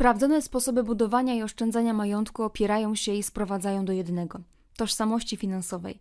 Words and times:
Sprawdzone 0.00 0.42
sposoby 0.42 0.84
budowania 0.84 1.34
i 1.34 1.42
oszczędzania 1.42 1.92
majątku 1.92 2.42
opierają 2.42 2.94
się 2.94 3.14
i 3.14 3.22
sprowadzają 3.22 3.84
do 3.84 3.92
jednego 3.92 4.40
tożsamości 4.76 5.36
finansowej, 5.36 6.00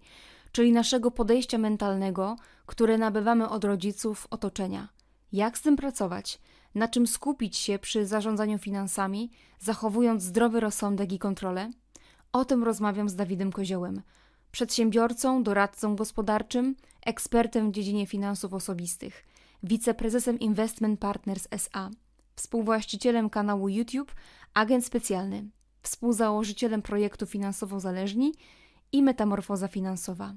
czyli 0.52 0.72
naszego 0.72 1.12
podejścia 1.12 1.58
mentalnego, 1.58 2.36
które 2.66 2.98
nabywamy 2.98 3.50
od 3.50 3.64
rodziców, 3.64 4.28
otoczenia. 4.30 4.88
Jak 5.32 5.58
z 5.58 5.62
tym 5.62 5.76
pracować? 5.76 6.40
Na 6.76 6.88
czym 6.88 7.08
skupić 7.08 7.58
się 7.58 7.80
przy 7.80 8.06
zarządzaniu 8.06 8.58
finansami, 8.58 9.32
zachowując 9.60 10.24
zdrowy 10.24 10.60
rozsądek 10.60 11.12
i 11.12 11.20
kontrolę? 11.20 11.72
O 12.32 12.46
tym 12.46 12.64
rozmawiam 12.64 13.10
z 13.10 13.16
Dawidem 13.16 13.52
Koziołem, 13.52 14.02
przedsiębiorcą, 14.52 15.44
doradcą 15.44 15.96
gospodarczym, 15.96 16.76
ekspertem 17.06 17.72
w 17.72 17.74
dziedzinie 17.74 18.08
finansów 18.08 18.54
osobistych, 18.54 19.26
wiceprezesem 19.64 20.40
Investment 20.40 21.00
Partners 21.00 21.48
SA, 21.52 21.90
współwłaścicielem 22.40 23.30
kanału 23.30 23.70
YouTube, 23.70 24.16
agent 24.54 24.86
specjalny, 24.86 25.50
współzałożycielem 25.82 26.82
projektu 26.82 27.26
Finansowo 27.26 27.80
Zależni 27.80 28.34
i 28.92 29.04
Metamorfoza 29.04 29.68
Finansowa. 29.68 30.34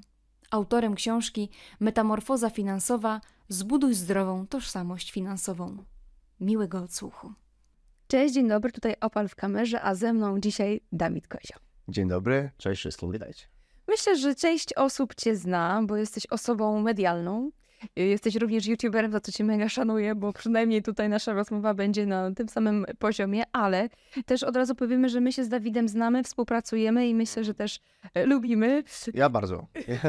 Autorem 0.51 0.95
książki 0.95 1.49
Metamorfoza 1.79 2.49
Finansowa 2.49 3.21
Zbuduj 3.49 3.93
zdrową 3.93 4.47
tożsamość 4.47 5.11
finansową. 5.11 5.77
Miłego 6.39 6.79
odsłuchu. 6.79 7.33
Cześć, 8.07 8.33
dzień 8.33 8.47
dobry, 8.47 8.71
tutaj 8.71 8.95
Opal 9.01 9.27
w 9.27 9.35
kamerze, 9.35 9.81
a 9.81 9.95
ze 9.95 10.13
mną 10.13 10.39
dzisiaj 10.39 10.81
Dawid 10.91 11.27
Kozio. 11.27 11.55
Dzień 11.87 12.07
dobry, 12.07 12.51
cześć 12.57 12.79
wszystkim, 12.79 13.11
witajcie. 13.11 13.45
Myślę, 13.87 14.17
że 14.17 14.35
część 14.35 14.73
osób 14.73 15.15
Cię 15.15 15.35
zna, 15.35 15.81
bo 15.85 15.97
jesteś 15.97 16.25
osobą 16.25 16.81
medialną. 16.81 17.51
Jesteś 17.95 18.35
również 18.35 18.67
youtuberem, 18.67 19.11
za 19.11 19.19
co 19.19 19.31
cię 19.31 19.43
mega 19.43 19.69
szanuję, 19.69 20.15
bo 20.15 20.33
przynajmniej 20.33 20.83
tutaj 20.83 21.09
nasza 21.09 21.33
rozmowa 21.33 21.73
będzie 21.73 22.05
na 22.05 22.31
tym 22.31 22.49
samym 22.49 22.85
poziomie, 22.99 23.43
ale 23.51 23.89
też 24.25 24.43
od 24.43 24.55
razu 24.55 24.75
powiemy, 24.75 25.09
że 25.09 25.21
my 25.21 25.33
się 25.33 25.43
z 25.43 25.49
Dawidem 25.49 25.87
znamy, 25.87 26.23
współpracujemy 26.23 27.07
i 27.07 27.15
myślę, 27.15 27.43
że 27.43 27.53
też 27.53 27.79
e, 28.13 28.25
lubimy. 28.25 28.83
Ja 29.13 29.29
bardzo. 29.29 29.67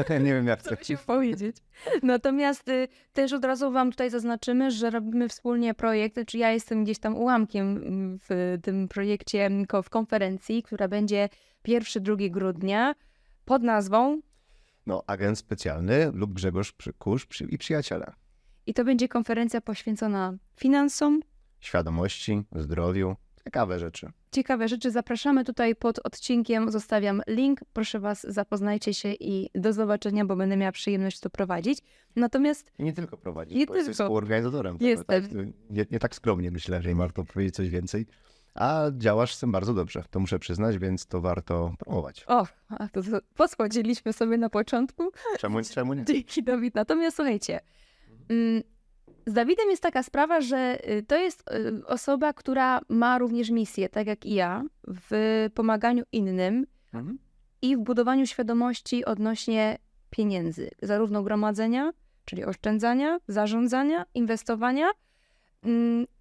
Ja 0.09 0.19
nie 0.25 0.33
wiem 0.33 0.47
jak 0.47 0.63
to 0.63 0.83
się 0.83 0.97
powiedzieć. 0.97 1.57
Natomiast 2.03 2.69
y, 2.69 2.87
też 3.13 3.33
od 3.33 3.45
razu 3.45 3.71
wam 3.71 3.91
tutaj 3.91 4.09
zaznaczymy, 4.09 4.71
że 4.71 4.89
robimy 4.89 5.29
wspólnie 5.29 5.73
projekt, 5.73 6.17
czy 6.27 6.37
ja 6.37 6.51
jestem 6.51 6.83
gdzieś 6.83 6.99
tam 6.99 7.15
ułamkiem 7.15 7.81
w 8.29 8.57
tym 8.63 8.87
projekcie 8.87 9.49
w 9.83 9.89
konferencji, 9.89 10.63
która 10.63 10.87
będzie 10.87 11.29
1-2 11.67 12.29
grudnia 12.29 12.95
pod 13.45 13.63
nazwą 13.63 14.21
no, 14.85 15.03
agent 15.07 15.37
specjalny 15.37 16.11
lub 16.13 16.33
Grzegorz 16.33 16.73
Kusz 16.99 17.27
i 17.49 17.57
przyjaciele. 17.57 18.13
I 18.65 18.73
to 18.73 18.85
będzie 18.85 19.07
konferencja 19.07 19.61
poświęcona 19.61 20.33
finansom, 20.55 21.19
świadomości, 21.59 22.43
zdrowiu, 22.55 23.15
ciekawe 23.43 23.79
rzeczy. 23.79 24.11
Ciekawe 24.31 24.67
rzeczy. 24.67 24.91
Zapraszamy 24.91 25.43
tutaj 25.45 25.75
pod 25.75 25.99
odcinkiem. 26.03 26.71
Zostawiam 26.71 27.21
link. 27.27 27.59
Proszę 27.73 27.99
Was, 27.99 28.25
zapoznajcie 28.29 28.93
się 28.93 29.13
i 29.13 29.49
do 29.55 29.73
zobaczenia, 29.73 30.25
bo 30.25 30.35
będę 30.35 30.57
miała 30.57 30.71
przyjemność 30.71 31.19
to 31.19 31.29
prowadzić. 31.29 31.79
Natomiast. 32.15 32.71
I 32.79 32.83
nie 32.83 32.93
tylko 32.93 33.17
prowadzić, 33.17 33.57
nie 33.57 33.65
bo 33.65 33.73
tylko. 33.73 33.87
jesteś 33.87 34.05
współorganizatorem. 34.05 34.77
Jestem. 34.79 35.23
Tak, 35.23 35.31
nie, 35.69 35.85
nie, 35.91 35.99
tak 35.99 36.15
skromnie 36.15 36.51
myślę, 36.51 36.81
że 36.81 36.95
warto 36.95 37.23
powiedzieć 37.23 37.55
coś 37.55 37.69
więcej 37.69 38.05
a 38.55 38.83
działasz 38.97 39.35
z 39.35 39.39
tym 39.39 39.51
bardzo 39.51 39.73
dobrze, 39.73 40.03
to 40.09 40.19
muszę 40.19 40.39
przyznać, 40.39 40.77
więc 40.77 41.05
to 41.05 41.21
warto 41.21 41.73
promować. 41.79 42.23
O, 42.27 42.47
to, 42.93 43.03
to 43.03 43.19
posłodziliśmy 43.35 44.13
sobie 44.13 44.37
na 44.37 44.49
początku. 44.49 45.11
Czemu, 45.39 45.61
czemu 45.73 45.93
nie? 45.93 46.05
Dzięki, 46.05 46.43
Dawid. 46.43 46.75
Natomiast 46.75 47.15
słuchajcie, 47.15 47.59
mm, 48.29 48.63
z 49.27 49.33
Dawidem 49.33 49.69
jest 49.69 49.83
taka 49.83 50.03
sprawa, 50.03 50.41
że 50.41 50.77
y, 50.89 51.03
to 51.03 51.15
jest 51.15 51.51
y, 51.51 51.87
osoba, 51.87 52.33
która 52.33 52.79
ma 52.89 53.17
również 53.17 53.49
misję, 53.49 53.89
tak 53.89 54.07
jak 54.07 54.25
i 54.25 54.33
ja, 54.33 54.63
w 54.87 55.47
pomaganiu 55.53 56.03
innym 56.11 56.65
mhm. 56.93 57.19
i 57.61 57.77
w 57.77 57.79
budowaniu 57.79 58.27
świadomości 58.27 59.05
odnośnie 59.05 59.77
pieniędzy, 60.09 60.69
zarówno 60.81 61.23
gromadzenia, 61.23 61.91
czyli 62.25 62.45
oszczędzania, 62.45 63.19
zarządzania, 63.27 64.05
inwestowania, 64.13 64.89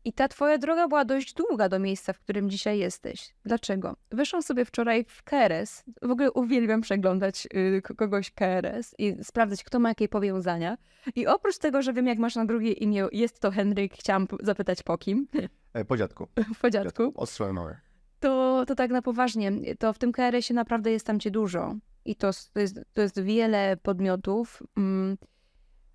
I 0.05 0.13
ta 0.13 0.29
twoja 0.29 0.59
droga 0.59 0.89
była 0.89 1.05
dość 1.05 1.35
długa 1.35 1.69
do 1.69 1.79
miejsca, 1.79 2.13
w 2.13 2.19
którym 2.19 2.51
dzisiaj 2.51 2.79
jesteś. 2.79 3.35
Dlaczego? 3.45 3.97
Wyszłam 4.11 4.43
sobie 4.43 4.65
wczoraj 4.65 5.05
w 5.09 5.23
KRS. 5.23 5.85
W 6.03 6.11
ogóle 6.11 6.33
uwielbiam 6.33 6.81
przeglądać 6.81 7.49
y, 7.55 7.83
kogoś 7.97 8.31
KRS 8.31 8.95
i 8.99 9.25
sprawdzać, 9.25 9.65
kto 9.65 9.79
ma 9.79 9.89
jakie 9.89 10.09
powiązania. 10.09 10.77
I 11.15 11.27
oprócz 11.27 11.59
tego, 11.59 11.83
że 11.83 11.93
wiem, 11.93 12.07
jak 12.07 12.19
masz 12.19 12.37
na 12.37 12.45
drugie 12.45 12.73
imię, 12.73 13.07
jest 13.13 13.41
to 13.41 13.51
Henryk, 13.51 13.95
chciałam 13.95 14.27
zapytać 14.43 14.83
po 14.83 14.99
kim. 14.99 15.29
E, 15.73 15.85
po 15.85 15.97
dziadku. 15.97 16.29
po 16.63 16.71
dziadku. 16.71 17.13
Ostrze 17.15 17.53
małe. 17.53 17.77
To, 18.21 18.65
to 18.67 18.75
tak 18.75 18.91
na 18.91 19.03
poważnie. 19.03 19.53
To 19.79 19.93
w 19.93 19.99
tym 19.99 20.13
KRS-ie 20.13 20.55
naprawdę 20.55 20.91
jest 20.91 21.07
tam 21.07 21.21
cię 21.21 21.31
dużo. 21.31 21.75
I 22.05 22.17
to, 22.17 22.31
to, 22.53 22.61
jest, 22.61 22.81
to 22.95 23.03
jest 23.03 23.23
wiele 23.23 23.77
podmiotów. 23.83 24.63
Mm, 24.77 25.17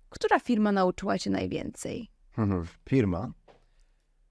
która 0.08 0.38
firma 0.40 0.72
nauczyła 0.72 1.18
cię 1.18 1.30
najwięcej? 1.30 2.10
Firma? 2.88 3.32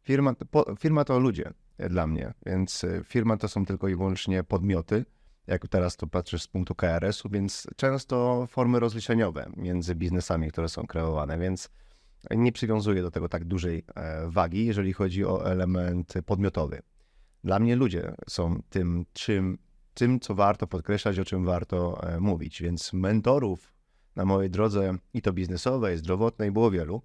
Firma, 0.09 0.33
po, 0.51 0.75
firma 0.79 1.03
to 1.03 1.19
ludzie 1.19 1.53
e, 1.77 1.89
dla 1.89 2.07
mnie, 2.07 2.33
więc 2.45 2.83
e, 2.83 3.01
firma 3.03 3.37
to 3.37 3.47
są 3.47 3.65
tylko 3.65 3.87
i 3.87 3.95
wyłącznie 3.95 4.43
podmioty, 4.43 5.05
jak 5.47 5.67
teraz 5.67 5.97
to 5.97 6.07
patrzysz 6.07 6.41
z 6.41 6.47
punktu 6.47 6.75
KRS-u, 6.75 7.29
więc 7.29 7.67
często 7.75 8.47
formy 8.47 8.79
rozliczeniowe 8.79 9.51
między 9.57 9.95
biznesami, 9.95 10.51
które 10.51 10.69
są 10.69 10.87
kreowane, 10.87 11.39
więc 11.39 11.69
nie 12.31 12.51
przywiązuję 12.51 13.01
do 13.01 13.11
tego 13.11 13.29
tak 13.29 13.45
dużej 13.45 13.85
e, 13.95 14.29
wagi, 14.29 14.65
jeżeli 14.65 14.93
chodzi 14.93 15.25
o 15.25 15.51
element 15.51 16.13
podmiotowy. 16.25 16.81
Dla 17.43 17.59
mnie 17.59 17.75
ludzie 17.75 18.15
są 18.29 18.61
tym, 18.69 19.05
czym, 19.13 19.57
tym, 19.93 20.19
co 20.19 20.35
warto 20.35 20.67
podkreślać, 20.67 21.19
o 21.19 21.25
czym 21.25 21.45
warto 21.45 22.01
mówić, 22.19 22.61
więc 22.61 22.93
mentorów 22.93 23.73
na 24.15 24.25
mojej 24.25 24.49
drodze 24.49 24.97
i 25.13 25.21
to 25.21 25.33
biznesowej, 25.33 25.97
zdrowotnej 25.97 26.51
było 26.51 26.71
wielu, 26.71 27.01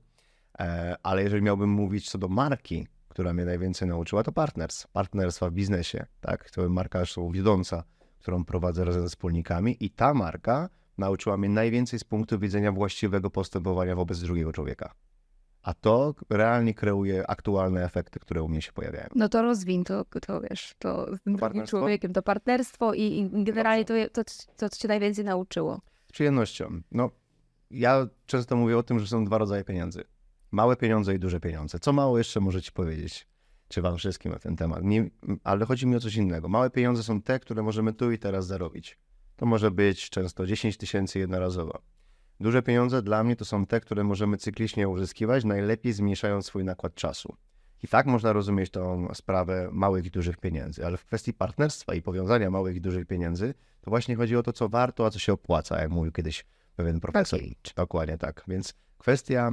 ale 1.03 1.23
jeżeli 1.23 1.43
miałbym 1.43 1.71
mówić 1.71 2.11
co 2.11 2.19
do 2.19 2.29
marki, 2.29 2.87
która 3.15 3.33
mnie 3.33 3.45
najwięcej 3.45 3.89
nauczyła, 3.89 4.23
to 4.23 4.33
partners. 4.33 4.87
Partnerstwa 4.87 5.51
w 5.51 5.53
biznesie, 5.53 6.07
tak? 6.21 6.51
To 6.51 6.69
marka 6.69 6.99
zresztą 6.99 7.31
wiodąca, 7.31 7.85
którą 8.19 8.45
prowadzę 8.45 8.85
razem 8.85 9.03
ze 9.03 9.09
wspólnikami 9.09 9.77
i 9.81 9.91
ta 9.91 10.15
marka 10.15 10.69
nauczyła 10.99 11.37
mnie 11.37 11.49
najwięcej 11.49 11.99
z 11.99 12.05
punktu 12.05 12.39
widzenia 12.39 12.73
właściwego 12.73 13.31
postępowania 13.31 13.97
wobec 13.97 14.21
drugiego 14.21 14.53
człowieka. 14.53 14.95
A 15.63 15.75
to 15.75 16.15
realnie 16.31 16.75
kreuje 16.75 17.31
aktualne 17.31 17.85
efekty, 17.85 18.21
które 18.21 18.43
u 18.43 18.49
mnie 18.49 18.63
się 18.63 18.73
pojawiają. 18.73 19.09
No 19.15 19.29
to 19.29 19.43
rozwin 19.43 19.85
to, 19.85 20.05
to 20.27 20.41
wiesz, 20.41 20.75
to 20.79 21.17
z 21.17 21.21
drugim 21.39 21.67
człowiekiem, 21.67 22.13
to 22.13 22.23
partnerstwo 22.23 22.95
i, 22.95 23.03
i 23.03 23.45
generalnie 23.45 23.85
to, 23.85 23.95
to, 24.13 24.25
to, 24.57 24.69
co 24.69 24.77
cię 24.77 24.89
najwięcej 24.89 25.25
nauczyło. 25.25 25.81
Z 26.09 26.13
przyjemnością. 26.13 26.81
No, 26.93 27.11
ja 27.71 28.07
często 28.27 28.57
mówię 28.57 28.79
o 28.79 28.83
tym, 28.83 28.99
że 28.99 29.07
są 29.07 29.25
dwa 29.25 29.39
rodzaje 29.39 29.65
pieniędzy. 29.65 30.05
Małe 30.55 30.77
pieniądze 30.77 31.15
i 31.15 31.19
duże 31.19 31.41
pieniądze. 31.41 31.79
Co 31.79 31.93
mało 31.93 32.19
jeszcze 32.19 32.41
możecie 32.41 32.73
powiedzieć? 32.73 33.27
Czy 33.69 33.83
wam 33.83 33.97
wszystkim 33.97 34.33
na 34.33 34.39
ten 34.39 34.57
temat? 34.57 34.85
Nie, 34.85 35.11
ale 35.45 35.67
chodzi 35.67 35.87
mi 35.87 35.97
o 35.97 36.01
coś 36.01 36.17
innego. 36.17 36.49
Małe 36.49 36.71
pieniądze 36.71 37.03
są 37.03 37.23
te, 37.23 37.41
które 37.41 37.63
możemy 37.63 37.93
tu 37.93 38.13
i 38.13 38.19
teraz 38.19 38.47
zarobić. 38.47 38.99
To 39.37 39.47
może 39.47 39.71
być 39.71 40.11
często 40.11 40.47
10 40.47 40.77
tysięcy 40.77 41.19
jednorazowo. 41.19 41.83
Duże 42.41 42.63
pieniądze 42.63 43.03
dla 43.03 43.25
mnie 43.25 43.37
to 43.37 43.45
są 43.45 43.67
te, 43.67 43.81
które 43.81 44.05
możemy 44.05 44.37
cyklicznie 44.37 44.89
uzyskiwać, 44.89 45.45
najlepiej 45.45 45.93
zmniejszając 45.93 46.47
swój 46.47 46.65
nakład 46.65 46.95
czasu. 46.95 47.37
I 47.83 47.89
tak 47.89 48.07
można 48.07 48.33
rozumieć 48.33 48.71
tą 48.71 49.09
sprawę 49.15 49.69
małych 49.73 50.07
i 50.07 50.11
dużych 50.11 50.37
pieniędzy, 50.37 50.87
ale 50.87 50.97
w 50.97 51.05
kwestii 51.05 51.33
partnerstwa 51.33 51.95
i 51.95 52.03
powiązania 52.03 52.51
małych 52.51 52.77
i 52.77 52.81
dużych 52.81 53.07
pieniędzy, 53.07 53.55
to 53.81 53.91
właśnie 53.91 54.17
chodzi 54.17 54.37
o 54.37 54.43
to, 54.43 54.53
co 54.53 54.69
warto, 54.69 55.07
a 55.07 55.11
co 55.11 55.19
się 55.19 55.33
opłaca, 55.33 55.81
jak 55.81 55.91
mówił 55.91 56.13
kiedyś 56.13 56.45
pewien 56.77 57.01
profesor. 57.01 57.41
Okay. 57.41 57.55
Dokładnie 57.77 58.19
tak. 58.19 58.45
Więc 58.49 58.75
kwestia 58.99 59.51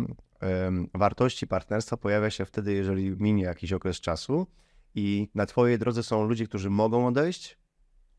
wartości 0.93 1.47
partnerstwa 1.47 1.97
pojawia 1.97 2.29
się 2.29 2.45
wtedy, 2.45 2.73
jeżeli 2.73 3.15
minie 3.19 3.43
jakiś 3.43 3.73
okres 3.73 4.01
czasu 4.01 4.47
i 4.95 5.29
na 5.35 5.45
Twojej 5.45 5.79
drodze 5.79 6.03
są 6.03 6.27
ludzie, 6.27 6.47
którzy 6.47 6.69
mogą 6.69 7.07
odejść, 7.07 7.57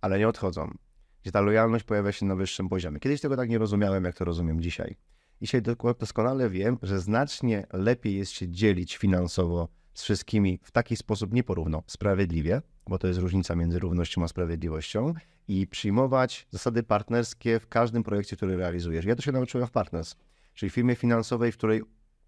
ale 0.00 0.19
nie 0.19 0.28
odchodzą. 0.28 0.74
Gdzie 1.22 1.32
ta 1.32 1.40
lojalność 1.40 1.84
pojawia 1.84 2.12
się 2.12 2.26
na 2.26 2.36
wyższym 2.36 2.69
poziomie. 2.69 3.00
Kiedyś 3.00 3.20
tego 3.20 3.36
tak 3.36 3.48
nie 3.48 3.58
rozumiałem, 3.58 4.04
jak 4.04 4.16
to 4.16 4.24
rozumiem 4.24 4.60
dzisiaj. 4.60 4.96
Dzisiaj 5.42 5.62
doskonale 5.98 6.50
wiem, 6.50 6.78
że 6.82 7.00
znacznie 7.00 7.66
lepiej 7.72 8.16
jest 8.16 8.32
się 8.32 8.48
dzielić 8.48 8.96
finansowo 8.96 9.68
z 9.94 10.02
wszystkimi 10.02 10.60
w 10.62 10.70
taki 10.70 10.96
sposób 10.96 11.32
nieporówno, 11.32 11.82
sprawiedliwie, 11.86 12.62
bo 12.88 12.98
to 12.98 13.06
jest 13.06 13.20
różnica 13.20 13.54
między 13.56 13.78
równością 13.78 14.25
a 14.25 14.28
sprawiedliwością, 14.28 15.14
i 15.48 15.66
przyjmować 15.66 16.46
zasady 16.50 16.82
partnerskie 16.82 17.60
w 17.60 17.68
każdym 17.68 18.02
projekcie, 18.02 18.36
który 18.36 18.56
realizujesz. 18.56 19.04
Ja 19.04 19.16
to 19.16 19.22
się 19.22 19.32
nauczyłem 19.32 19.66
w 19.66 19.70
Partners, 19.70 20.16
czyli 20.54 20.70
firmie 20.70 20.94
finansowej, 20.94 21.52
w 21.52 21.56
której 21.56 21.82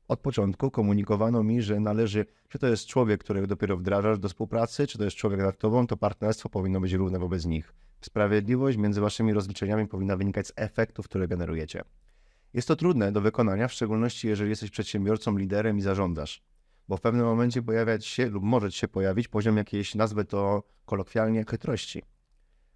od 0.09 0.21
początku 0.21 0.71
komunikowano 0.71 1.43
mi, 1.43 1.63
że 1.63 1.81
należy, 1.81 2.27
czy 2.49 2.59
to 2.59 2.67
jest 2.67 2.87
człowiek, 2.87 3.21
którego 3.21 3.47
dopiero 3.47 3.77
wdrażasz 3.77 4.19
do 4.19 4.29
współpracy, 4.29 4.87
czy 4.87 4.99
to 4.99 5.05
jest 5.05 5.17
człowiek 5.17 5.41
nad 5.41 5.59
tobą, 5.59 5.87
to 5.87 5.97
partnerstwo 5.97 6.49
powinno 6.49 6.81
być 6.81 6.93
równe 6.93 7.19
wobec 7.19 7.45
nich. 7.45 7.75
Sprawiedliwość 8.01 8.79
między 8.79 9.01
waszymi 9.01 9.33
rozliczeniami 9.33 9.89
powinna 9.89 10.17
wynikać 10.17 10.47
z 10.47 10.53
efektów, 10.57 11.09
które 11.09 11.29
generujecie. 11.29 11.83
Jest 12.55 12.69
to 12.69 12.77
trudne 12.77 13.13
do 13.13 13.21
wykonania, 13.21 13.69
w 13.69 13.73
szczególności 13.73 14.29
jeżeli 14.29 14.51
jesteś 14.51 14.71
przedsiębiorcą, 14.71 15.37
liderem 15.37 15.79
i 15.79 15.81
zarządzasz. 15.81 16.43
bo 16.89 16.97
w 16.97 17.01
pewnym 17.01 17.27
momencie 17.27 17.63
pojawiać 17.63 18.07
się 18.07 18.27
lub 18.27 18.45
może 18.45 18.73
się 18.73 18.89
pojawić 18.89 19.29
poziom 19.29 19.57
jakiejś, 19.57 19.95
nazwę 19.95 20.25
to 20.25 20.63
kolokwialnie, 20.87 21.45
chytrości. 21.45 22.03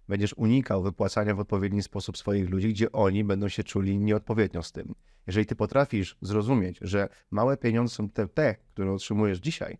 Będziesz 0.09 0.33
unikał 0.33 0.83
wypłacania 0.83 1.35
w 1.35 1.39
odpowiedni 1.39 1.83
sposób 1.83 2.17
swoich 2.17 2.49
ludzi, 2.49 2.69
gdzie 2.69 2.91
oni 2.91 3.23
będą 3.23 3.47
się 3.47 3.63
czuli 3.63 3.99
nieodpowiednio 3.99 4.63
z 4.63 4.71
tym. 4.71 4.95
Jeżeli 5.27 5.45
ty 5.45 5.55
potrafisz 5.55 6.17
zrozumieć, 6.21 6.77
że 6.81 7.09
małe 7.31 7.57
pieniądze 7.57 7.95
są 7.95 8.09
te, 8.09 8.27
te 8.27 8.55
które 8.73 8.91
otrzymujesz 8.91 9.39
dzisiaj 9.39 9.77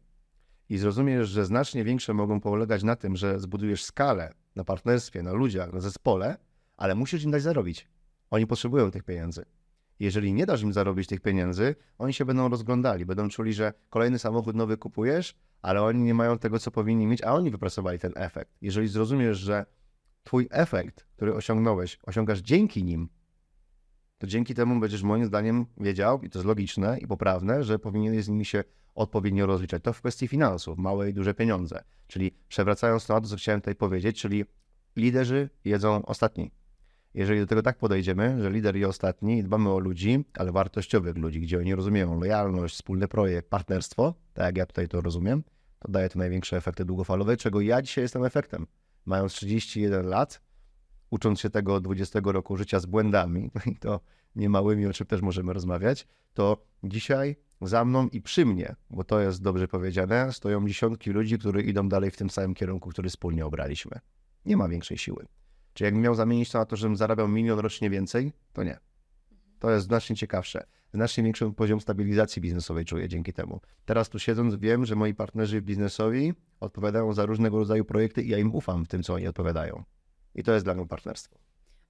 i 0.70 0.78
zrozumiesz, 0.78 1.30
że 1.30 1.46
znacznie 1.46 1.84
większe 1.84 2.14
mogą 2.14 2.40
polegać 2.40 2.84
na 2.84 2.96
tym, 2.96 3.16
że 3.16 3.40
zbudujesz 3.40 3.84
skalę 3.84 4.34
na 4.56 4.64
partnerstwie, 4.64 5.24
na 5.24 5.34
ludziach, 5.34 5.74
na 5.74 5.80
zespole, 5.80 6.38
ale 6.78 6.96
musisz 6.96 7.24
im 7.24 7.32
dać 7.32 7.42
zarobić. 7.42 7.88
Oni 8.30 8.48
potrzebują 8.48 8.92
tych 8.92 9.04
pieniędzy. 9.04 9.46
Jeżeli 10.00 10.34
nie 10.34 10.46
dasz 10.46 10.62
im 10.62 10.74
zarobić 10.74 11.08
tych 11.08 11.22
pieniędzy, 11.22 11.76
oni 11.98 12.14
się 12.14 12.26
będą 12.26 12.50
rozglądali, 12.50 13.06
będą 13.06 13.30
czuli, 13.30 13.54
że 13.54 13.74
kolejny 13.90 14.20
samochód 14.20 14.56
nowy 14.56 14.78
kupujesz, 14.78 15.36
ale 15.62 15.82
oni 15.84 16.04
nie 16.04 16.14
mają 16.14 16.38
tego, 16.38 16.60
co 16.60 16.72
powinni 16.72 17.08
mieć, 17.08 17.24
a 17.24 17.34
oni 17.34 17.52
wypracowali 17.52 18.00
ten 18.00 18.12
efekt. 18.16 18.52
Jeżeli 18.62 18.88
zrozumiesz, 18.88 19.38
że 19.38 19.66
twój 20.30 20.48
efekt, 20.52 21.06
który 21.16 21.36
osiągnąłeś, 21.36 22.00
osiągasz 22.04 22.40
dzięki 22.40 22.84
nim, 22.84 23.10
to 24.18 24.28
dzięki 24.28 24.54
temu 24.54 24.80
będziesz 24.80 25.04
moim 25.04 25.26
zdaniem 25.26 25.66
wiedział, 25.78 26.22
i 26.22 26.30
to 26.30 26.40
jest 26.40 26.48
logiczne 26.48 27.00
i 27.00 27.08
poprawne, 27.08 27.64
że 27.64 27.80
powinieneś 27.80 28.24
z 28.26 28.30
nimi 28.30 28.46
się 28.46 28.64
odpowiednio 28.96 29.46
rozliczać. 29.46 29.84
To 29.84 29.94
w 29.94 30.00
kwestii 30.00 30.28
finansów, 30.28 30.78
małe 30.78 31.10
i 31.10 31.14
duże 31.14 31.34
pieniądze. 31.34 31.84
Czyli 32.08 32.32
przewracając 32.48 33.06
to, 33.06 33.22
co 33.22 33.36
chciałem 33.36 33.62
tutaj 33.62 33.76
powiedzieć, 33.76 34.22
czyli 34.22 34.46
liderzy 34.96 35.50
jedzą 35.66 36.06
ostatni. 36.06 36.52
Jeżeli 37.14 37.40
do 37.40 37.48
tego 37.48 37.62
tak 37.62 37.78
podejdziemy, 37.78 38.42
że 38.42 38.50
lider 38.50 38.76
i 38.76 38.86
ostatni 38.86 39.38
i 39.38 39.44
dbamy 39.44 39.70
o 39.70 39.80
ludzi, 39.80 40.26
ale 40.38 40.52
wartościowych 40.52 41.18
ludzi, 41.18 41.42
gdzie 41.42 41.58
oni 41.58 41.76
rozumieją 41.76 42.20
lojalność, 42.20 42.76
wspólny 42.76 43.08
projekt, 43.08 43.50
partnerstwo, 43.50 44.14
tak 44.34 44.46
jak 44.46 44.58
ja 44.58 44.66
tutaj 44.66 44.88
to 44.88 45.02
rozumiem, 45.02 45.44
to 45.80 45.92
daje 45.92 46.10
to 46.10 46.20
największe 46.20 46.58
efekty 46.58 46.86
długofalowe, 46.86 47.38
czego 47.38 47.62
ja 47.62 47.82
dzisiaj 47.82 48.04
jestem 48.04 48.26
efektem. 48.26 48.68
Mając 49.10 49.34
31 49.34 50.08
lat, 50.08 50.42
ucząc 51.10 51.40
się 51.40 51.50
tego 51.50 51.82
20 51.82 52.20
roku 52.24 52.58
życia 52.58 52.80
z 52.80 52.86
błędami, 52.86 53.52
to 53.80 54.00
niemałymi, 54.36 54.86
o 54.86 54.94
czym 54.94 55.08
też 55.08 55.22
możemy 55.22 55.54
rozmawiać, 55.54 56.08
to 56.34 56.66
dzisiaj 56.84 57.36
za 57.62 57.86
mną 57.86 58.08
i 58.08 58.22
przy 58.22 58.46
mnie, 58.46 58.76
bo 58.90 59.04
to 59.04 59.20
jest 59.20 59.42
dobrze 59.42 59.68
powiedziane, 59.68 60.34
stoją 60.34 60.68
dziesiątki 60.68 61.10
ludzi, 61.10 61.40
którzy 61.40 61.62
idą 61.62 61.90
dalej 61.90 62.12
w 62.12 62.18
tym 62.18 62.30
samym 62.30 62.54
kierunku, 62.54 62.90
który 62.90 63.10
wspólnie 63.10 63.46
obraliśmy. 63.46 64.00
Nie 64.46 64.58
ma 64.58 64.70
większej 64.70 64.98
siły. 64.98 65.26
Czy 65.74 65.84
jakbym 65.84 66.04
miał 66.04 66.16
zamienić 66.16 66.52
to 66.52 66.58
na 66.58 66.66
to, 66.66 66.76
żebym 66.76 66.96
zarabiał 66.96 67.28
milion 67.28 67.60
rocznie 67.60 67.90
więcej, 67.90 68.34
to 68.54 68.64
nie. 68.64 68.80
To 69.60 69.72
jest 69.72 69.86
znacznie 69.86 70.16
ciekawsze. 70.16 70.66
Znacznie 70.94 71.24
większy 71.24 71.52
poziom 71.52 71.82
stabilizacji 71.82 72.42
biznesowej 72.42 72.86
czuję 72.86 73.10
dzięki 73.10 73.34
temu. 73.34 73.60
Teraz 73.86 74.10
tu 74.10 74.20
siedząc 74.20 74.56
wiem, 74.56 74.86
że 74.86 74.96
moi 74.96 75.14
partnerzy 75.14 75.62
biznesowi 75.62 76.34
odpowiadają 76.60 77.14
za 77.14 77.26
różnego 77.26 77.58
rodzaju 77.58 77.86
projekty 77.86 78.24
i 78.24 78.30
ja 78.30 78.38
im 78.38 78.56
ufam 78.56 78.86
w 78.86 78.88
tym, 78.88 79.04
co 79.04 79.14
oni 79.14 79.28
odpowiadają. 79.28 79.84
I 80.36 80.44
to 80.44 80.54
jest 80.54 80.66
dla 80.66 80.76
mnie 80.76 80.88
partnerstwo. 80.88 81.36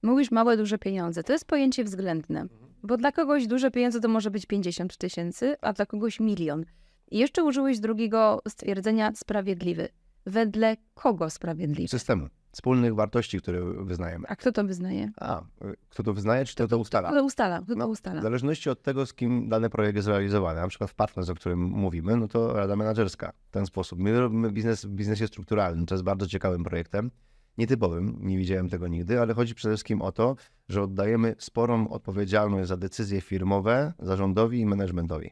Mówisz 0.02 0.30
małe, 0.30 0.56
duże 0.56 0.78
pieniądze. 0.78 1.22
To 1.22 1.32
jest 1.32 1.44
pojęcie 1.44 1.84
względne, 1.84 2.46
bo 2.82 2.96
dla 2.96 3.12
kogoś 3.12 3.46
duże 3.46 3.70
pieniądze 3.70 4.00
to 4.00 4.08
może 4.08 4.30
być 4.30 4.46
50 4.46 4.96
tysięcy, 4.96 5.56
a 5.60 5.72
dla 5.72 5.86
kogoś 5.86 6.20
milion. 6.20 6.64
I 7.10 7.18
jeszcze 7.18 7.44
użyłeś 7.44 7.80
drugiego 7.80 8.42
stwierdzenia 8.48 9.12
sprawiedliwy. 9.14 9.88
Wedle 10.26 10.76
kogo 10.94 11.30
sprawiedliwy? 11.30 11.88
Systemu 11.88 12.28
wspólnych 12.52 12.94
wartości, 12.94 13.38
które 13.38 13.60
wyznajemy. 13.84 14.28
A 14.28 14.36
kto 14.36 14.52
to 14.52 14.64
wyznaje? 14.64 15.10
A, 15.20 15.42
kto 15.88 16.02
to 16.02 16.14
wyznaje, 16.14 16.44
czy 16.44 16.54
kto 16.54 16.68
to 16.68 16.78
ustala? 16.78 17.08
Kto 17.08 17.18
to 17.18 17.24
ustala? 17.24 17.62
Kto 17.62 17.74
no, 17.74 17.84
to 17.84 17.90
ustala? 17.90 18.20
W 18.20 18.22
zależności 18.22 18.70
od 18.70 18.82
tego, 18.82 19.06
z 19.06 19.14
kim 19.14 19.48
dany 19.48 19.70
projekt 19.70 19.96
jest 19.96 20.08
realizowany, 20.08 20.60
na 20.60 20.68
przykład 20.68 20.90
w 20.90 20.94
partnerze, 20.94 21.32
o 21.32 21.34
którym 21.34 21.60
mówimy, 21.60 22.16
no 22.16 22.28
to 22.28 22.52
Rada 22.52 22.76
Menedżerska 22.76 23.32
w 23.48 23.50
ten 23.50 23.66
sposób. 23.66 23.98
My 23.98 24.20
robimy 24.20 24.52
biznes 24.52 24.84
w 24.84 24.88
biznesie 24.88 25.26
strukturalnym, 25.26 25.86
to 25.86 25.94
jest 25.94 26.04
bardzo 26.04 26.26
ciekawym 26.26 26.64
projektem, 26.64 27.10
nietypowym, 27.58 28.18
nie 28.20 28.38
widziałem 28.38 28.68
tego 28.68 28.88
nigdy, 28.88 29.20
ale 29.20 29.34
chodzi 29.34 29.54
przede 29.54 29.74
wszystkim 29.74 30.02
o 30.02 30.12
to, 30.12 30.36
że 30.68 30.82
oddajemy 30.82 31.34
sporą 31.38 31.88
odpowiedzialność 31.88 32.68
za 32.68 32.76
decyzje 32.76 33.20
firmowe 33.20 33.92
zarządowi 33.98 34.60
i 34.60 34.66
managementowi, 34.66 35.30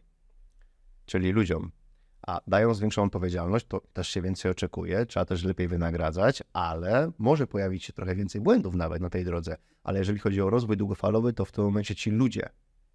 czyli 1.06 1.32
ludziom 1.32 1.70
a 2.28 2.40
dając 2.46 2.80
większą 2.80 3.02
odpowiedzialność, 3.02 3.66
to 3.66 3.80
też 3.92 4.08
się 4.08 4.22
więcej 4.22 4.50
oczekuje, 4.50 5.06
trzeba 5.06 5.24
też 5.24 5.44
lepiej 5.44 5.68
wynagradzać, 5.68 6.42
ale 6.52 7.12
może 7.18 7.46
pojawić 7.46 7.84
się 7.84 7.92
trochę 7.92 8.14
więcej 8.14 8.40
błędów 8.40 8.74
nawet 8.74 9.02
na 9.02 9.10
tej 9.10 9.24
drodze. 9.24 9.56
Ale 9.84 9.98
jeżeli 9.98 10.18
chodzi 10.18 10.42
o 10.42 10.50
rozwój 10.50 10.76
długofalowy, 10.76 11.32
to 11.32 11.44
w 11.44 11.52
tym 11.52 11.64
momencie 11.64 11.94
ci 11.94 12.10
ludzie, 12.10 12.48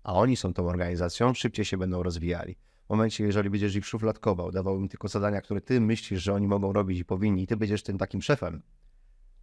a 0.04 0.14
oni 0.14 0.36
są 0.36 0.54
tą 0.54 0.68
organizacją, 0.68 1.34
szybciej 1.34 1.66
się 1.66 1.78
będą 1.78 2.04
rozwijali. 2.04 2.56
W 2.86 2.90
momencie, 2.90 3.24
jeżeli 3.24 3.50
będziesz 3.50 3.76
ich 3.76 3.86
szufladkował, 3.86 4.52
dawał 4.52 4.80
im 4.80 4.90
tylko 4.90 5.08
zadania, 5.08 5.42
które 5.42 5.62
ty 5.62 5.82
myślisz, 5.82 6.24
że 6.24 6.34
oni 6.34 6.48
mogą 6.48 6.74
robić 6.74 7.00
i 7.00 7.06
powinni, 7.06 7.44
i 7.44 7.48
ty 7.48 7.58
będziesz 7.58 7.84
tym 7.84 7.98
takim 7.98 8.22
szefem, 8.22 8.62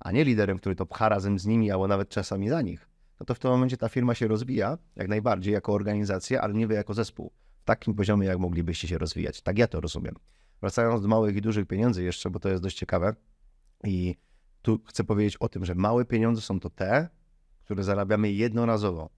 a 0.00 0.12
nie 0.12 0.24
liderem, 0.24 0.58
który 0.58 0.74
to 0.76 0.86
pcha 0.86 1.08
razem 1.08 1.38
z 1.38 1.46
nimi, 1.46 1.70
albo 1.70 1.88
nawet 1.88 2.08
czasami 2.08 2.48
za 2.48 2.62
nich, 2.62 2.88
no 3.20 3.26
to 3.26 3.34
w 3.34 3.38
tym 3.38 3.50
momencie 3.50 3.76
ta 3.76 3.88
firma 3.88 4.14
się 4.14 4.28
rozwija, 4.28 4.78
jak 4.96 5.08
najbardziej, 5.08 5.54
jako 5.54 5.72
organizacja, 5.72 6.40
ale 6.40 6.54
nie 6.54 6.66
wy 6.66 6.74
jako 6.74 6.94
zespół 6.94 7.32
w 7.60 7.64
takim 7.64 7.94
poziomie, 7.94 8.26
jak 8.26 8.38
moglibyście 8.38 8.88
się 8.88 8.98
rozwijać. 8.98 9.42
Tak 9.42 9.58
ja 9.58 9.66
to 9.66 9.80
rozumiem. 9.80 10.14
Wracając 10.60 11.02
do 11.02 11.08
małych 11.08 11.36
i 11.36 11.40
dużych 11.40 11.66
pieniędzy 11.66 12.02
jeszcze, 12.02 12.30
bo 12.30 12.40
to 12.40 12.48
jest 12.48 12.62
dość 12.62 12.76
ciekawe 12.76 13.14
i 13.84 14.16
tu 14.62 14.80
chcę 14.86 15.04
powiedzieć 15.04 15.36
o 15.36 15.48
tym, 15.48 15.64
że 15.64 15.74
małe 15.74 16.04
pieniądze 16.04 16.42
są 16.42 16.60
to 16.60 16.70
te, 16.70 17.08
które 17.64 17.84
zarabiamy 17.84 18.32
jednorazowo, 18.32 19.10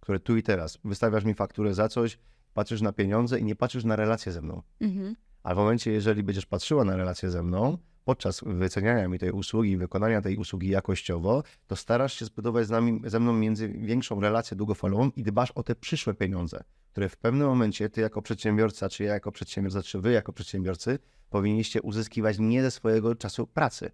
które 0.00 0.20
tu 0.20 0.36
i 0.36 0.42
teraz. 0.42 0.78
Wystawiasz 0.84 1.24
mi 1.24 1.34
fakturę 1.34 1.74
za 1.74 1.88
coś, 1.88 2.18
patrzysz 2.54 2.80
na 2.80 2.92
pieniądze 2.92 3.40
i 3.40 3.44
nie 3.44 3.56
patrzysz 3.56 3.84
na 3.84 3.96
relacje 3.96 4.32
ze 4.32 4.42
mną. 4.42 4.62
Mhm. 4.80 5.16
A 5.42 5.54
w 5.54 5.56
momencie, 5.56 5.92
jeżeli 5.92 6.22
będziesz 6.22 6.46
patrzyła 6.46 6.84
na 6.84 6.96
relacje 6.96 7.30
ze 7.30 7.42
mną, 7.42 7.78
podczas 8.08 8.40
wyceniania 8.46 9.08
mi 9.08 9.18
tej 9.18 9.30
usługi 9.30 9.76
wykonania 9.76 10.22
tej 10.22 10.36
usługi 10.36 10.68
jakościowo, 10.68 11.42
to 11.66 11.76
starasz 11.76 12.18
się 12.18 12.24
zbudować 12.24 12.66
z 12.66 12.70
nami, 12.70 13.00
ze 13.04 13.20
mną 13.20 13.32
między 13.32 13.68
większą 13.68 14.20
relację 14.20 14.56
długofalową 14.56 15.10
i 15.16 15.22
dbasz 15.22 15.50
o 15.50 15.62
te 15.62 15.74
przyszłe 15.74 16.14
pieniądze, 16.14 16.64
które 16.92 17.08
w 17.08 17.16
pewnym 17.16 17.48
momencie 17.48 17.88
ty 17.90 18.00
jako 18.00 18.22
przedsiębiorca, 18.22 18.88
czy 18.88 19.04
ja 19.04 19.14
jako 19.14 19.32
przedsiębiorca, 19.32 19.82
czy 19.82 20.00
wy 20.00 20.12
jako 20.12 20.32
przedsiębiorcy 20.32 20.98
powinniście 21.30 21.82
uzyskiwać 21.82 22.38
nie 22.38 22.62
ze 22.62 22.70
swojego 22.70 23.14
czasu 23.14 23.46
pracy. 23.46 23.90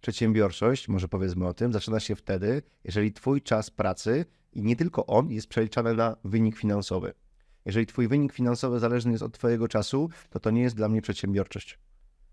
Przedsiębiorczość, 0.00 0.88
może 0.88 1.08
powiedzmy 1.08 1.46
o 1.46 1.54
tym, 1.54 1.72
zaczyna 1.72 2.00
się 2.00 2.16
wtedy, 2.16 2.62
jeżeli 2.84 3.12
twój 3.12 3.42
czas 3.42 3.70
pracy 3.70 4.24
i 4.52 4.62
nie 4.62 4.76
tylko 4.76 5.06
on 5.06 5.30
jest 5.30 5.46
przeliczany 5.46 5.94
na 5.94 6.16
wynik 6.24 6.56
finansowy. 6.56 7.14
Jeżeli 7.64 7.86
twój 7.86 8.08
wynik 8.08 8.32
finansowy 8.32 8.78
zależny 8.78 9.12
jest 9.12 9.22
od 9.22 9.32
twojego 9.32 9.68
czasu, 9.68 10.08
to 10.30 10.40
to 10.40 10.50
nie 10.50 10.62
jest 10.62 10.76
dla 10.76 10.88
mnie 10.88 11.02
przedsiębiorczość 11.02 11.78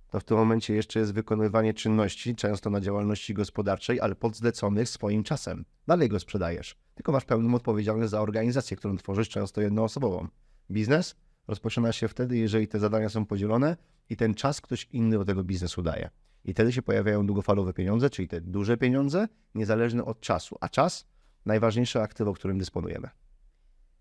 to 0.09 0.19
w 0.19 0.23
tym 0.23 0.37
momencie 0.37 0.75
jeszcze 0.75 0.99
jest 0.99 1.13
wykonywanie 1.13 1.73
czynności, 1.73 2.35
często 2.35 2.69
na 2.69 2.81
działalności 2.81 3.33
gospodarczej, 3.33 3.99
ale 4.01 4.15
podzleconych 4.15 4.89
swoim 4.89 5.23
czasem. 5.23 5.65
Dalej 5.87 6.09
go 6.09 6.19
sprzedajesz, 6.19 6.75
tylko 6.95 7.11
masz 7.11 7.25
pełną 7.25 7.55
odpowiedzialność 7.55 8.11
za 8.11 8.21
organizację, 8.21 8.77
którą 8.77 8.97
tworzysz, 8.97 9.29
często 9.29 9.61
jednoosobową. 9.61 10.27
Biznes 10.71 11.15
rozpoczyna 11.47 11.91
się 11.91 12.07
wtedy, 12.07 12.37
jeżeli 12.37 12.67
te 12.67 12.79
zadania 12.79 13.09
są 13.09 13.25
podzielone 13.25 13.77
i 14.09 14.15
ten 14.15 14.33
czas 14.33 14.61
ktoś 14.61 14.87
inny 14.91 15.17
do 15.17 15.25
tego 15.25 15.43
biznesu 15.43 15.81
daje. 15.81 16.09
I 16.45 16.53
wtedy 16.53 16.73
się 16.73 16.81
pojawiają 16.81 17.25
długofalowe 17.25 17.73
pieniądze, 17.73 18.09
czyli 18.09 18.27
te 18.27 18.41
duże 18.41 18.77
pieniądze, 18.77 19.27
niezależne 19.55 20.05
od 20.05 20.19
czasu. 20.19 20.57
A 20.61 20.69
czas 20.69 21.07
najważniejsze 21.45 22.01
aktywo, 22.01 22.33
którym 22.33 22.57
dysponujemy. 22.57 23.09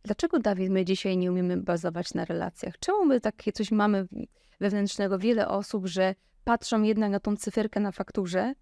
Dlaczego, 0.07 0.39
Dawid, 0.39 0.71
my 0.71 0.85
dzisiaj 0.85 1.17
nie 1.17 1.31
umiemy 1.31 1.57
bazować 1.57 2.15
na 2.15 2.25
relacjach? 2.25 2.79
Czemu 2.79 3.05
my 3.05 3.21
takie 3.21 3.53
coś 3.53 3.71
mamy 3.71 4.07
wewnętrznego, 4.61 5.19
wiele 5.19 5.49
osób, 5.49 5.87
że 5.87 6.15
patrzą 6.45 6.83
jednak 6.83 7.11
na 7.11 7.21
tą 7.21 7.37
cyferkę 7.37 7.81
na 7.81 7.93
fakturze, 7.93 8.55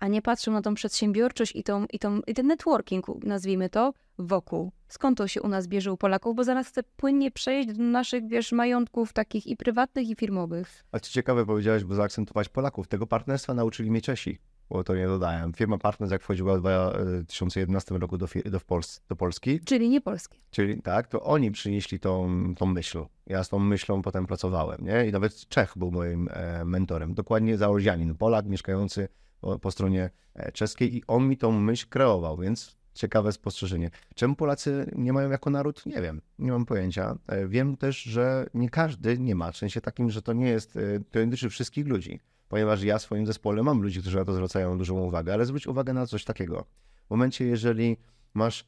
a 0.00 0.08
nie 0.08 0.22
patrzą 0.22 0.52
na 0.52 0.62
tą 0.62 0.74
przedsiębiorczość 0.74 1.56
i, 1.56 1.62
tą, 1.62 1.86
i, 1.92 1.98
tą, 1.98 2.20
i 2.26 2.34
ten 2.34 2.46
networking, 2.46 3.06
nazwijmy 3.24 3.70
to, 3.70 3.92
wokół. 4.18 4.72
Skąd 4.88 5.18
to 5.18 5.28
się 5.28 5.42
u 5.42 5.48
nas 5.48 5.66
bierze 5.66 5.92
u 5.92 5.96
Polaków? 5.96 6.36
Bo 6.36 6.44
zaraz 6.44 6.68
chcę 6.68 6.82
płynnie 6.82 7.30
przejść 7.30 7.68
do 7.68 7.82
naszych, 7.82 8.28
wiesz, 8.28 8.52
majątków 8.52 9.12
takich 9.12 9.46
i 9.46 9.56
prywatnych, 9.56 10.08
i 10.08 10.14
firmowych. 10.14 10.84
A 10.92 11.00
co 11.00 11.10
ciekawe 11.10 11.46
powiedziałeś, 11.46 11.84
bo 11.84 11.94
zaakcentować 11.94 12.48
Polaków. 12.48 12.88
Tego 12.88 13.06
partnerstwa 13.06 13.54
nauczyli 13.54 13.90
mnie 13.90 14.00
Czesi 14.00 14.38
bo 14.70 14.84
to 14.84 14.94
nie 14.94 15.06
dodałem. 15.06 15.52
Firma 15.52 15.78
Partners, 15.78 16.12
jak 16.12 16.22
wchodziła 16.22 16.58
w 16.58 16.60
2011 16.60 17.98
roku 17.98 18.18
do, 18.18 18.26
do, 18.44 18.60
Pols 18.60 19.00
do 19.08 19.16
Polski. 19.16 19.60
Czyli 19.60 19.88
nie 19.88 20.00
polskie. 20.00 20.38
Czyli 20.50 20.82
tak, 20.82 21.08
to 21.08 21.22
oni 21.22 21.50
przynieśli 21.50 22.00
tą, 22.00 22.30
tą 22.54 22.66
myśl. 22.66 23.04
Ja 23.26 23.44
z 23.44 23.48
tą 23.48 23.58
myślą 23.58 24.02
potem 24.02 24.26
pracowałem, 24.26 24.84
nie? 24.84 25.06
I 25.06 25.12
nawet 25.12 25.48
Czech 25.48 25.72
był 25.76 25.90
moim 25.90 26.28
e, 26.32 26.64
mentorem. 26.64 27.14
Dokładnie 27.14 27.56
zaorzianin, 27.56 28.14
Polak 28.14 28.46
mieszkający 28.46 29.08
po, 29.40 29.58
po 29.58 29.70
stronie 29.70 30.10
e, 30.34 30.52
czeskiej 30.52 30.96
i 30.96 31.02
on 31.06 31.28
mi 31.28 31.36
tą 31.36 31.52
myśl 31.52 31.86
kreował, 31.88 32.36
więc 32.36 32.76
ciekawe 32.94 33.32
spostrzeżenie. 33.32 33.90
Czemu 34.14 34.34
Polacy 34.34 34.90
nie 34.96 35.12
mają 35.12 35.30
jako 35.30 35.50
naród? 35.50 35.86
Nie 35.86 36.02
wiem, 36.02 36.20
nie 36.38 36.52
mam 36.52 36.64
pojęcia. 36.64 37.16
E, 37.26 37.48
wiem 37.48 37.76
też, 37.76 38.02
że 38.02 38.46
nie 38.54 38.70
każdy 38.70 39.18
nie 39.18 39.34
ma, 39.34 39.52
w 39.52 39.56
sensie 39.56 39.80
takim, 39.80 40.10
że 40.10 40.22
to 40.22 40.32
nie 40.32 40.48
jest, 40.48 40.76
e, 40.76 40.80
to 41.10 41.24
dotyczy 41.24 41.50
wszystkich 41.50 41.86
ludzi 41.86 42.20
ponieważ 42.48 42.82
ja 42.82 42.98
w 42.98 43.02
swoim 43.02 43.26
zespole 43.26 43.62
mam 43.62 43.82
ludzi, 43.82 44.00
którzy 44.00 44.16
na 44.16 44.24
to 44.24 44.34
zwracają 44.34 44.78
dużą 44.78 45.00
uwagę, 45.00 45.34
ale 45.34 45.46
zwróć 45.46 45.66
uwagę 45.66 45.92
na 45.92 46.06
coś 46.06 46.24
takiego. 46.24 46.64
W 47.06 47.10
momencie, 47.10 47.46
jeżeli 47.46 47.96
masz 48.34 48.66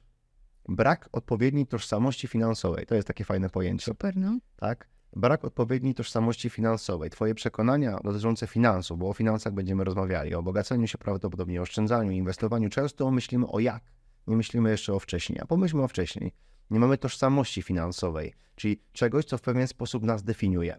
brak 0.68 1.08
odpowiedniej 1.12 1.66
tożsamości 1.66 2.28
finansowej, 2.28 2.86
to 2.86 2.94
jest 2.94 3.08
takie 3.08 3.24
fajne 3.24 3.50
pojęcie. 3.50 3.84
Super, 3.84 4.16
no. 4.16 4.38
Tak? 4.56 4.88
brak 5.16 5.44
odpowiedniej 5.44 5.94
tożsamości 5.94 6.50
finansowej, 6.50 7.10
twoje 7.10 7.34
przekonania 7.34 7.98
dotyczące 8.04 8.46
finansów, 8.46 8.98
bo 8.98 9.08
o 9.08 9.12
finansach 9.12 9.52
będziemy 9.52 9.84
rozmawiali, 9.84 10.34
o 10.34 10.42
bogaceniu 10.42 10.86
się 10.86 10.98
prawdopodobnie, 10.98 11.62
oszczędzaniu, 11.62 12.10
inwestowaniu, 12.10 12.68
często 12.68 13.10
myślimy 13.10 13.46
o 13.46 13.60
jak, 13.60 13.82
nie 14.26 14.36
myślimy 14.36 14.70
jeszcze 14.70 14.94
o 14.94 14.98
wcześniej, 14.98 15.40
a 15.40 15.46
pomyślmy 15.46 15.82
o 15.82 15.88
wcześniej. 15.88 16.32
Nie 16.70 16.80
mamy 16.80 16.98
tożsamości 16.98 17.62
finansowej, 17.62 18.34
czyli 18.54 18.82
czegoś, 18.92 19.24
co 19.24 19.38
w 19.38 19.42
pewien 19.42 19.68
sposób 19.68 20.02
nas 20.02 20.22
definiuje. 20.22 20.78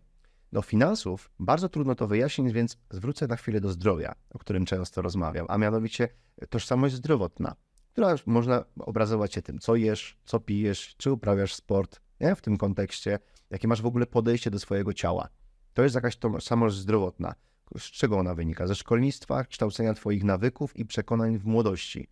Do 0.54 0.62
finansów 0.62 1.32
bardzo 1.40 1.70
trudno 1.70 1.96
to 1.96 2.08
wyjaśnić, 2.08 2.54
więc 2.54 2.78
zwrócę 2.90 3.28
na 3.28 3.36
chwilę 3.36 3.62
do 3.62 3.70
zdrowia, 3.70 4.16
o 4.30 4.40
którym 4.40 4.66
często 4.66 5.02
rozmawiam, 5.02 5.46
a 5.50 5.58
mianowicie 5.58 6.10
tożsamość 6.50 6.96
zdrowotna, 6.96 7.56
która 7.92 8.16
można 8.26 8.66
obrazować 8.80 9.34
się 9.34 9.42
tym, 9.42 9.60
co 9.60 9.76
jesz, 9.76 10.18
co 10.26 10.40
pijesz, 10.40 10.96
czy 10.98 11.12
uprawiasz 11.12 11.54
sport, 11.54 12.02
nie? 12.20 12.36
w 12.36 12.42
tym 12.42 12.58
kontekście, 12.58 13.20
jakie 13.50 13.68
masz 13.68 13.82
w 13.82 13.86
ogóle 13.86 14.06
podejście 14.06 14.52
do 14.52 14.60
swojego 14.60 14.94
ciała. 14.94 15.30
To 15.74 15.84
jest 15.84 15.96
jakaś 15.96 16.18
tożsamość 16.18 16.76
zdrowotna. 16.76 17.36
Z 17.78 17.84
czego 17.84 18.18
ona 18.18 18.36
wynika? 18.36 18.68
Ze 18.68 18.76
szkolnictwa, 18.76 19.44
kształcenia 19.44 19.94
Twoich 19.94 20.24
nawyków 20.24 20.78
i 20.78 20.86
przekonań 20.86 21.38
w 21.38 21.46
młodości. 21.46 22.08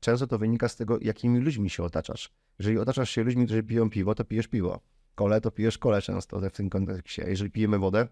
Często 0.00 0.26
to 0.26 0.38
wynika 0.38 0.68
z 0.68 0.76
tego, 0.76 0.98
jakimi 1.00 1.40
ludźmi 1.40 1.70
się 1.70 1.82
otaczasz. 1.82 2.30
Jeżeli 2.58 2.78
otaczasz 2.78 3.10
się 3.10 3.22
ludźmi, 3.22 3.44
którzy 3.44 3.62
piją 3.62 3.90
piwo, 3.90 4.14
to 4.14 4.24
pijesz 4.24 4.48
piwo. 4.48 4.80
Kole, 5.18 5.40
to 5.40 5.50
pijesz 5.50 5.78
kole 5.78 6.02
często 6.02 6.40
w 6.40 6.52
tym 6.52 6.70
kontekście. 6.70 7.24
Jeżeli 7.28 7.50
pijemy 7.50 7.78
wodę, 7.78 8.08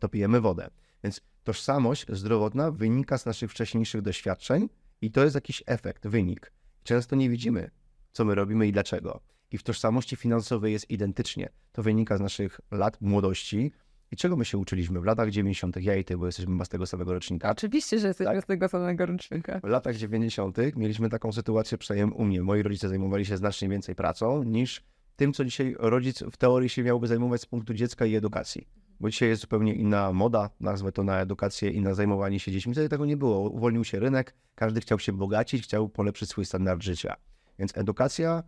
to 0.00 0.08
pijemy 0.08 0.40
wodę. 0.40 0.70
Więc 1.04 1.20
tożsamość 1.44 2.06
zdrowotna 2.08 2.70
wynika 2.70 3.18
z 3.18 3.26
naszych 3.26 3.50
wcześniejszych 3.50 4.02
doświadczeń 4.02 4.68
i 5.00 5.10
to 5.10 5.24
jest 5.24 5.34
jakiś 5.34 5.62
efekt, 5.66 6.06
wynik. 6.06 6.52
Często 6.82 7.16
nie 7.16 7.30
widzimy, 7.30 7.70
co 8.12 8.24
my 8.24 8.34
robimy 8.34 8.66
i 8.66 8.72
dlaczego. 8.72 9.20
I 9.50 9.58
w 9.58 9.62
tożsamości 9.62 10.16
finansowej 10.16 10.72
jest 10.72 10.90
identycznie. 10.90 11.48
To 11.72 11.82
wynika 11.82 12.16
z 12.16 12.20
naszych 12.20 12.60
lat 12.70 13.00
młodości. 13.00 13.72
I 14.10 14.16
czego 14.16 14.36
my 14.36 14.44
się 14.44 14.58
uczyliśmy 14.58 15.00
w 15.00 15.04
latach 15.04 15.30
90., 15.30 15.76
ja 15.76 15.96
i 15.96 16.04
ty, 16.04 16.16
bo 16.16 16.26
jesteśmy 16.26 16.64
z 16.64 16.68
tego 16.68 16.86
samego 16.86 17.12
rocznika. 17.12 17.50
Oczywiście, 17.50 17.98
że 17.98 18.08
jesteśmy 18.08 18.34
Tak. 18.34 18.44
z 18.44 18.46
tego 18.46 18.68
samego 18.68 19.06
rocznika. 19.06 19.60
W 19.60 19.68
latach 19.68 19.96
90. 19.96 20.56
mieliśmy 20.76 21.08
taką 21.08 21.32
sytuację, 21.32 21.78
przynajmniej 21.78 22.18
u 22.18 22.24
mnie. 22.24 22.42
Moi 22.42 22.62
rodzice 22.62 22.88
zajmowali 22.88 23.26
się 23.26 23.36
znacznie 23.36 23.68
więcej 23.68 23.94
pracą 23.94 24.42
niż 24.42 24.82
tym, 25.16 25.32
co 25.32 25.44
dzisiaj 25.44 25.76
rodzic 25.78 26.22
w 26.22 26.36
teorii 26.36 26.68
się 26.68 26.82
miałby 26.82 27.06
zajmować 27.06 27.40
z 27.40 27.46
punktu 27.46 27.74
dziecka 27.74 28.06
i 28.06 28.14
edukacji. 28.14 28.68
Bo 29.00 29.10
dzisiaj 29.10 29.28
jest 29.28 29.42
zupełnie 29.42 29.74
inna 29.74 30.12
moda, 30.12 30.50
nazwę 30.60 30.92
to 30.92 31.04
na 31.04 31.20
edukację 31.20 31.70
i 31.70 31.80
na 31.80 31.94
zajmowanie 31.94 32.40
się 32.40 32.52
dziećmi. 32.52 32.72
Wtedy 32.72 32.88
tego 32.88 33.06
nie 33.06 33.16
było. 33.16 33.50
Uwolnił 33.50 33.84
się 33.84 34.00
rynek, 34.00 34.34
każdy 34.54 34.80
chciał 34.80 34.98
się 34.98 35.12
bogacić, 35.12 35.64
chciał 35.64 35.88
polepszyć 35.88 36.30
swój 36.30 36.44
standard 36.44 36.82
życia. 36.82 37.16
Więc 37.58 37.76
edukacja 37.76 38.42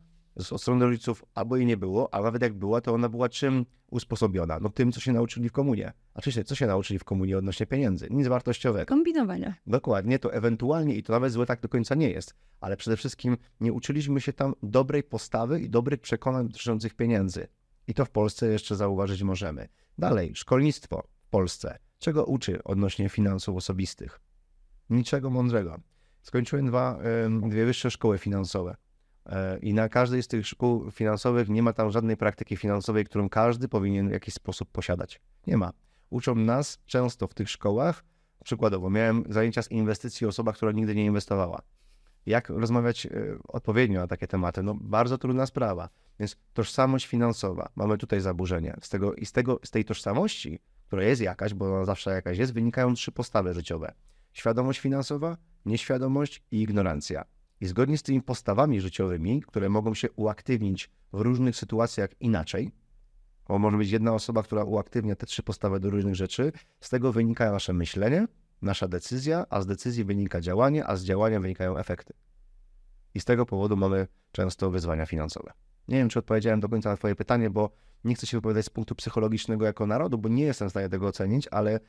od 0.52 0.62
strony 0.62 0.84
rodziców 0.84 1.24
albo 1.34 1.56
jej 1.56 1.66
nie 1.66 1.76
było, 1.76 2.14
a 2.14 2.22
nawet 2.22 2.42
jak 2.42 2.54
była, 2.54 2.80
to 2.80 2.94
ona 2.94 3.08
była 3.08 3.28
czym 3.28 3.66
usposobiona? 3.90 4.58
No 4.60 4.68
tym, 4.68 4.92
co 4.92 5.00
się 5.00 5.12
nauczyli 5.12 5.48
w 5.48 5.52
komunie. 5.52 5.92
A 6.14 6.20
czy 6.20 6.44
co 6.44 6.54
się 6.54 6.66
nauczyli 6.66 6.98
w 6.98 7.04
komunie 7.04 7.38
odnośnie 7.38 7.66
pieniędzy? 7.66 8.08
Nic 8.10 8.26
wartościowego. 8.26 8.86
Kombinowania. 8.86 9.54
Dokładnie, 9.66 10.18
to 10.18 10.32
ewentualnie, 10.32 10.94
i 10.94 11.02
to 11.02 11.12
nawet 11.12 11.32
złe 11.32 11.46
tak 11.46 11.60
do 11.60 11.68
końca 11.68 11.94
nie 11.94 12.10
jest, 12.10 12.34
ale 12.60 12.76
przede 12.76 12.96
wszystkim 12.96 13.36
nie 13.60 13.72
uczyliśmy 13.72 14.20
się 14.20 14.32
tam 14.32 14.54
dobrej 14.62 15.02
postawy 15.02 15.60
i 15.60 15.70
dobrych 15.70 16.00
przekonań 16.00 16.46
dotyczących 16.46 16.94
pieniędzy. 16.94 17.48
I 17.86 17.94
to 17.94 18.04
w 18.04 18.10
Polsce 18.10 18.46
jeszcze 18.46 18.76
zauważyć 18.76 19.22
możemy. 19.22 19.68
Dalej, 19.98 20.32
szkolnictwo 20.34 21.08
w 21.20 21.28
Polsce. 21.28 21.78
Czego 21.98 22.24
uczy 22.24 22.64
odnośnie 22.64 23.08
finansów 23.08 23.56
osobistych? 23.56 24.20
Niczego 24.90 25.30
mądrego. 25.30 25.80
Skończyłem 26.22 26.66
dwa, 26.66 26.98
dwie 27.48 27.66
wyższe 27.66 27.90
szkoły 27.90 28.18
finansowe. 28.18 28.76
E, 29.28 29.58
I 29.58 29.74
na 29.74 29.88
każdej 29.88 30.22
z 30.22 30.28
tych 30.28 30.46
szkół 30.46 30.90
finansowych 30.90 31.48
nie 31.48 31.62
ma 31.62 31.72
tam 31.72 31.90
żadnej 31.90 32.16
praktyki 32.16 32.56
finansowej, 32.56 33.04
którą 33.04 33.28
każdy 33.28 33.68
powinien 33.68 34.08
w 34.08 34.12
jakiś 34.12 34.34
sposób 34.34 34.70
posiadać. 34.72 35.20
Nie 35.46 35.56
ma. 35.56 35.72
Uczą 36.10 36.34
nas 36.34 36.78
często 36.86 37.26
w 37.26 37.34
tych 37.34 37.50
szkołach, 37.50 38.04
przykładowo 38.44 38.90
miałem 38.90 39.24
zajęcia 39.28 39.62
z 39.62 39.70
inwestycji 39.70 40.26
osoba, 40.26 40.52
która 40.52 40.72
nigdy 40.72 40.94
nie 40.94 41.04
inwestowała. 41.04 41.62
Jak 42.26 42.48
rozmawiać 42.48 43.06
e, 43.06 43.10
odpowiednio 43.48 44.00
na 44.00 44.06
takie 44.06 44.26
tematy? 44.26 44.62
No 44.62 44.74
bardzo 44.80 45.18
trudna 45.18 45.46
sprawa. 45.46 45.88
Więc 46.18 46.36
tożsamość 46.54 47.06
finansowa, 47.06 47.68
mamy 47.76 47.98
tutaj 47.98 48.20
zaburzenie. 48.20 48.76
Z 48.80 48.88
tego, 48.88 49.14
I 49.14 49.26
z, 49.26 49.32
tego, 49.32 49.60
z 49.64 49.70
tej 49.70 49.84
tożsamości, 49.84 50.60
która 50.86 51.02
jest 51.02 51.22
jakaś, 51.22 51.54
bo 51.54 51.76
ona 51.76 51.84
zawsze 51.84 52.10
jakaś 52.10 52.38
jest, 52.38 52.54
wynikają 52.54 52.94
trzy 52.94 53.12
postawy 53.12 53.54
życiowe. 53.54 53.94
Świadomość 54.32 54.80
finansowa, 54.80 55.36
nieświadomość 55.66 56.42
i 56.50 56.62
ignorancja. 56.62 57.24
I 57.60 57.66
zgodnie 57.66 57.98
z 57.98 58.02
tymi 58.02 58.22
postawami 58.22 58.80
życiowymi, 58.80 59.42
które 59.42 59.68
mogą 59.68 59.94
się 59.94 60.10
uaktywnić 60.10 60.90
w 61.12 61.20
różnych 61.20 61.56
sytuacjach 61.56 62.10
inaczej, 62.20 62.72
bo 63.48 63.58
może 63.58 63.76
być 63.76 63.90
jedna 63.90 64.14
osoba, 64.14 64.42
która 64.42 64.64
uaktywnia 64.64 65.16
te 65.16 65.26
trzy 65.26 65.42
postawy 65.42 65.80
do 65.80 65.90
różnych 65.90 66.14
rzeczy, 66.14 66.52
z 66.80 66.88
tego 66.88 67.12
wynika 67.12 67.52
nasze 67.52 67.72
myślenie, 67.72 68.26
nasza 68.62 68.88
decyzja, 68.88 69.46
a 69.50 69.60
z 69.60 69.66
decyzji 69.66 70.04
wynika 70.04 70.40
działanie, 70.40 70.86
a 70.86 70.96
z 70.96 71.04
działania 71.04 71.40
wynikają 71.40 71.76
efekty. 71.76 72.14
I 73.14 73.20
z 73.20 73.24
tego 73.24 73.46
powodu 73.46 73.76
mamy 73.76 74.06
często 74.32 74.70
wyzwania 74.70 75.06
finansowe. 75.06 75.52
Nie 75.88 75.96
wiem, 75.96 76.08
czy 76.08 76.18
odpowiedziałem 76.18 76.60
do 76.60 76.68
końca 76.68 76.90
na 76.90 76.96
Twoje 76.96 77.14
pytanie, 77.14 77.50
bo 77.50 77.70
nie 78.04 78.14
chcę 78.14 78.26
się 78.26 78.36
wypowiadać 78.36 78.64
z 78.64 78.70
punktu 78.70 78.94
psychologicznego 78.94 79.64
jako 79.64 79.86
narodu, 79.86 80.18
bo 80.18 80.28
nie 80.28 80.44
jestem 80.44 80.68
w 80.68 80.70
stanie 80.70 80.88
tego 80.88 81.06
ocenić, 81.06 81.48
ale 81.50 81.80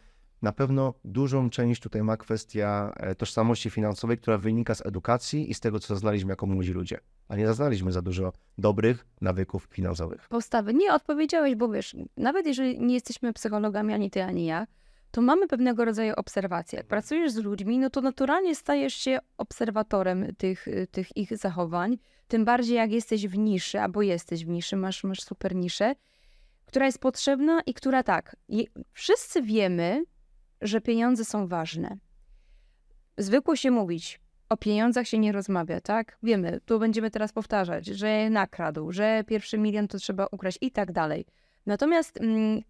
na 0.41 0.51
pewno 0.51 0.93
dużą 1.05 1.49
część 1.49 1.81
tutaj 1.81 2.03
ma 2.03 2.17
kwestia 2.17 2.93
e, 2.97 3.15
tożsamości 3.15 3.69
finansowej, 3.69 4.17
która 4.17 4.37
wynika 4.37 4.75
z 4.75 4.85
edukacji 4.85 5.51
i 5.51 5.53
z 5.53 5.59
tego, 5.59 5.79
co 5.79 5.87
zaznaliśmy 5.87 6.29
jako 6.29 6.45
młodzi 6.45 6.73
ludzie. 6.73 6.99
A 7.27 7.35
nie 7.35 7.47
zaznaliśmy 7.47 7.91
za 7.91 8.01
dużo 8.01 8.33
dobrych 8.57 9.07
nawyków 9.21 9.67
finansowych. 9.71 10.27
Postawy. 10.29 10.73
Nie 10.73 10.93
odpowiedziałeś, 10.93 11.55
bo 11.55 11.69
wiesz, 11.69 11.95
nawet 12.17 12.45
jeżeli 12.45 12.79
nie 12.79 12.93
jesteśmy 12.93 13.33
psychologami, 13.33 13.93
ani 13.93 14.11
ty, 14.11 14.23
ani 14.23 14.45
ja, 14.45 14.67
to 15.11 15.21
mamy 15.21 15.47
pewnego 15.47 15.85
rodzaju 15.85 16.13
obserwacje. 16.17 16.83
Pracujesz 16.83 17.31
z 17.31 17.37
ludźmi, 17.37 17.79
no 17.79 17.89
to 17.89 18.01
naturalnie 18.01 18.55
stajesz 18.55 18.93
się 18.93 19.19
obserwatorem 19.37 20.35
tych, 20.35 20.67
tych 20.91 21.17
ich 21.17 21.37
zachowań. 21.37 21.97
Tym 22.27 22.45
bardziej 22.45 22.75
jak 22.75 22.91
jesteś 22.91 23.27
w 23.27 23.37
niszy, 23.37 23.79
albo 23.79 24.01
jesteś 24.01 24.45
w 24.45 24.47
niszy, 24.47 24.77
masz, 24.77 25.03
masz 25.03 25.21
super 25.21 25.55
niszę, 25.55 25.95
która 26.65 26.85
jest 26.85 26.99
potrzebna 26.99 27.61
i 27.65 27.73
która 27.73 28.03
tak, 28.03 28.35
wszyscy 28.93 29.41
wiemy, 29.41 30.03
że 30.61 30.81
pieniądze 30.81 31.25
są 31.25 31.47
ważne. 31.47 31.97
Zwykło 33.17 33.55
się 33.55 33.71
mówić, 33.71 34.19
o 34.49 34.57
pieniądzach 34.57 35.07
się 35.07 35.19
nie 35.19 35.31
rozmawia, 35.31 35.81
tak? 35.81 36.17
Wiemy, 36.23 36.59
tu 36.65 36.79
będziemy 36.79 37.11
teraz 37.11 37.33
powtarzać, 37.33 37.85
że 37.85 38.29
nakradł, 38.29 38.91
że 38.91 39.23
pierwszy 39.27 39.57
milion 39.57 39.87
to 39.87 39.97
trzeba 39.97 40.27
ukraść 40.31 40.57
i 40.61 40.71
tak 40.71 40.91
dalej. 40.91 41.25
Natomiast 41.65 42.21
mm, 42.21 42.61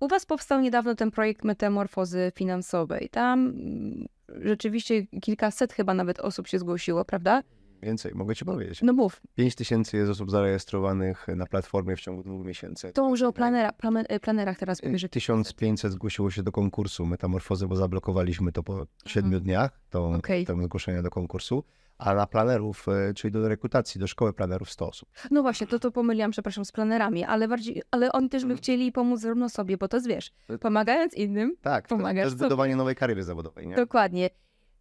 u 0.00 0.08
Was 0.08 0.26
powstał 0.26 0.60
niedawno 0.60 0.94
ten 0.94 1.10
projekt 1.10 1.44
metamorfozy 1.44 2.32
finansowej. 2.34 3.08
Tam 3.08 3.46
mm, 3.46 4.06
rzeczywiście 4.28 5.06
kilkaset 5.06 5.72
chyba 5.72 5.94
nawet 5.94 6.20
osób 6.20 6.46
się 6.46 6.58
zgłosiło, 6.58 7.04
prawda? 7.04 7.42
Więcej, 7.86 8.12
mogę 8.14 8.34
Ci 8.36 8.44
powiedzieć. 8.44 8.82
No 8.82 8.92
mów, 8.92 9.20
5 9.34 9.54
tysięcy 9.54 9.96
jest 9.96 10.10
osób 10.10 10.30
zarejestrowanych 10.30 11.26
na 11.36 11.46
platformie 11.46 11.96
w 11.96 12.00
ciągu 12.00 12.22
dwóch 12.22 12.46
miesięcy. 12.46 12.92
to 12.92 13.08
może 13.08 13.28
o 13.28 13.32
planera, 13.32 13.70
plame- 13.70 14.20
planerach 14.20 14.58
teraz 14.58 14.78
Y, 14.78 14.82
powiesz. 14.82 15.00
że- 15.00 15.08
1500 15.08 15.92
zgłosiło 15.92 16.30
się 16.30 16.42
do 16.42 16.52
konkursu 16.52 17.06
Metamorfozy, 17.06 17.66
bo 17.66 17.76
zablokowaliśmy 17.76 18.52
to 18.52 18.62
po 18.62 18.86
7 19.06 19.40
dniach, 19.40 19.80
to, 19.90 20.18
to 20.46 20.62
zgłoszenie 20.62 21.02
do 21.02 21.10
konkursu, 21.10 21.64
a 21.98 22.14
na 22.14 22.26
planerów, 22.26 22.86
y, 23.10 23.14
czyli 23.14 23.32
do 23.32 23.48
rekrutacji, 23.48 23.98
do 24.00 24.06
szkoły 24.06 24.32
planerów 24.32 24.70
100 24.70 24.88
osób. 24.88 25.08
No 25.30 25.42
właśnie, 25.42 25.66
to 25.66 25.78
to 25.78 25.90
pomyliłam, 25.90 26.30
przepraszam, 26.30 26.64
z 26.64 26.72
planerami, 26.72 27.24
ale 27.24 27.48
bardziej, 27.48 27.82
ale 27.90 28.12
oni 28.12 28.28
też 28.28 28.42
by 28.42 28.46
Mhm. 28.46 28.58
chcieli 28.58 28.92
pomóc 28.92 29.20
zarówno 29.20 29.48
sobie, 29.48 29.76
bo 29.76 29.88
to 29.88 30.00
wiesz, 30.00 30.30
pomagając 30.60 31.14
innym, 31.14 31.56
Tak, 31.62 31.88
to, 31.88 31.94
to 31.94 31.96
Pomagasz 31.96 32.24
jest 32.24 32.36
budowanie 32.38 32.76
nowej 32.76 32.94
kariery 32.94 33.22
zawodowej, 33.22 33.66
nie? 33.66 33.76
Dokładnie. 33.76 34.30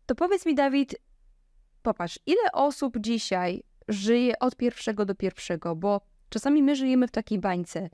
To 0.06 0.16
powiedz 0.16 0.46
mi, 0.46 0.56
Dawid, 0.56 0.96
popatrz, 1.86 2.20
ile 2.26 2.52
osób 2.54 2.98
dzisiaj 3.00 3.64
żyje 3.88 4.40
od 4.40 4.56
pierwszego 4.56 5.06
do 5.06 5.16
pierwszego, 5.16 5.76
bo 5.76 6.02
czasami 6.30 6.64
my 6.64 6.76
żyjemy 6.76 7.08
w 7.08 7.12
takiej 7.12 7.40
bańce 7.40 7.90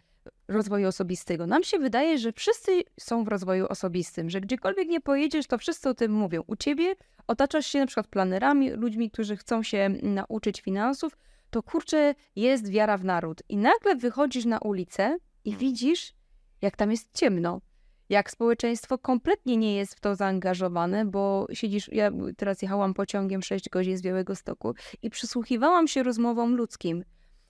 rozwoju 0.47 0.87
osobistego. 0.87 1.47
Nam 1.47 1.63
się 1.63 1.79
wydaje, 1.79 2.17
że 2.17 2.31
wszyscy 2.31 2.83
są 2.99 3.23
w 3.23 3.27
rozwoju 3.27 3.65
osobistym, 3.69 4.29
że 4.29 4.41
gdziekolwiek 4.41 4.87
nie 4.87 5.01
pojedziesz, 5.01 5.47
to 5.47 5.57
wszyscy 5.57 5.89
o 5.89 5.93
tym 5.93 6.11
mówią. 6.11 6.43
U 6.47 6.55
ciebie 6.55 6.95
otaczasz 7.27 7.65
się 7.65 7.79
na 7.79 7.85
przykład 7.85 8.07
planerami, 8.07 8.69
ludźmi, 8.69 9.11
którzy 9.11 9.37
chcą 9.37 9.63
się 9.63 9.89
nauczyć 9.89 10.61
finansów, 10.61 11.17
to 11.49 11.63
kurczę, 11.63 12.15
jest 12.35 12.69
wiara 12.69 12.97
w 12.97 13.05
naród. 13.05 13.41
I 13.49 13.57
nagle 13.57 13.95
wychodzisz 13.95 14.45
na 14.45 14.59
ulicę 14.59 15.17
i 15.45 15.55
widzisz, 15.55 16.13
jak 16.61 16.75
tam 16.75 16.91
jest 16.91 17.17
ciemno 17.17 17.61
jak 18.11 18.31
społeczeństwo 18.31 18.97
kompletnie 18.97 19.57
nie 19.57 19.75
jest 19.75 19.95
w 19.95 19.99
to 19.99 20.15
zaangażowane, 20.15 21.05
bo 21.05 21.47
siedzisz, 21.53 21.89
ja 21.91 22.11
teraz 22.37 22.61
jechałam 22.61 22.93
pociągiem 22.93 23.41
6 23.41 23.69
godzin 23.69 23.97
z 23.97 24.01
Białego 24.01 24.35
Stoku 24.35 24.73
i 25.01 25.09
przysłuchiwałam 25.09 25.87
się 25.87 26.03
rozmowom 26.03 26.55
ludzkim. 26.55 27.03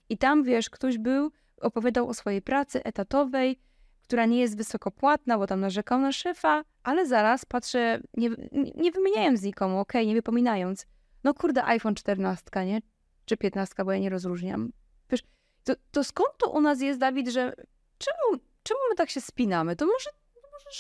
I 0.10 0.18
tam, 0.18 0.44
wiesz, 0.44 0.70
ktoś 0.70 0.98
był, 0.98 1.32
opowiadał 1.62 2.10
o 2.10 2.14
swojej 2.14 2.42
pracy 2.42 2.84
etatowej, 2.84 3.60
która 4.04 4.26
nie 4.26 4.40
jest 4.40 4.58
wysoko 4.58 4.92
płatna, 4.92 5.38
bo 5.38 5.48
tam 5.48 5.60
narzekał 5.60 6.00
na 6.00 6.12
szefa, 6.12 6.64
ale 6.84 7.08
zaraz 7.08 7.46
patrzę, 7.46 8.00
nie, 8.18 8.30
nie 8.76 8.92
wymieniając 8.92 9.42
nikomu, 9.42 9.80
okej, 9.80 10.08
nie 10.08 10.14
wypominając. 10.14 10.88
No 11.24 11.34
kurde, 11.34 11.66
iPhone 11.66 11.96
14, 11.96 12.66
nie? 12.66 12.82
Czy 13.26 13.38
15, 13.38 13.86
bo 13.86 13.92
ja 13.92 14.00
nie 14.00 14.10
rozróżniam. 14.10 14.72
Wiesz, 15.10 15.24
to, 15.64 15.74
to 15.92 16.04
skąd 16.04 16.30
to 16.38 16.50
u 16.50 16.62
nas 16.62 16.82
jest, 16.82 17.00
Dawid, 17.00 17.30
że 17.30 17.54
czemu 17.98 18.42
czemu 18.64 18.80
my 18.90 18.96
tak 18.96 19.10
się 19.10 19.22
spinamy? 19.22 19.76
To 19.76 19.86
może 19.86 20.10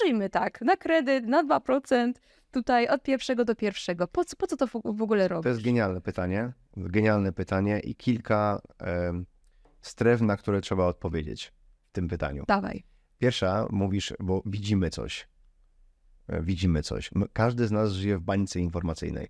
żyjmy 0.03 0.29
tak, 0.29 0.61
na 0.61 0.77
kredyt, 0.77 1.25
na 1.27 1.43
2%, 1.43 2.13
tutaj 2.51 2.87
od 2.87 3.03
pierwszego 3.03 3.45
do 3.45 3.55
pierwszego. 3.55 4.07
Po 4.07 4.25
co, 4.25 4.35
po 4.35 4.47
co 4.47 4.57
to 4.57 4.67
w 4.85 5.01
ogóle 5.01 5.27
robić? 5.27 5.43
To 5.43 5.49
jest 5.49 5.63
genialne 5.63 6.01
pytanie. 6.01 6.53
Genialne 6.77 7.33
pytanie 7.33 7.79
i 7.79 7.95
kilka 7.95 8.61
em, 8.79 9.25
stref, 9.81 10.21
na 10.21 10.37
które 10.37 10.61
trzeba 10.61 10.85
odpowiedzieć 10.85 11.53
w 11.89 11.91
tym 11.91 12.07
pytaniu. 12.07 12.43
Dawaj. 12.47 12.83
Pierwsza, 13.17 13.67
mówisz, 13.69 14.13
bo 14.19 14.41
widzimy 14.45 14.89
coś. 14.89 15.27
E, 16.27 16.41
Widzimy 16.41 16.83
coś. 16.83 17.09
Każdy 17.33 17.67
z 17.67 17.71
nas 17.71 17.91
żyje 17.91 18.17
w 18.17 18.21
bańce 18.21 18.59
informacyjnej. 18.59 19.27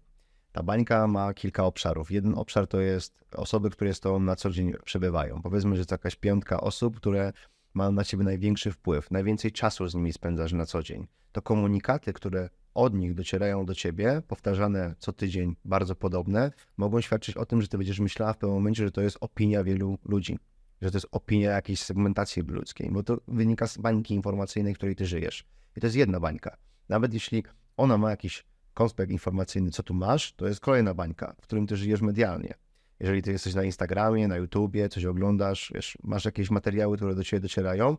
Ta 0.51 0.63
bańka 0.63 1.07
ma 1.07 1.33
kilka 1.33 1.65
obszarów. 1.65 2.11
Jeden 2.11 2.37
obszar 2.37 2.67
to 2.67 2.79
jest 2.81 3.25
osoby, 3.35 3.69
które 3.69 3.93
z 3.93 3.99
tobą 3.99 4.19
na 4.19 4.35
co 4.35 4.49
dzień 4.49 4.73
przebywają. 4.85 5.41
Powiedzmy, 5.41 5.75
że 5.75 5.79
jest 5.79 5.91
jakaś 5.91 6.15
piątka 6.15 6.61
osób, 6.61 6.97
które 6.97 7.33
mają 7.73 7.91
na 7.91 8.03
ciebie 8.03 8.23
największy 8.23 8.71
wpływ, 8.71 9.11
najwięcej 9.11 9.51
czasu 9.51 9.87
z 9.87 9.95
nimi 9.95 10.13
spędzasz 10.13 10.53
na 10.53 10.65
co 10.65 10.83
dzień. 10.83 11.07
To 11.31 11.41
komunikaty, 11.41 12.13
które 12.13 12.49
od 12.73 12.93
nich 12.93 13.13
docierają 13.13 13.65
do 13.65 13.75
ciebie, 13.75 14.21
powtarzane 14.27 14.95
co 14.99 15.13
tydzień, 15.13 15.55
bardzo 15.65 15.95
podobne, 15.95 16.51
mogą 16.77 17.01
świadczyć 17.01 17.37
o 17.37 17.45
tym, 17.45 17.61
że 17.61 17.67
ty 17.67 17.77
będziesz 17.77 17.99
myślała 17.99 18.33
w 18.33 18.37
pewnym 18.37 18.55
momencie, 18.55 18.83
że 18.83 18.91
to 18.91 19.01
jest 19.01 19.17
opinia 19.21 19.63
wielu 19.63 19.97
ludzi 20.05 20.37
że 20.81 20.91
to 20.91 20.97
jest 20.97 21.07
opinia 21.11 21.51
jakiejś 21.51 21.81
segmentacji 21.81 22.43
ludzkiej, 22.43 22.91
bo 22.91 23.03
to 23.03 23.17
wynika 23.27 23.67
z 23.67 23.77
bańki 23.77 24.13
informacyjnej, 24.13 24.73
w 24.73 24.77
której 24.77 24.95
ty 24.95 25.05
żyjesz. 25.05 25.45
I 25.75 25.81
to 25.81 25.87
jest 25.87 25.97
jedna 25.97 26.19
bańka. 26.19 26.57
Nawet 26.89 27.13
jeśli 27.13 27.43
ona 27.77 27.97
ma 27.97 28.09
jakiś 28.09 28.45
konspekt 28.73 29.11
informacyjny, 29.11 29.71
co 29.71 29.83
tu 29.83 29.93
masz, 29.93 30.33
to 30.33 30.47
jest 30.47 30.59
kolejna 30.59 30.93
bańka, 30.93 31.35
w 31.41 31.43
którym 31.43 31.67
ty 31.67 31.77
żyjesz 31.77 32.01
medialnie. 32.01 32.53
Jeżeli 33.01 33.21
ty 33.21 33.31
jesteś 33.31 33.53
na 33.53 33.63
Instagramie, 33.63 34.27
na 34.27 34.37
YouTubie, 34.37 34.89
coś 34.89 35.05
oglądasz, 35.05 35.71
wiesz, 35.75 35.97
masz 36.03 36.25
jakieś 36.25 36.51
materiały, 36.51 36.97
które 36.97 37.15
do 37.15 37.23
ciebie 37.23 37.41
docierają, 37.41 37.97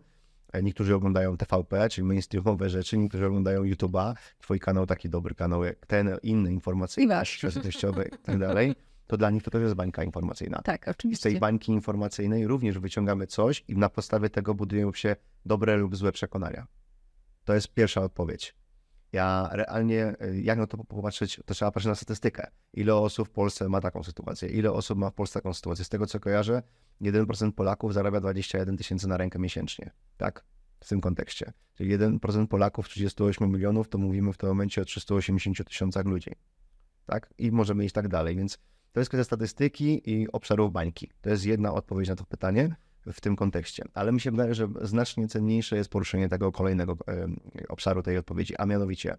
e, 0.52 0.62
niektórzy 0.62 0.94
oglądają 0.94 1.37
TVP, 1.37 1.88
czyli 1.88 2.06
mainstreamowe 2.06 2.71
rzeczy, 2.71 2.99
niektórzy 2.99 3.26
oglądają 3.26 3.62
YouTube'a, 3.62 4.14
twój 4.38 4.61
kanał 4.61 4.87
taki 4.87 5.09
dobry 5.09 5.35
kanał 5.35 5.64
jak 5.64 5.87
ten, 5.87 6.16
inny 6.23 6.52
informacyjny, 6.52 7.14
treściowy 7.62 8.11
i 8.14 8.18
tak 8.18 8.38
dalej, 8.38 8.75
to 9.06 9.16
dla 9.16 9.30
nich 9.30 9.42
to 9.42 9.50
też 9.50 9.62
jest 9.62 9.75
bańka 9.75 10.04
informacyjna. 10.04 10.62
Tak, 10.62 10.80
Z 10.80 10.85
tej 10.85 10.90
oczywiście. 10.90 11.40
bańki 11.40 11.73
informacyjnej 11.73 12.47
również 12.47 12.78
wyciągamy 12.78 13.26
coś 13.26 13.64
i 13.68 13.76
na 13.76 13.88
podstawie 13.88 14.30
tego 14.30 14.54
budują 14.54 14.92
się 14.92 15.16
dobre 15.47 15.76
lub 15.76 15.97
złe 15.97 16.12
przekonania. 16.12 16.66
To 17.44 17.54
jest 17.54 17.75
pierwsza 17.75 18.00
odpowiedź. 18.02 18.62
Ja 19.12 19.49
realnie, 19.52 20.14
y, 20.23 20.40
jak 20.42 20.59
na 20.59 20.66
to 20.66 20.78
popatrzeć, 20.78 21.40
to 21.47 21.54
trzeba 21.54 21.71
patrzeć 21.71 21.88
na 21.88 21.95
statystykę. 21.95 22.47
Ile 22.73 22.95
osób 22.95 23.28
w 23.28 23.31
Polsce 23.31 23.69
ma 23.69 23.81
taką 23.81 24.02
sytuację? 24.02 24.49
Ile 24.49 24.73
osób 24.73 24.99
ma 24.99 25.11
w 25.11 25.14
Polsce 25.14 25.40
taką 25.40 25.54
sytuację? 25.54 25.85
Z 25.85 25.88
tego 25.88 26.07
co 26.07 26.21
kojarzę, 26.21 26.62
1% 27.00 27.52
Polaków 27.52 27.95
zarabia 27.95 28.21
21 28.21 28.76
tysięcy 28.76 29.09
na 29.09 29.16
rękę 29.16 29.38
miesięcznie. 29.38 29.90
Tak? 30.16 30.45
W 30.81 30.88
tym 30.88 31.00
kontekście. 31.00 31.52
Czyli 31.75 31.99
1% 31.99 32.47
Polaków, 32.47 32.88
38 32.88 33.52
milionów, 33.52 33.88
to 33.88 33.99
mówimy 33.99 34.33
w 34.33 34.37
tym 34.37 34.49
momencie 34.49 34.83
o 34.83 34.85
380 34.85 35.64
tysiącach 35.64 36.07
ludzi. 36.07 36.31
Tak? 37.07 37.35
I 37.38 37.52
możemy 37.52 37.85
iść 37.85 37.95
tak 37.95 38.09
dalej. 38.09 38.37
Więc 38.37 38.59
to 38.92 39.00
jest 39.00 39.11
kwestia 39.11 39.25
statystyki 39.25 40.11
i 40.11 40.33
obszarów 40.33 40.73
bańki. 40.73 41.11
To 41.21 41.31
jest 41.31 41.47
jedna 41.47 41.73
odpowiedź 41.73 42.09
na 42.09 42.16
to 42.16 42.25
pytanie 42.25 42.76
w 43.06 43.21
tym 43.21 43.37
kontekście. 43.37 43.85
Ale 43.94 44.12
mi 44.12 44.21
się 44.21 44.30
wydaje, 44.30 44.54
że 44.54 44.68
znacznie 44.82 45.28
cenniejsze 45.28 45.76
jest 45.76 45.90
poruszenie 45.90 46.28
tego 46.28 46.52
kolejnego 46.52 46.97
e, 47.09 47.26
obszaru 47.68 48.02
tej 48.02 48.18
odpowiedzi, 48.18 48.56
a 48.56 48.66
mianowicie 48.66 49.16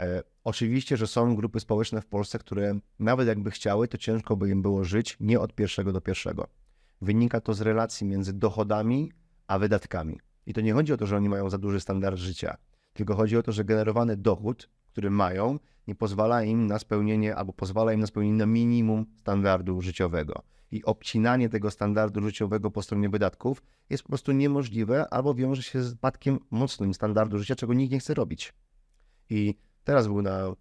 e, 0.00 0.22
oczywiście, 0.44 0.96
że 0.96 1.06
są 1.06 1.36
grupy 1.36 1.60
społeczne 1.60 2.00
w 2.00 2.06
Polsce, 2.06 2.38
które 2.38 2.78
nawet 2.98 3.28
jakby 3.28 3.50
chciały, 3.50 3.88
to 3.88 3.98
ciężko 3.98 4.36
by 4.36 4.50
im 4.50 4.62
było 4.62 4.84
żyć 4.84 5.16
nie 5.20 5.40
od 5.40 5.54
pierwszego 5.54 5.92
do 5.92 6.00
pierwszego. 6.00 6.48
Wynika 7.02 7.40
to 7.40 7.54
z 7.54 7.60
relacji 7.60 8.06
między 8.06 8.32
dochodami 8.32 9.12
a 9.46 9.58
wydatkami. 9.58 10.20
I 10.46 10.54
to 10.54 10.60
nie 10.60 10.72
chodzi 10.72 10.92
o 10.92 10.96
to, 10.96 11.06
że 11.06 11.16
oni 11.16 11.28
mają 11.28 11.50
za 11.50 11.58
duży 11.58 11.80
standard 11.80 12.16
życia, 12.16 12.56
tylko 12.92 13.14
chodzi 13.14 13.36
o 13.36 13.42
to, 13.42 13.52
że 13.52 13.64
generowany 13.64 14.16
dochód, 14.16 14.70
który 14.92 15.10
mają, 15.10 15.58
nie 15.86 15.94
pozwala 15.94 16.42
im 16.42 16.66
na 16.66 16.78
spełnienie, 16.78 17.36
albo 17.36 17.52
pozwala 17.52 17.92
im 17.92 18.00
na 18.00 18.06
spełnienie 18.06 18.36
na 18.36 18.46
minimum 18.46 19.06
standardu 19.16 19.80
życiowego. 19.80 20.42
I 20.74 20.84
obcinanie 20.84 21.48
tego 21.48 21.70
standardu 21.70 22.20
życiowego 22.22 22.70
po 22.70 22.82
stronie 22.82 23.08
wydatków 23.08 23.62
jest 23.90 24.02
po 24.02 24.08
prostu 24.08 24.32
niemożliwe, 24.32 25.06
albo 25.10 25.34
wiąże 25.34 25.62
się 25.62 25.82
z 25.82 25.92
spadkiem 25.92 26.38
mocnym 26.50 26.94
standardu 26.94 27.38
życia, 27.38 27.56
czego 27.56 27.74
nikt 27.74 27.92
nie 27.92 27.98
chce 27.98 28.14
robić. 28.14 28.54
I 29.30 29.54
teraz 29.84 30.06
był 30.06 30.22
na 30.22 30.54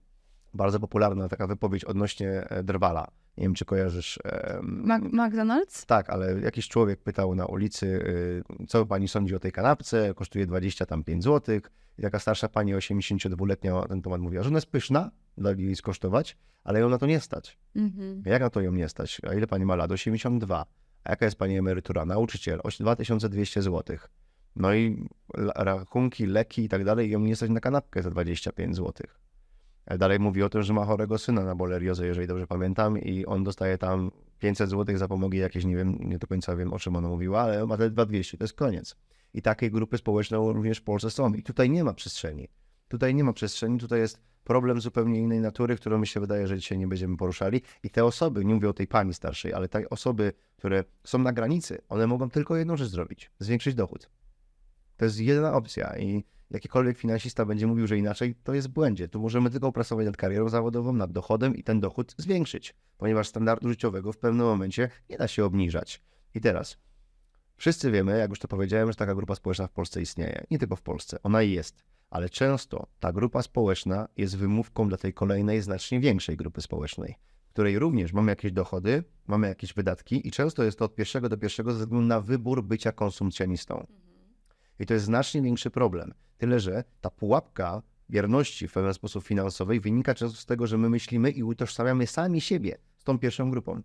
bardzo 0.54 0.80
popularna 0.80 1.30
taka 1.30 1.47
wypowiedź 1.47 1.86
odnośnie 1.86 2.30
e, 2.30 2.63
Drwala. 2.63 3.12
Nie 3.38 3.43
wiem, 3.43 3.54
czy 3.54 3.65
kojarzysz. 3.65 4.19
Mac- 4.63 5.10
McDonald's? 5.13 5.86
tak, 5.86 6.10
ale 6.10 6.39
jakiś 6.39 6.67
człowiek 6.67 7.00
pytał 7.02 7.36
na 7.36 7.46
ulicy, 7.46 7.86
y, 8.62 8.67
co 8.67 8.86
pani 8.86 9.08
sądzi 9.08 9.36
o 9.36 9.39
tej 9.39 9.52
kanapce, 9.52 10.13
kosztuje 10.15 10.46
20 10.46 10.86
tam 10.86 11.04
5 11.04 11.24
zł. 11.24 11.60
I 11.98 12.02
taka 12.02 12.19
starsza 12.19 12.50
pani 12.50 12.76
82-letnia 12.76 13.74
na 13.74 13.88
ten 13.88 14.02
temat 14.02 14.22
mówiła, 14.22 14.43
że 14.43 14.50
ona 14.50 14.58
jest 14.58 14.67
pyszna, 14.72 15.12
dla 15.38 15.52
jej 15.52 15.76
skosztować, 15.76 16.38
ale 16.63 16.80
ją 16.80 16.89
na 16.89 16.98
to 16.98 17.06
nie 17.06 17.19
stać. 17.19 17.58
Mhm. 17.76 18.24
Jak 18.26 18.41
na 18.41 18.50
to 18.50 18.62
ją 18.62 18.72
nie 18.72 18.89
stać? 18.89 19.22
A 19.30 19.34
ile 19.34 19.48
pani 19.48 19.65
ma 19.65 19.76
lat? 19.76 19.91
82. 19.91 20.65
A 21.04 21.10
jaka 21.10 21.26
jest 21.26 21.38
pani 21.38 21.58
emerytura? 21.58 22.06
Nauczyciel, 22.06 22.60
oś- 22.63 22.78
2200 22.80 23.62
zł. 23.62 23.98
No 24.56 24.74
i 24.74 25.08
rachunki, 25.56 26.26
leki 26.26 26.63
i 26.63 26.69
tak 26.69 26.84
dalej, 26.84 27.12
ją 27.12 27.19
nie 27.19 27.36
stać 27.36 27.50
na 27.50 27.60
kanapkę 27.60 28.02
za 28.04 28.10
25 28.12 28.76
zł. 28.76 29.08
E, 29.86 29.98
Dalej 29.98 30.19
mówi 30.19 30.43
o 30.43 30.50
tym, 30.50 30.63
że 30.63 30.74
ma 30.74 30.86
chorego 30.86 31.17
syna 31.17 31.43
na 31.43 31.56
boleriozę, 31.56 32.08
jeżeli 32.08 32.28
dobrze 32.28 32.48
pamiętam, 32.48 32.98
i 32.98 33.26
on 33.26 33.43
dostaje 33.43 33.78
tam 33.78 34.12
500 34.39 34.69
zł 34.69 34.98
za 34.98 35.08
pomogi 35.08 35.38
jakieś, 35.38 35.65
nie 35.65 35.76
wiem, 35.76 35.98
nie 36.00 36.17
do 36.17 36.28
końca 36.28 36.56
wiem, 36.56 36.74
o 36.74 36.80
czym 36.80 36.96
ona 36.96 37.08
mówiła, 37.08 37.41
ale 37.41 37.65
ma 37.65 37.78
te 37.78 37.89
2200, 37.89 38.38
to 38.38 38.43
jest 38.43 38.54
koniec. 38.54 38.96
I 39.34 39.41
takiej 39.41 39.72
grupy 39.72 39.98
społeczne 39.98 40.38
również 40.38 40.78
w 40.78 40.84
Polsce 40.84 41.12
są. 41.12 41.34
I 41.34 41.43
tutaj 41.43 41.69
nie 41.69 41.84
ma 41.84 41.93
przestrzeni. 41.93 42.50
Tutaj 42.88 43.15
nie 43.15 43.24
ma 43.24 43.34
przestrzeni, 43.34 43.80
tutaj 43.80 44.00
jest 44.00 44.22
problem 44.43 44.82
zupełnie 44.82 45.19
innej 45.19 45.41
natury, 45.41 45.76
którą 45.76 45.98
mi 45.98 46.08
się 46.08 46.19
wydaje, 46.19 46.48
że 46.48 46.58
dzisiaj 46.58 46.78
nie 46.78 46.88
będziemy 46.88 47.17
poruszali. 47.17 47.62
I 47.84 47.89
te 47.89 48.06
osoby, 48.06 48.46
nie 48.46 48.54
mówię 48.54 48.69
o 48.69 48.74
tej 48.74 48.88
pani 48.88 49.13
starszej, 49.13 49.54
ale 49.54 49.69
te 49.69 49.89
osoby, 49.89 50.34
które 50.58 50.84
są 51.04 51.19
na 51.19 51.34
granicy, 51.34 51.82
one 51.89 52.08
mogą 52.08 52.30
tylko 52.30 52.58
jedną 52.58 52.78
rzecz 52.78 52.88
zrobić: 52.88 53.32
zwiększyć 53.39 53.76
dochód. 53.76 54.10
To 54.98 55.06
jest 55.06 55.19
jedyna 55.19 55.54
opcja 55.54 55.98
i 55.98 56.24
jakikolwiek 56.54 56.98
finansista 56.98 57.46
będzie 57.46 57.68
mówił, 57.68 57.88
że 57.88 57.98
inaczej, 57.98 58.36
to 58.44 58.54
jest 58.54 58.68
błędzie. 58.68 59.08
Tu 59.08 59.20
możemy 59.20 59.50
tylko 59.50 59.72
pracować 59.72 60.06
nad 60.06 60.18
karierą 60.18 60.50
zawodową, 60.50 60.94
nad 60.94 61.12
dochodem 61.12 61.56
i 61.56 61.63
ten 61.63 61.80
dochód 61.80 62.16
zwiększyć, 62.18 62.76
ponieważ 62.98 63.28
standardu 63.28 63.70
życiowego 63.70 64.13
w 64.13 64.18
pewnym 64.18 64.46
momencie 64.46 64.89
nie 65.10 65.18
da 65.18 65.28
się 65.28 65.46
obniżać. 65.46 66.02
I 66.36 66.42
teraz, 66.42 66.78
wszyscy 67.56 67.92
wiemy, 67.92 68.18
jak 68.18 68.30
już 68.30 68.39
to 68.39 68.48
powiedziałem, 68.48 68.92
że 68.92 68.96
taka 68.96 69.16
grupa 69.16 69.36
społeczna 69.36 69.68
w 69.68 69.72
Polsce 69.72 70.02
istnieje. 70.02 70.44
Nie 70.52 70.60
tylko 70.60 70.76
w 70.76 70.82
Polsce, 70.82 71.18
ona 71.24 71.42
jest. 71.42 71.84
Ale 72.10 72.30
często 72.30 72.88
ta 73.00 73.13
grupa 73.13 73.42
społeczna 73.42 74.08
jest 74.18 74.38
wymówką 74.38 74.88
dla 74.88 74.98
tej 74.98 75.13
kolejnej, 75.13 75.62
znacznie 75.62 76.00
większej 76.00 76.38
grupy 76.38 76.62
społecznej, 76.62 77.16
w 77.46 77.50
której 77.50 77.80
również 77.80 78.13
mamy 78.13 78.32
jakieś 78.32 78.52
dochody, 78.52 79.04
mamy 79.28 79.48
jakieś 79.48 79.74
wydatki 79.74 80.28
i 80.28 80.32
często 80.32 80.63
jest 80.63 80.80
to 80.80 80.86
od 80.86 80.96
pierwszego 80.96 81.30
do 81.30 81.38
pierwszego 81.38 81.74
ze 81.74 81.80
względu 81.80 82.08
na 82.08 82.22
wybór 82.22 82.63
bycia 82.63 82.92
konsumpcjonistą. 82.92 83.88
I 84.80 84.86
to 84.86 84.94
jest 84.94 85.06
znacznie 85.06 85.42
większy 85.42 85.72
problem. 85.72 86.13
Tyle, 86.38 86.60
że 86.60 86.84
ta 87.02 87.10
pułapka 87.10 87.82
wierności 88.10 88.67
w 88.67 88.74
pewien 88.74 88.93
sposób 88.93 89.24
finansowej 89.24 89.80
wynika 89.80 90.15
często 90.15 90.38
z 90.38 90.46
tego, 90.46 90.67
że 90.67 90.78
my 90.78 90.89
myślimy 90.89 91.32
i 91.32 91.43
utożsamiamy 91.43 92.08
sami 92.08 92.41
siebie 92.41 92.78
z 92.98 93.04
tą 93.04 93.19
pierwszą 93.19 93.52
grupą. 93.52 93.82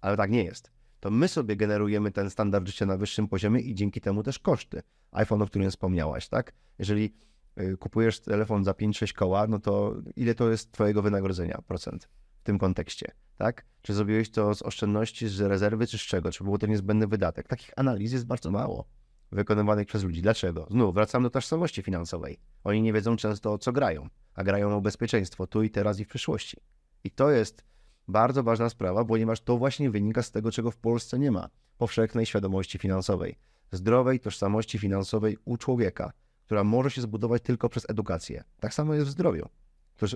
Ale 0.00 0.16
tak 0.16 0.30
nie 0.30 0.44
jest. 0.44 0.70
To 1.00 1.10
my 1.10 1.28
sobie 1.28 1.56
generujemy 1.56 2.10
ten 2.10 2.30
standard 2.30 2.66
życia 2.66 2.86
na 2.86 2.96
wyższym 2.96 3.28
poziomie 3.28 3.60
i 3.60 3.74
dzięki 3.74 4.00
temu 4.00 4.22
też 4.22 4.38
koszty. 4.38 4.82
iPhone, 5.12 5.42
o 5.42 5.46
którym 5.46 5.70
wspomniałaś, 5.70 6.28
tak? 6.28 6.52
Jeżeli 6.78 7.14
y, 7.60 7.76
kupujesz 7.76 8.20
telefon 8.20 8.64
za 8.64 8.72
5-6 8.72 9.12
koła, 9.12 9.46
no 9.46 9.58
to 9.58 9.94
ile 10.16 10.34
to 10.34 10.50
jest 10.50 10.72
twojego 10.72 11.02
wynagrodzenia 11.02 11.62
procent 11.66 12.08
w 12.40 12.42
tym 12.42 12.58
kontekście, 12.58 13.10
tak? 13.36 13.64
Czy 13.82 13.94
zrobiłeś 13.94 14.30
to 14.30 14.54
z 14.54 14.62
oszczędności, 14.62 15.28
z 15.28 15.40
rezerwy, 15.40 15.86
czy 15.86 15.98
z 15.98 16.00
czego? 16.00 16.32
Czy 16.32 16.44
był 16.44 16.58
to 16.58 16.66
niezbędny 16.66 17.06
wydatek? 17.06 17.48
Takich 17.48 17.70
analiz 17.76 18.12
jest 18.12 18.26
bardzo 18.26 18.50
mało 18.50 18.88
wykonywanych 19.32 19.86
przez 19.86 20.04
ludzi. 20.04 20.22
Dlaczego? 20.22 20.66
Znów 20.70 20.94
wracam 20.94 21.22
do 21.22 21.30
tożsamości 21.30 21.82
finansowej. 21.82 22.38
Oni 22.64 22.82
nie 22.82 22.92
wiedzą 22.92 23.16
często 23.16 23.52
o 23.52 23.58
co 23.58 23.72
grają, 23.72 24.08
a 24.34 24.44
grają 24.44 24.76
o 24.76 24.80
bezpieczeństwo 24.80 25.46
tu 25.46 25.62
i 25.62 25.70
teraz 25.70 26.00
i 26.00 26.04
w 26.04 26.08
przyszłości. 26.08 26.56
I 27.04 27.10
to 27.10 27.30
jest 27.30 27.64
bardzo 28.08 28.42
ważna 28.42 28.68
sprawa, 28.68 29.04
ponieważ 29.04 29.40
to 29.40 29.58
właśnie 29.58 29.90
wynika 29.90 30.22
z 30.22 30.30
tego, 30.30 30.52
czego 30.52 30.70
w 30.70 30.76
Polsce 30.76 31.18
nie 31.18 31.30
ma. 31.30 31.48
Powszechnej 31.78 32.26
świadomości 32.26 32.78
finansowej, 32.78 33.38
zdrowej 33.72 34.20
tożsamości 34.20 34.78
finansowej 34.78 35.38
u 35.44 35.56
człowieka, 35.56 36.12
która 36.44 36.64
może 36.64 36.90
się 36.90 37.00
zbudować 37.00 37.42
tylko 37.42 37.68
przez 37.68 37.90
edukację. 37.90 38.44
Tak 38.60 38.74
samo 38.74 38.94
jest 38.94 39.06
w 39.06 39.10
zdrowiu. 39.10 39.48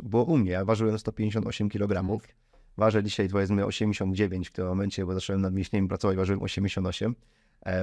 Było 0.03 0.25
u 0.25 0.39
mnie, 0.39 0.51
ja 0.51 0.65
ważyłem 0.65 0.99
158 0.99 1.69
kg, 1.69 2.21
ważę 2.77 3.03
dzisiaj 3.03 3.29
powiedzmy 3.29 3.67
89 3.67 4.49
w 4.49 4.53
tym 4.53 4.67
momencie, 4.67 5.07
bo 5.07 5.15
zacząłem 5.15 5.43
nad 5.43 5.55
mięśniami 5.55 5.89
pracować, 5.89 6.17
ważyłem 6.17 6.43
88. 6.43 7.15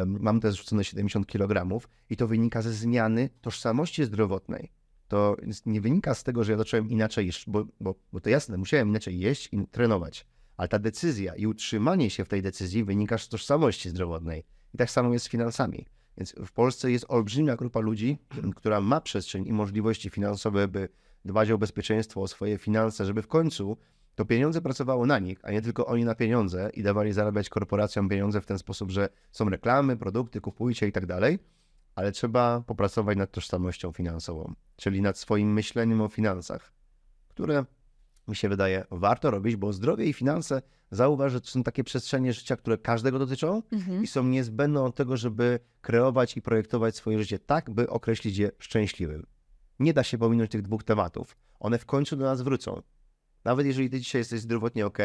Mam 0.05 0.39
też 0.39 0.57
rzucone 0.57 0.83
70 0.83 1.27
kg 1.27 1.79
i 2.09 2.17
to 2.17 2.27
wynika 2.27 2.61
ze 2.61 2.73
zmiany 2.73 3.29
tożsamości 3.41 4.05
zdrowotnej. 4.05 4.71
To 5.07 5.37
nie 5.65 5.81
wynika 5.81 6.13
z 6.13 6.23
tego, 6.23 6.43
że 6.43 6.51
ja 6.51 6.57
zacząłem 6.57 6.89
inaczej 6.89 7.25
jeść, 7.25 7.49
bo, 7.49 7.65
bo, 7.79 7.95
bo 8.13 8.19
to 8.19 8.29
jasne, 8.29 8.57
musiałem 8.57 8.89
inaczej 8.89 9.19
jeść 9.19 9.49
i 9.51 9.67
trenować. 9.67 10.25
Ale 10.57 10.67
ta 10.67 10.79
decyzja 10.79 11.35
i 11.35 11.47
utrzymanie 11.47 12.09
się 12.09 12.25
w 12.25 12.27
tej 12.27 12.41
decyzji 12.41 12.83
wynika 12.83 13.17
z 13.17 13.29
tożsamości 13.29 13.89
zdrowotnej. 13.89 14.43
I 14.73 14.77
tak 14.77 14.91
samo 14.91 15.13
jest 15.13 15.25
z 15.25 15.29
finansami. 15.29 15.85
Więc 16.17 16.35
w 16.45 16.51
Polsce 16.51 16.91
jest 16.91 17.05
olbrzymia 17.07 17.55
grupa 17.55 17.79
ludzi, 17.79 18.17
która 18.55 18.81
ma 18.81 19.01
przestrzeń 19.01 19.47
i 19.47 19.53
możliwości 19.53 20.09
finansowe, 20.09 20.67
by 20.67 20.89
dbać 21.25 21.51
o 21.51 21.57
bezpieczeństwo, 21.57 22.21
o 22.21 22.27
swoje 22.27 22.57
finanse, 22.57 23.05
żeby 23.05 23.21
w 23.21 23.27
końcu 23.27 23.77
to 24.19 24.25
pieniądze 24.25 24.61
pracowało 24.61 25.05
na 25.05 25.19
nich, 25.19 25.39
a 25.43 25.51
nie 25.51 25.61
tylko 25.61 25.85
oni 25.85 26.05
na 26.05 26.15
pieniądze 26.15 26.69
i 26.73 26.83
dawali 26.83 27.13
zarabiać 27.13 27.49
korporacjom 27.49 28.09
pieniądze 28.09 28.41
w 28.41 28.45
ten 28.45 28.59
sposób, 28.59 28.91
że 28.91 29.09
są 29.31 29.49
reklamy, 29.49 29.97
produkty, 29.97 30.41
kupujcie 30.41 30.87
i 30.87 30.91
tak 30.91 31.05
dalej, 31.05 31.39
ale 31.95 32.11
trzeba 32.11 32.61
popracować 32.61 33.17
nad 33.17 33.31
tożsamością 33.31 33.91
finansową, 33.91 34.53
czyli 34.75 35.01
nad 35.01 35.17
swoim 35.17 35.53
myśleniem 35.53 36.01
o 36.01 36.07
finansach, 36.07 36.71
które 37.27 37.65
mi 38.27 38.35
się 38.35 38.49
wydaje 38.49 38.85
warto 38.91 39.31
robić, 39.31 39.55
bo 39.55 39.73
zdrowie 39.73 40.05
i 40.05 40.13
finanse 40.13 40.61
zauważ, 40.91 41.31
że 41.31 41.41
to 41.41 41.47
są 41.47 41.63
takie 41.63 41.83
przestrzenie 41.83 42.33
życia, 42.33 42.55
które 42.55 42.77
każdego 42.77 43.19
dotyczą 43.19 43.63
Mhm. 43.71 44.03
i 44.03 44.07
są 44.07 44.23
niezbędne 44.23 44.81
od 44.81 44.95
tego, 44.95 45.17
żeby 45.17 45.59
kreować 45.81 46.37
i 46.37 46.41
projektować 46.41 46.95
swoje 46.95 47.19
życie 47.19 47.39
tak, 47.39 47.69
by 47.69 47.89
określić 47.89 48.37
je 48.37 48.51
szczęśliwym. 48.59 49.25
Nie 49.79 49.93
da 49.93 50.03
się 50.03 50.17
pominąć 50.17 50.51
tych 50.51 50.61
dwóch 50.61 50.83
tematów. 50.83 51.37
One 51.59 51.77
w 51.77 51.85
końcu 51.85 52.15
do 52.15 52.25
nas 52.25 52.41
wrócą. 52.41 52.81
Nawet 53.45 53.65
jeżeli 53.65 53.89
ty 53.89 53.99
dzisiaj 53.99 54.19
jesteś 54.19 54.39
zdrowotnie 54.39 54.85
ok, 54.85 54.97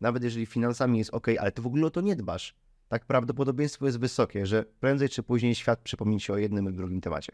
nawet 0.00 0.22
jeżeli 0.22 0.46
finansami 0.46 0.98
jest 0.98 1.10
ok, 1.14 1.26
ale 1.38 1.52
ty 1.52 1.62
w 1.62 1.66
ogóle 1.66 1.86
o 1.86 1.90
to 1.90 2.00
nie 2.00 2.16
dbasz, 2.16 2.54
tak 2.88 3.04
prawdopodobieństwo 3.04 3.86
jest 3.86 3.98
wysokie, 3.98 4.46
że 4.46 4.64
prędzej 4.80 5.08
czy 5.08 5.22
później 5.22 5.54
świat 5.54 5.80
przypomni 5.80 6.20
ci 6.20 6.32
o 6.32 6.36
jednym 6.36 6.66
lub 6.68 6.76
drugim 6.76 7.00
temacie. 7.00 7.32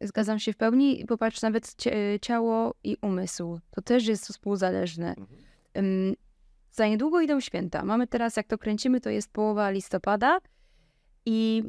Zgadzam 0.00 0.38
się 0.38 0.52
w 0.52 0.56
pełni. 0.56 1.04
Popatrz, 1.08 1.42
nawet 1.42 1.76
ciało 2.22 2.74
i 2.84 2.96
umysł. 3.02 3.60
To 3.70 3.82
też 3.82 4.06
jest 4.06 4.26
współzależne. 4.26 5.14
Ym, 5.78 6.14
Za 6.72 6.86
niedługo 6.88 7.20
idą 7.20 7.40
święta. 7.40 7.84
Mamy 7.84 8.06
teraz, 8.06 8.36
jak 8.36 8.46
to 8.46 8.58
kręcimy, 8.58 9.00
to 9.00 9.10
jest 9.10 9.32
połowa 9.32 9.70
listopada. 9.70 10.38
I, 11.26 11.62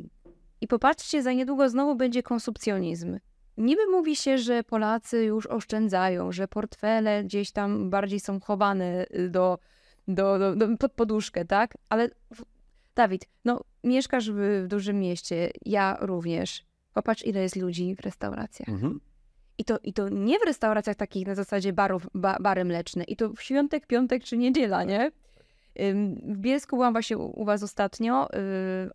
I 0.61 0.67
popatrzcie, 0.67 1.23
za 1.23 1.33
niedługo 1.33 1.69
znowu 1.69 1.95
będzie 1.95 2.23
konsumpcjonizm. 2.23 3.19
Niby 3.57 3.87
mówi 3.91 4.15
się, 4.15 4.37
że 4.37 4.63
Polacy 4.63 5.23
już 5.23 5.45
oszczędzają, 5.45 6.31
że 6.31 6.47
portfele 6.47 7.23
gdzieś 7.23 7.51
tam 7.51 7.89
bardziej 7.89 8.19
są 8.19 8.39
chowane 8.39 9.05
y, 9.15 9.29
do, 9.29 9.59
do, 10.07 10.39
do, 10.39 10.55
do, 10.55 10.77
pod 10.77 10.91
poduszkę, 10.91 11.45
tak? 11.45 11.73
Ale 11.89 12.09
Dawid, 12.95 13.25
no 13.45 13.61
mieszkasz 13.83 14.31
w, 14.31 14.63
w 14.63 14.67
dużym 14.67 14.99
mieście, 14.99 15.51
ja 15.65 15.97
również. 16.01 16.65
Popatrz, 16.93 17.25
ile 17.25 17.41
jest 17.41 17.55
ludzi 17.55 17.95
w 17.95 17.99
restauracjach. 17.99 18.69
I 19.57 19.65
to, 19.65 19.79
I 19.83 19.93
to 19.93 20.09
nie 20.09 20.39
w 20.39 20.43
restauracjach 20.45 20.95
takich 20.95 21.27
na 21.27 21.35
zasadzie 21.35 21.73
barów, 21.73 22.07
ba, 22.13 22.37
bary 22.39 22.65
mleczne. 22.65 23.03
I 23.03 23.15
to 23.15 23.29
w 23.29 23.41
świątek, 23.41 23.87
piątek 23.87 24.23
czy 24.23 24.37
niedziela, 24.37 24.83
nie? 24.83 25.11
W 26.23 26.37
Bielsku 26.37 26.75
byłam 26.75 26.93
właśnie 26.93 27.17
u, 27.17 27.41
u 27.41 27.45
was 27.45 27.63
ostatnio, 27.63 28.27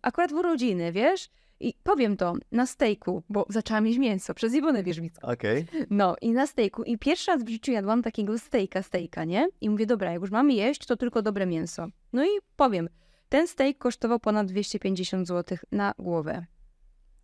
akurat 0.01 0.31
w 0.31 0.35
urodziny, 0.35 0.91
wiesz? 0.91 1.29
I 1.63 1.73
powiem 1.83 2.17
to, 2.17 2.33
na 2.51 2.65
stejku, 2.65 3.23
bo 3.29 3.45
zaczęłam 3.49 3.87
jeść 3.87 3.99
mięso 3.99 4.33
przez 4.33 4.53
Iwonę 4.53 4.83
Wierzbicką. 4.83 5.27
Okej. 5.27 5.65
No 5.89 6.15
i 6.21 6.31
na 6.31 6.47
stejku. 6.47 6.83
I 6.83 6.97
pierwszy 6.97 7.31
raz 7.31 7.43
w 7.43 7.49
życiu 7.49 7.71
jadłam 7.71 8.01
takiego 8.01 8.39
stejka, 8.39 8.83
stejka, 8.83 9.25
nie? 9.25 9.47
I 9.61 9.69
mówię, 9.69 9.85
dobra, 9.85 10.11
jak 10.11 10.21
już 10.21 10.31
mamy 10.31 10.53
jeść, 10.53 10.85
to 10.85 10.97
tylko 10.97 11.21
dobre 11.21 11.45
mięso. 11.45 11.87
No 12.13 12.25
i 12.25 12.29
powiem, 12.55 12.89
ten 13.29 13.47
stejk 13.47 13.77
kosztował 13.77 14.19
ponad 14.19 14.47
250 14.47 15.27
zł 15.27 15.57
na 15.71 15.93
głowę. 15.99 16.45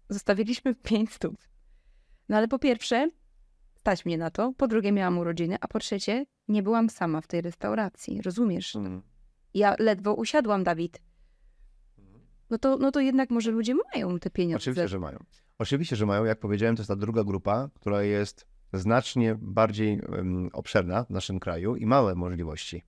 Zostawiliśmy 0.10 0.76
5 0.76 1.14
stóp. 1.14 1.36
No 2.30 2.38
ale 2.38 2.48
po 2.48 2.60
pierwsze, 2.60 3.08
stać 3.76 4.06
mnie 4.06 4.18
na 4.18 4.32
to, 4.32 4.54
po 4.58 4.68
drugie 4.68 4.92
miałam 4.92 5.18
urodziny, 5.18 5.58
a 5.62 5.68
po 5.68 5.80
trzecie, 5.80 6.26
nie 6.48 6.64
byłam 6.64 6.90
sama 6.90 7.22
w 7.22 7.28
tej 7.28 7.42
restauracji, 7.42 8.22
rozumiesz? 8.22 8.76
Mhm. 8.76 9.02
Ja 9.54 9.76
ledwo 9.80 10.14
usiadłam, 10.14 10.64
Dawid. 10.64 11.02
No 12.50 12.58
to, 12.58 12.78
no 12.78 12.92
to 12.92 13.00
jednak 13.00 13.30
może 13.30 13.52
ludzie 13.52 13.76
mają 13.94 14.20
te 14.20 14.30
pieniądze. 14.30 14.58
Oczywiście, 14.64 14.88
że 14.88 15.00
mają. 15.00 15.24
Oczywiście, 15.60 15.96
że 15.96 16.06
mają. 16.06 16.26
Jak 16.26 16.40
powiedziałem, 16.40 16.76
to 16.76 16.80
jest 16.80 16.88
ta 16.88 16.96
druga 16.96 17.24
grupa, 17.24 17.70
która 17.74 18.04
jest 18.04 18.46
znacznie 18.74 19.36
bardziej 19.42 19.94
em, 19.94 20.50
obszerna 20.54 21.04
w 21.04 21.10
naszym 21.10 21.40
kraju 21.40 21.76
i 21.76 21.86
małe 21.86 22.16
możliwości. 22.16 22.84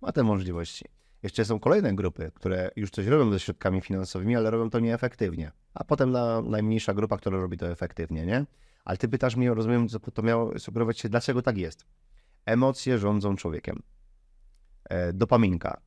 Ma 0.00 0.12
te 0.12 0.22
możliwości. 0.22 0.84
Jeszcze 1.22 1.44
są 1.44 1.60
kolejne 1.60 1.94
grupy, 1.94 2.30
które 2.34 2.70
już 2.76 2.90
coś 2.90 3.06
robią 3.06 3.30
ze 3.30 3.40
środkami 3.40 3.80
finansowymi, 3.80 4.36
ale 4.36 4.50
robią 4.50 4.70
to 4.70 4.80
nieefektywnie. 4.80 5.52
A 5.74 5.84
potem 5.84 6.10
na 6.10 6.42
najmniejsza 6.42 6.94
grupa, 6.94 7.16
która 7.16 7.38
robi 7.38 7.56
to 7.56 7.68
efektywnie, 7.68 8.26
nie? 8.26 8.46
Ale 8.84 8.98
ty 8.98 9.08
pytasz 9.08 9.36
mnie, 9.36 9.54
rozumiem, 9.54 9.88
co 9.88 9.98
to 9.98 10.22
miało 10.22 10.58
sugerować 10.58 10.98
się, 10.98 11.08
dlaczego 11.08 11.42
tak 11.42 11.58
jest. 11.58 11.86
Emocje 12.46 12.98
rządzą 12.98 13.36
człowiekiem. 13.36 13.82
E, 14.84 15.12
dopaminka. 15.12 15.80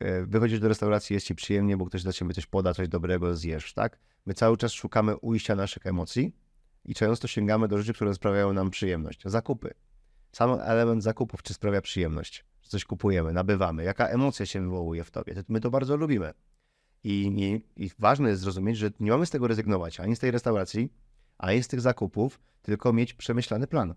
E, 0.00 0.26
wychodzisz 0.26 0.60
do 0.60 0.68
restauracji, 0.68 1.14
jest 1.14 1.26
ci 1.26 1.34
przyjemnie, 1.34 1.76
bo 1.76 1.86
ktoś 1.86 2.02
dla 2.02 2.12
ciebie 2.12 2.34
coś 2.34 2.46
poda, 2.46 2.74
coś 2.74 2.88
dobrego 2.88 3.36
zjesz, 3.36 3.74
tak? 3.74 3.98
My 4.26 4.34
cały 4.34 4.56
czas 4.56 4.72
szukamy 4.72 5.16
ujścia 5.16 5.54
naszych 5.54 5.86
emocji 5.86 6.36
i 6.84 6.94
często 6.94 7.28
sięgamy 7.28 7.68
do 7.68 7.78
rzeczy, 7.78 7.94
które 7.94 8.14
sprawiają 8.14 8.52
nam 8.52 8.70
przyjemność. 8.70 9.22
Zakupy. 9.24 9.74
Sam 10.32 10.50
element 10.62 11.02
zakupów, 11.02 11.42
czy 11.42 11.54
sprawia 11.54 11.80
przyjemność, 11.80 12.44
że 12.62 12.70
coś 12.70 12.84
kupujemy, 12.84 13.32
nabywamy, 13.32 13.84
jaka 13.84 14.06
emocja 14.06 14.46
się 14.46 14.60
wywołuje 14.60 15.04
w 15.04 15.10
tobie. 15.10 15.34
To 15.34 15.40
My 15.48 15.60
to 15.60 15.70
bardzo 15.70 15.96
lubimy. 15.96 16.34
I, 17.04 17.26
i, 17.76 17.84
I 17.84 17.90
ważne 17.98 18.28
jest 18.28 18.42
zrozumieć, 18.42 18.78
że 18.78 18.90
nie 19.00 19.10
mamy 19.10 19.26
z 19.26 19.30
tego 19.30 19.46
rezygnować, 19.46 20.00
ani 20.00 20.16
z 20.16 20.18
tej 20.18 20.30
restauracji, 20.30 20.92
ani 21.38 21.62
z 21.62 21.68
tych 21.68 21.80
zakupów, 21.80 22.40
tylko 22.62 22.92
mieć 22.92 23.14
przemyślany 23.14 23.66
plan. 23.66 23.94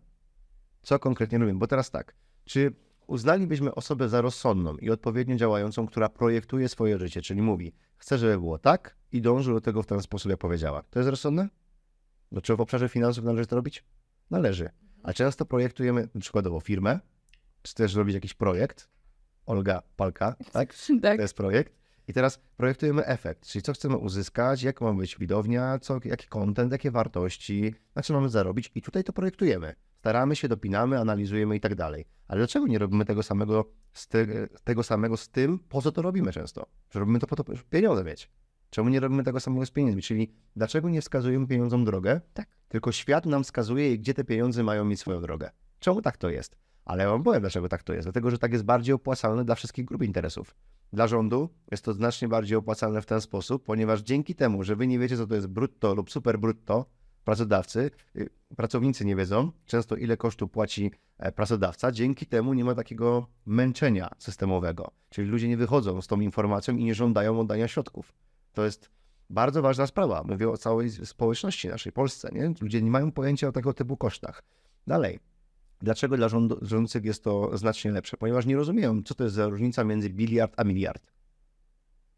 Co 0.81 0.99
konkretnie 0.99 1.37
robimy? 1.37 1.59
Bo 1.59 1.67
teraz 1.67 1.91
tak, 1.91 2.15
czy 2.45 2.73
uznalibyśmy 3.07 3.75
osobę 3.75 4.09
za 4.09 4.21
rozsądną 4.21 4.77
i 4.77 4.89
odpowiednio 4.89 5.35
działającą, 5.35 5.87
która 5.87 6.09
projektuje 6.09 6.69
swoje 6.69 6.97
życie, 6.97 7.21
czyli 7.21 7.41
mówi, 7.41 7.73
chcę, 7.97 8.17
żeby 8.17 8.37
było 8.37 8.57
tak 8.57 8.95
i 9.11 9.21
dąży 9.21 9.53
do 9.53 9.61
tego 9.61 9.83
w 9.83 9.85
ten 9.85 10.01
sposób, 10.01 10.29
jak 10.29 10.39
powiedziała. 10.39 10.83
To 10.89 10.99
jest 10.99 11.09
rozsądne? 11.09 11.49
No, 12.31 12.41
czy 12.41 12.55
w 12.55 12.61
obszarze 12.61 12.89
finansów 12.89 13.23
należy 13.23 13.47
to 13.47 13.55
robić? 13.55 13.85
Należy. 14.29 14.69
A 15.03 15.13
często 15.13 15.45
projektujemy 15.45 16.07
przykładowo 16.19 16.59
firmę, 16.59 16.99
czy 17.61 17.75
też 17.75 17.95
robić 17.95 18.15
jakiś 18.15 18.33
projekt. 18.33 18.89
Olga 19.45 19.81
Palka, 19.95 20.35
tak? 20.51 20.75
tak. 21.01 21.15
To 21.15 21.21
jest 21.21 21.33
projekt. 21.33 21.81
I 22.07 22.13
teraz 22.13 22.39
projektujemy 22.57 23.05
efekt, 23.05 23.47
czyli 23.47 23.61
co 23.61 23.73
chcemy 23.73 23.97
uzyskać, 23.97 24.63
jak 24.63 24.81
ma 24.81 24.93
być 24.93 25.17
widownia, 25.17 25.79
co, 25.79 25.99
jaki 26.05 26.27
content, 26.27 26.71
jakie 26.71 26.91
wartości, 26.91 27.75
na 27.95 28.01
czym 28.01 28.15
mamy 28.15 28.29
zarobić 28.29 28.71
i 28.75 28.81
tutaj 28.81 29.03
to 29.03 29.13
projektujemy. 29.13 29.75
Staramy 30.01 30.35
się, 30.35 30.47
dopinamy, 30.47 30.99
analizujemy 30.99 31.55
i 31.55 31.59
tak 31.59 31.75
dalej. 31.75 32.05
Ale 32.27 32.37
dlaczego 32.39 32.67
nie 32.67 32.79
robimy 32.79 33.05
tego 33.05 33.23
samego 33.23 33.71
z, 33.93 34.07
te, 34.07 34.47
tego 34.63 34.83
samego 34.83 35.17
z 35.17 35.29
tym, 35.29 35.59
po 35.59 35.81
co 35.81 35.91
to 35.91 36.01
robimy 36.01 36.31
często? 36.31 36.65
Że 36.89 36.99
robimy 36.99 37.19
to 37.19 37.27
po 37.27 37.35
to, 37.35 37.43
żeby 37.47 37.69
pieniądze 37.69 38.03
mieć. 38.03 38.31
Czemu 38.69 38.89
nie 38.89 38.99
robimy 38.99 39.23
tego 39.23 39.39
samego 39.39 39.65
z 39.65 39.71
pieniędzmi? 39.71 40.01
Czyli 40.01 40.33
dlaczego 40.55 40.89
nie 40.89 41.01
wskazujemy 41.01 41.47
pieniądzom 41.47 41.85
drogę, 41.85 42.21
Tak. 42.33 42.47
tylko 42.67 42.91
świat 42.91 43.25
nam 43.25 43.43
wskazuje, 43.43 43.97
gdzie 43.97 44.13
te 44.13 44.23
pieniądze 44.23 44.63
mają 44.63 44.85
mieć 44.85 44.99
swoją 44.99 45.21
drogę. 45.21 45.51
Czemu 45.79 46.01
tak 46.01 46.17
to 46.17 46.29
jest? 46.29 46.57
Ale 46.85 47.03
ja 47.03 47.09
wam 47.09 47.23
powiem, 47.23 47.41
dlaczego 47.41 47.69
tak 47.69 47.83
to 47.83 47.93
jest. 47.93 48.05
Dlatego, 48.05 48.31
że 48.31 48.37
tak 48.37 48.51
jest 48.51 48.63
bardziej 48.63 48.95
opłacalne 48.95 49.45
dla 49.45 49.55
wszystkich 49.55 49.85
grup 49.85 50.03
interesów. 50.03 50.55
Dla 50.93 51.07
rządu 51.07 51.49
jest 51.71 51.85
to 51.85 51.93
znacznie 51.93 52.27
bardziej 52.27 52.57
opłacalne 52.57 53.01
w 53.01 53.05
ten 53.05 53.21
sposób, 53.21 53.63
ponieważ 53.63 54.01
dzięki 54.01 54.35
temu, 54.35 54.63
że 54.63 54.75
wy 54.75 54.87
nie 54.87 54.99
wiecie, 54.99 55.17
co 55.17 55.27
to 55.27 55.35
jest 55.35 55.47
brutto 55.47 55.95
lub 55.95 56.11
super 56.11 56.39
brutto, 56.39 56.85
pracodawcy, 57.23 57.91
y, 58.15 58.29
pracownicy 58.55 59.05
nie 59.05 59.15
wiedzą 59.15 59.51
często, 59.65 59.95
ile 59.95 60.17
kosztu 60.17 60.47
płaci 60.47 60.91
e, 61.17 61.31
pracodawca, 61.31 61.91
dzięki 61.91 62.25
temu 62.25 62.53
nie 62.53 62.63
ma 62.63 62.75
takiego 62.75 63.27
męczenia 63.45 64.09
systemowego. 64.17 64.91
Czyli 65.09 65.27
ludzie 65.27 65.47
nie 65.47 65.57
wychodzą 65.57 66.01
z 66.01 66.07
tą 66.07 66.19
informacją 66.19 66.77
i 66.77 66.83
nie 66.83 66.95
żądają 66.95 67.39
oddania 67.39 67.67
środków. 67.67 68.13
To 68.53 68.65
jest 68.65 68.89
bardzo 69.29 69.61
ważna 69.61 69.87
sprawa. 69.87 70.23
Mówię 70.23 70.49
o 70.49 70.57
całej 70.57 70.91
społeczności 70.91 71.67
naszej, 71.67 71.91
Polsce. 71.91 72.29
Nie? 72.31 72.53
Ludzie 72.61 72.81
nie 72.81 72.91
mają 72.91 73.11
pojęcia 73.11 73.47
o 73.47 73.51
tego 73.51 73.73
typu 73.73 73.97
kosztach. 73.97 74.43
Dalej. 74.87 75.19
Dlaczego 75.79 76.17
dla 76.17 76.27
rząd- 76.27 76.57
rządzących 76.61 77.05
jest 77.05 77.23
to 77.23 77.57
znacznie 77.57 77.91
lepsze? 77.91 78.17
Ponieważ 78.17 78.45
nie 78.45 78.55
rozumieją, 78.55 79.03
co 79.03 79.15
to 79.15 79.23
jest 79.23 79.35
za 79.35 79.47
różnica 79.47 79.83
między 79.83 80.09
biliard 80.09 80.53
a 80.57 80.63
miliard. 80.63 81.11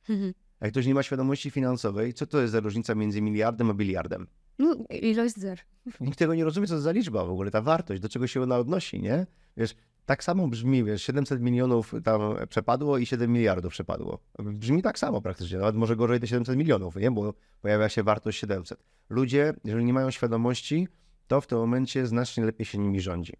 Mhm. 0.10 0.34
Jak 0.62 0.72
ktoś 0.72 0.86
nie 0.86 0.94
ma 0.94 1.04
świadomości 1.04 1.52
finansowej, 1.52 2.14
co 2.14 2.28
to 2.28 2.42
jest 2.42 2.52
za 2.52 2.60
różnica 2.60 2.96
między 2.96 3.22
miliardem 3.22 3.70
a 3.70 3.74
biliardem? 3.74 4.28
No, 4.60 4.76
ilość 4.90 5.36
zer. 5.36 5.60
Nikt 6.00 6.20
tego 6.20 6.36
nie 6.36 6.44
rozumie, 6.44 6.68
co 6.68 6.74
to 6.74 6.82
za 6.82 6.92
liczba 6.92 7.26
w 7.26 7.30
ogóle, 7.30 7.52
ta 7.52 7.62
wartość, 7.62 8.02
do 8.02 8.10
czego 8.10 8.28
się 8.28 8.42
ona 8.42 8.58
odnosi, 8.58 9.02
nie? 9.02 9.26
Wiesz, 9.58 9.76
tak 10.06 10.24
samo 10.24 10.48
brzmi, 10.48 10.84
wiesz, 10.84 11.04
700 11.04 11.42
milionów 11.42 11.94
tam 12.04 12.22
przepadło 12.50 12.98
i 12.98 13.06
7 13.06 13.32
miliardów 13.32 13.72
przepadło. 13.72 14.20
Brzmi 14.40 14.82
tak 14.82 15.00
samo 15.00 15.22
praktycznie, 15.22 15.58
nawet 15.58 15.76
może 15.76 15.96
gorzej 15.96 16.20
te 16.20 16.28
700 16.28 16.58
milionów, 16.58 16.96
nie? 16.96 17.12
Bo 17.12 17.34
pojawia 17.62 17.90
się 17.90 18.04
wartość 18.04 18.40
700. 18.40 18.84
Ludzie, 19.10 19.54
jeżeli 19.64 19.86
nie 19.86 19.94
mają 19.94 20.12
świadomości, 20.12 20.88
to 21.28 21.42
w 21.42 21.48
tym 21.48 21.58
momencie 21.58 22.08
znacznie 22.08 22.46
lepiej 22.46 22.66
się 22.66 22.78
nimi 22.78 23.02
rządzi. 23.02 23.34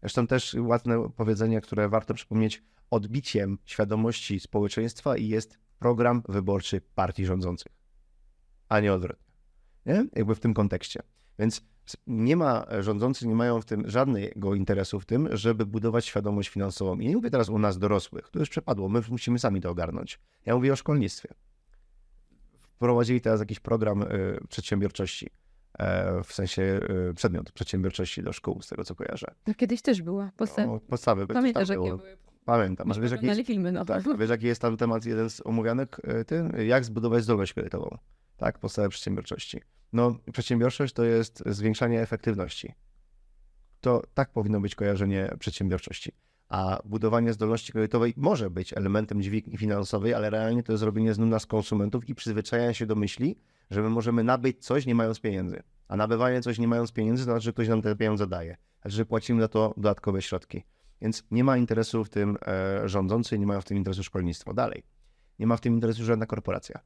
Zresztą 0.00 0.26
też 0.26 0.56
ładne 0.58 1.10
powiedzenie, 1.16 1.60
które 1.60 1.88
warto 1.88 2.14
przypomnieć, 2.14 2.62
odbiciem 2.90 3.58
świadomości 3.64 4.40
społeczeństwa 4.40 5.16
i 5.16 5.28
jest 5.28 5.58
program 5.78 6.22
wyborczy 6.28 6.80
partii 6.94 7.26
rządzących, 7.26 7.72
a 8.68 8.80
nie 8.80 8.92
odwrotnie. 8.92 9.29
Nie? 9.86 10.06
Jakby 10.16 10.34
w 10.34 10.40
tym 10.40 10.54
kontekście. 10.54 11.02
Więc 11.38 11.62
nie 12.06 12.36
ma, 12.36 12.66
rządzący 12.80 13.28
nie 13.28 13.34
mają 13.34 13.60
w 13.60 13.64
tym 13.64 13.90
żadnego 13.90 14.54
interesu 14.54 15.00
w 15.00 15.06
tym, 15.06 15.28
żeby 15.32 15.66
budować 15.66 16.06
świadomość 16.06 16.48
finansową. 16.48 16.98
I 16.98 17.08
nie 17.08 17.16
mówię 17.16 17.30
teraz 17.30 17.48
u 17.48 17.58
nas 17.58 17.78
dorosłych, 17.78 18.30
to 18.30 18.38
już 18.38 18.48
przepadło, 18.48 18.88
my 18.88 19.00
musimy 19.10 19.38
sami 19.38 19.60
to 19.60 19.70
ogarnąć. 19.70 20.20
Ja 20.46 20.54
mówię 20.54 20.72
o 20.72 20.76
szkolnictwie. 20.76 21.28
wprowadzili 22.76 23.20
teraz 23.20 23.40
jakiś 23.40 23.60
program 23.60 24.02
y, 24.02 24.06
przedsiębiorczości, 24.48 25.30
e, 25.78 26.22
w 26.24 26.32
sensie 26.32 26.80
y, 27.10 27.14
przedmiot 27.14 27.52
przedsiębiorczości 27.52 28.22
do 28.22 28.32
szkół, 28.32 28.62
z 28.62 28.68
tego 28.68 28.84
co 28.84 28.94
kojarzę. 28.94 29.26
To 29.44 29.54
kiedyś 29.54 29.82
też 29.82 30.02
była. 30.02 30.30
No, 30.66 30.80
podstawy. 30.80 31.26
Pamiętasz, 31.26 31.68
tam 31.68 31.82
jakie 31.82 31.96
były? 31.96 32.16
Pamiętam. 32.44 32.92
A 32.92 32.94
wiesz, 32.94 33.12
jaki 33.12 33.26
jest, 33.26 33.46
filmy 33.46 33.72
na 33.72 33.84
tak, 33.84 34.04
to. 34.04 34.10
a 34.12 34.16
wiesz, 34.16 34.30
jaki 34.30 34.46
jest 34.46 34.62
tam 34.62 34.76
temat 34.76 35.04
jeden 35.04 35.30
z 35.30 35.46
omówianych? 35.46 35.88
y, 36.20 36.24
Ty? 36.24 36.66
Jak 36.66 36.84
zbudować 36.84 37.24
zdolność 37.24 37.52
kredytową. 37.52 37.98
Tak, 38.40 38.58
podstawę 38.58 38.88
przedsiębiorczości. 38.88 39.60
No, 39.92 40.16
przedsiębiorczość 40.32 40.94
to 40.94 41.04
jest 41.04 41.42
zwiększanie 41.46 42.00
efektywności. 42.00 42.74
To 43.80 44.02
tak 44.14 44.32
powinno 44.32 44.60
być 44.60 44.74
kojarzenie 44.74 45.30
przedsiębiorczości. 45.38 46.12
A 46.48 46.80
budowanie 46.84 47.32
zdolności 47.32 47.72
kredytowej 47.72 48.14
może 48.16 48.50
być 48.50 48.72
elementem 48.72 49.22
dźwigni 49.22 49.56
finansowej, 49.56 50.14
ale 50.14 50.30
realnie 50.30 50.62
to 50.62 50.72
jest 50.72 50.84
robienie 50.84 51.14
z 51.14 51.18
nas 51.18 51.46
konsumentów 51.46 52.08
i 52.08 52.14
przyzwyczajanie 52.14 52.74
się 52.74 52.86
do 52.86 52.94
myśli, 52.94 53.38
że 53.70 53.82
my 53.82 53.90
możemy 53.90 54.24
nabyć 54.24 54.64
coś 54.64 54.86
nie 54.86 54.94
mając 54.94 55.20
pieniędzy. 55.20 55.62
A 55.88 55.96
nabywanie 55.96 56.40
coś 56.40 56.58
nie 56.58 56.68
mając 56.68 56.92
pieniędzy 56.92 57.24
to 57.24 57.30
znaczy, 57.30 57.44
że 57.44 57.52
ktoś 57.52 57.68
nam 57.68 57.82
te 57.82 57.96
pieniądze 57.96 58.26
daje. 58.26 58.56
Znaczy, 58.82 58.96
że 58.96 59.06
płacimy 59.06 59.40
za 59.40 59.48
to 59.48 59.74
dodatkowe 59.76 60.22
środki. 60.22 60.64
Więc 61.00 61.24
nie 61.30 61.44
ma 61.44 61.56
interesu 61.56 62.04
w 62.04 62.08
tym 62.08 62.36
e, 62.46 62.88
rządzący, 62.88 63.38
nie 63.38 63.46
ma 63.46 63.60
w 63.60 63.64
tym 63.64 63.76
interesu 63.76 64.04
szkolnictwo. 64.04 64.54
Dalej. 64.54 64.82
Nie 65.38 65.46
ma 65.46 65.56
w 65.56 65.60
tym 65.60 65.74
interesu 65.74 66.04
żadna 66.04 66.26
korporacja. 66.26 66.80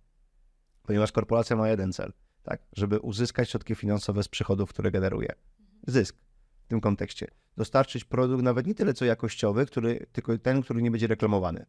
Ponieważ 0.87 1.13
korporacja 1.13 1.57
ma 1.57 1.69
jeden 1.69 1.93
cel, 1.93 2.13
tak? 2.43 2.63
Żeby 2.73 3.01
uzyskać 3.01 3.51
środki 3.51 3.75
finansowe 3.75 4.23
z 4.23 4.29
przychodów, 4.29 4.71
które 4.71 4.91
generuje. 4.91 5.29
Zysk 5.87 6.17
w 6.65 6.69
tym 6.69 6.81
kontekście. 6.81 7.29
Dostarczyć 7.57 8.05
produkt 8.05 8.43
nawet 8.43 8.67
nie 8.67 8.75
tyle 8.75 8.95
co 8.95 9.05
jakościowy, 9.05 9.67
który, 9.67 10.07
tylko 10.13 10.39
ten, 10.39 10.63
który 10.63 10.83
nie 10.83 10.91
będzie 10.91 11.07
reklamowany. 11.07 11.67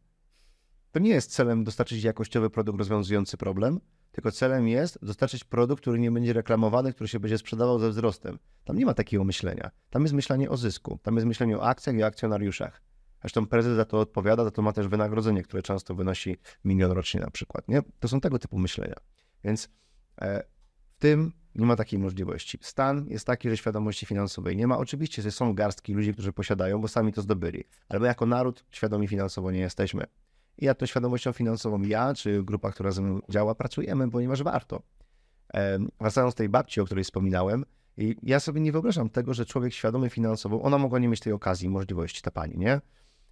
To 0.92 0.98
nie 0.98 1.10
jest 1.10 1.32
celem 1.32 1.64
dostarczyć 1.64 2.02
jakościowy 2.04 2.50
produkt 2.50 2.78
rozwiązujący 2.78 3.36
problem, 3.36 3.80
tylko 4.12 4.32
celem 4.32 4.68
jest 4.68 4.98
dostarczyć 5.02 5.44
produkt, 5.44 5.80
który 5.80 5.98
nie 5.98 6.10
będzie 6.10 6.32
reklamowany, 6.32 6.92
który 6.92 7.08
się 7.08 7.20
będzie 7.20 7.38
sprzedawał 7.38 7.78
ze 7.78 7.90
wzrostem. 7.90 8.38
Tam 8.64 8.76
nie 8.76 8.86
ma 8.86 8.94
takiego 8.94 9.24
myślenia. 9.24 9.70
Tam 9.90 10.02
jest 10.02 10.14
myślenie 10.14 10.50
o 10.50 10.56
zysku. 10.56 10.98
Tam 11.02 11.14
jest 11.14 11.26
myślenie 11.26 11.58
o 11.58 11.62
akcjach 11.62 11.96
i 11.96 12.02
akcjonariuszach. 12.02 12.82
Zresztą 13.20 13.46
prezes 13.46 13.76
za 13.76 13.84
to 13.84 14.00
odpowiada, 14.00 14.44
za 14.44 14.50
to 14.50 14.62
ma 14.62 14.72
też 14.72 14.88
wynagrodzenie, 14.88 15.42
które 15.42 15.62
często 15.62 15.94
wynosi 15.94 16.36
milion 16.64 16.90
rocznie 16.90 17.20
na 17.20 17.30
przykład. 17.30 17.68
Nie? 17.68 17.82
To 18.00 18.08
są 18.08 18.20
tego 18.20 18.38
typu 18.38 18.58
myślenia. 18.58 18.96
Więc 19.44 19.68
e, 20.20 20.42
w 20.96 20.98
tym 20.98 21.32
nie 21.54 21.66
ma 21.66 21.76
takiej 21.76 21.98
możliwości. 21.98 22.58
Stan 22.62 23.06
jest 23.08 23.26
taki, 23.26 23.50
że 23.50 23.56
świadomości 23.56 24.06
finansowej 24.06 24.56
nie 24.56 24.66
ma. 24.66 24.78
Oczywiście 24.78 25.22
że 25.22 25.30
są 25.30 25.54
garstki 25.54 25.94
ludzi, 25.94 26.12
którzy 26.12 26.32
posiadają, 26.32 26.80
bo 26.80 26.88
sami 26.88 27.12
to 27.12 27.22
zdobyli, 27.22 27.64
ale 27.88 28.00
my 28.00 28.06
jako 28.06 28.26
naród 28.26 28.64
świadomi 28.70 29.08
finansowo 29.08 29.50
nie 29.50 29.60
jesteśmy. 29.60 30.06
I 30.58 30.66
nad 30.66 30.78
tą 30.78 30.86
świadomością 30.86 31.32
finansową 31.32 31.82
ja, 31.82 32.14
czy 32.14 32.42
grupa, 32.42 32.72
która 32.72 32.90
ze 32.90 33.02
mną 33.02 33.20
działa, 33.28 33.54
pracujemy, 33.54 34.10
ponieważ 34.10 34.42
warto. 34.42 34.82
E, 35.54 35.78
wracając 36.00 36.34
do 36.34 36.38
tej 36.38 36.48
babci, 36.48 36.80
o 36.80 36.84
której 36.84 37.04
wspominałem, 37.04 37.64
i 37.96 38.16
ja 38.22 38.40
sobie 38.40 38.60
nie 38.60 38.72
wyobrażam 38.72 39.10
tego, 39.10 39.34
że 39.34 39.46
człowiek 39.46 39.72
świadomy 39.72 40.10
finansowo, 40.10 40.62
ona 40.62 40.78
mogła 40.78 40.98
nie 40.98 41.08
mieć 41.08 41.20
tej 41.20 41.32
okazji, 41.32 41.68
możliwości, 41.68 42.22
ta 42.22 42.30
pani, 42.30 42.58
nie? 42.58 42.80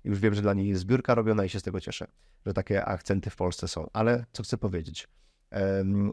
Już 0.04 0.18
wiem, 0.18 0.34
że 0.34 0.42
dla 0.42 0.54
niej 0.54 0.68
jest 0.68 0.80
zbiórka 0.80 1.14
robiona 1.14 1.44
i 1.44 1.48
się 1.48 1.60
z 1.60 1.62
tego 1.62 1.80
cieszę, 1.80 2.06
że 2.46 2.54
takie 2.54 2.84
akcenty 2.84 3.30
w 3.30 3.36
Polsce 3.36 3.68
są. 3.68 3.90
Ale 3.92 4.24
co 4.32 4.42
chcę 4.42 4.58
powiedzieć? 4.58 5.08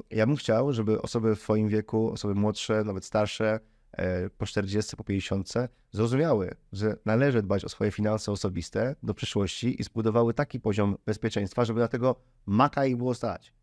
Ja 0.10 0.28
bym 0.28 0.36
chciał, 0.36 0.74
żeby 0.74 1.02
osoby 1.02 1.36
w 1.36 1.40
Twoim 1.40 1.70
wieku, 1.70 2.12
osoby 2.12 2.36
młodsze, 2.36 2.84
nawet 2.84 3.06
starsze, 3.06 3.60
e, 3.92 4.30
po 4.30 4.46
40, 4.46 4.96
po 4.96 5.04
50, 5.04 5.54
zrozumiały, 5.92 6.56
że 6.72 6.98
należy 7.06 7.42
dbać 7.42 7.66
o 7.66 7.70
swoje 7.70 7.92
finanse 7.92 8.32
osobiste 8.32 8.96
do 9.04 9.14
przyszłości 9.14 9.82
i 9.82 9.84
zbudowały 9.84 10.34
taki 10.34 10.60
poziom 10.60 10.98
bezpieczeństwa, 11.06 11.66
żeby 11.66 11.80
na 11.80 11.88
tego 11.88 12.16
maka 12.46 12.86
ich 12.86 12.98
było 12.98 13.14
stać. 13.14 13.54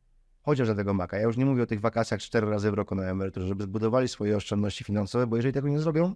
Chociaż 0.43 0.69
na 0.69 0.75
tego 0.75 0.95
maka. 0.95 1.17
Ja 1.17 1.23
już 1.23 1.37
nie 1.37 1.47
mówię 1.47 1.63
o 1.63 1.67
tych 1.67 1.81
wakacjach 1.81 2.21
cztery 2.21 2.51
razy 2.51 2.71
w 2.71 2.75
roku 2.75 2.95
na 2.95 3.03
emeryturze, 3.03 3.47
żeby 3.47 3.65
zbudowali 3.65 4.09
swoje 4.09 4.37
oszczędności 4.37 4.85
finansowe, 4.85 5.27
bo 5.27 5.37
jeżeli 5.37 5.53
tego 5.53 5.69
nie 5.69 5.79
zrobią, 5.79 6.15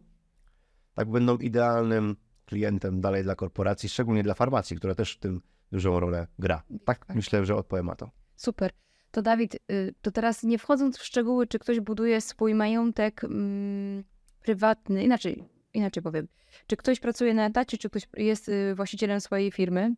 tak 0.94 1.10
będą 1.10 1.36
idealnym 1.36 2.16
klientem 2.46 3.00
dalej 3.00 3.22
dla 3.22 3.34
korporacji, 3.34 3.88
szczególnie 3.88 4.22
dla 4.22 4.34
farmacji, 4.34 4.76
która 4.76 4.94
też 4.94 5.14
w 5.14 5.18
tym 5.18 5.40
dużą 5.72 6.00
rolę 6.00 6.26
gra. 6.38 6.62
Tak 6.84 7.14
myślę, 7.14 7.46
że 7.46 7.56
odpowiem 7.56 7.86
na 7.86 7.94
to. 7.94 8.10
Super. 8.36 8.72
To 9.10 9.22
Dawid, 9.22 9.54
y, 9.54 9.94
to 10.02 10.10
teraz 10.10 10.42
nie 10.42 10.58
wchodząc 10.58 10.98
w 10.98 11.04
szczegóły, 11.04 11.46
czy 11.46 11.58
ktoś 11.58 11.80
buduje 11.80 12.20
swój 12.20 12.54
majątek 12.54 13.24
mm, 13.24 14.04
prywatny, 14.42 15.04
inaczej, 15.04 15.44
inaczej 15.74 16.02
powiem, 16.02 16.28
czy 16.66 16.76
ktoś 16.76 17.00
pracuje 17.00 17.34
na 17.34 17.46
etacie, 17.46 17.78
czy 17.78 17.90
ktoś 17.90 18.08
jest 18.16 18.48
y, 18.48 18.74
właścicielem 18.74 19.20
swojej 19.20 19.50
firmy, 19.50 19.94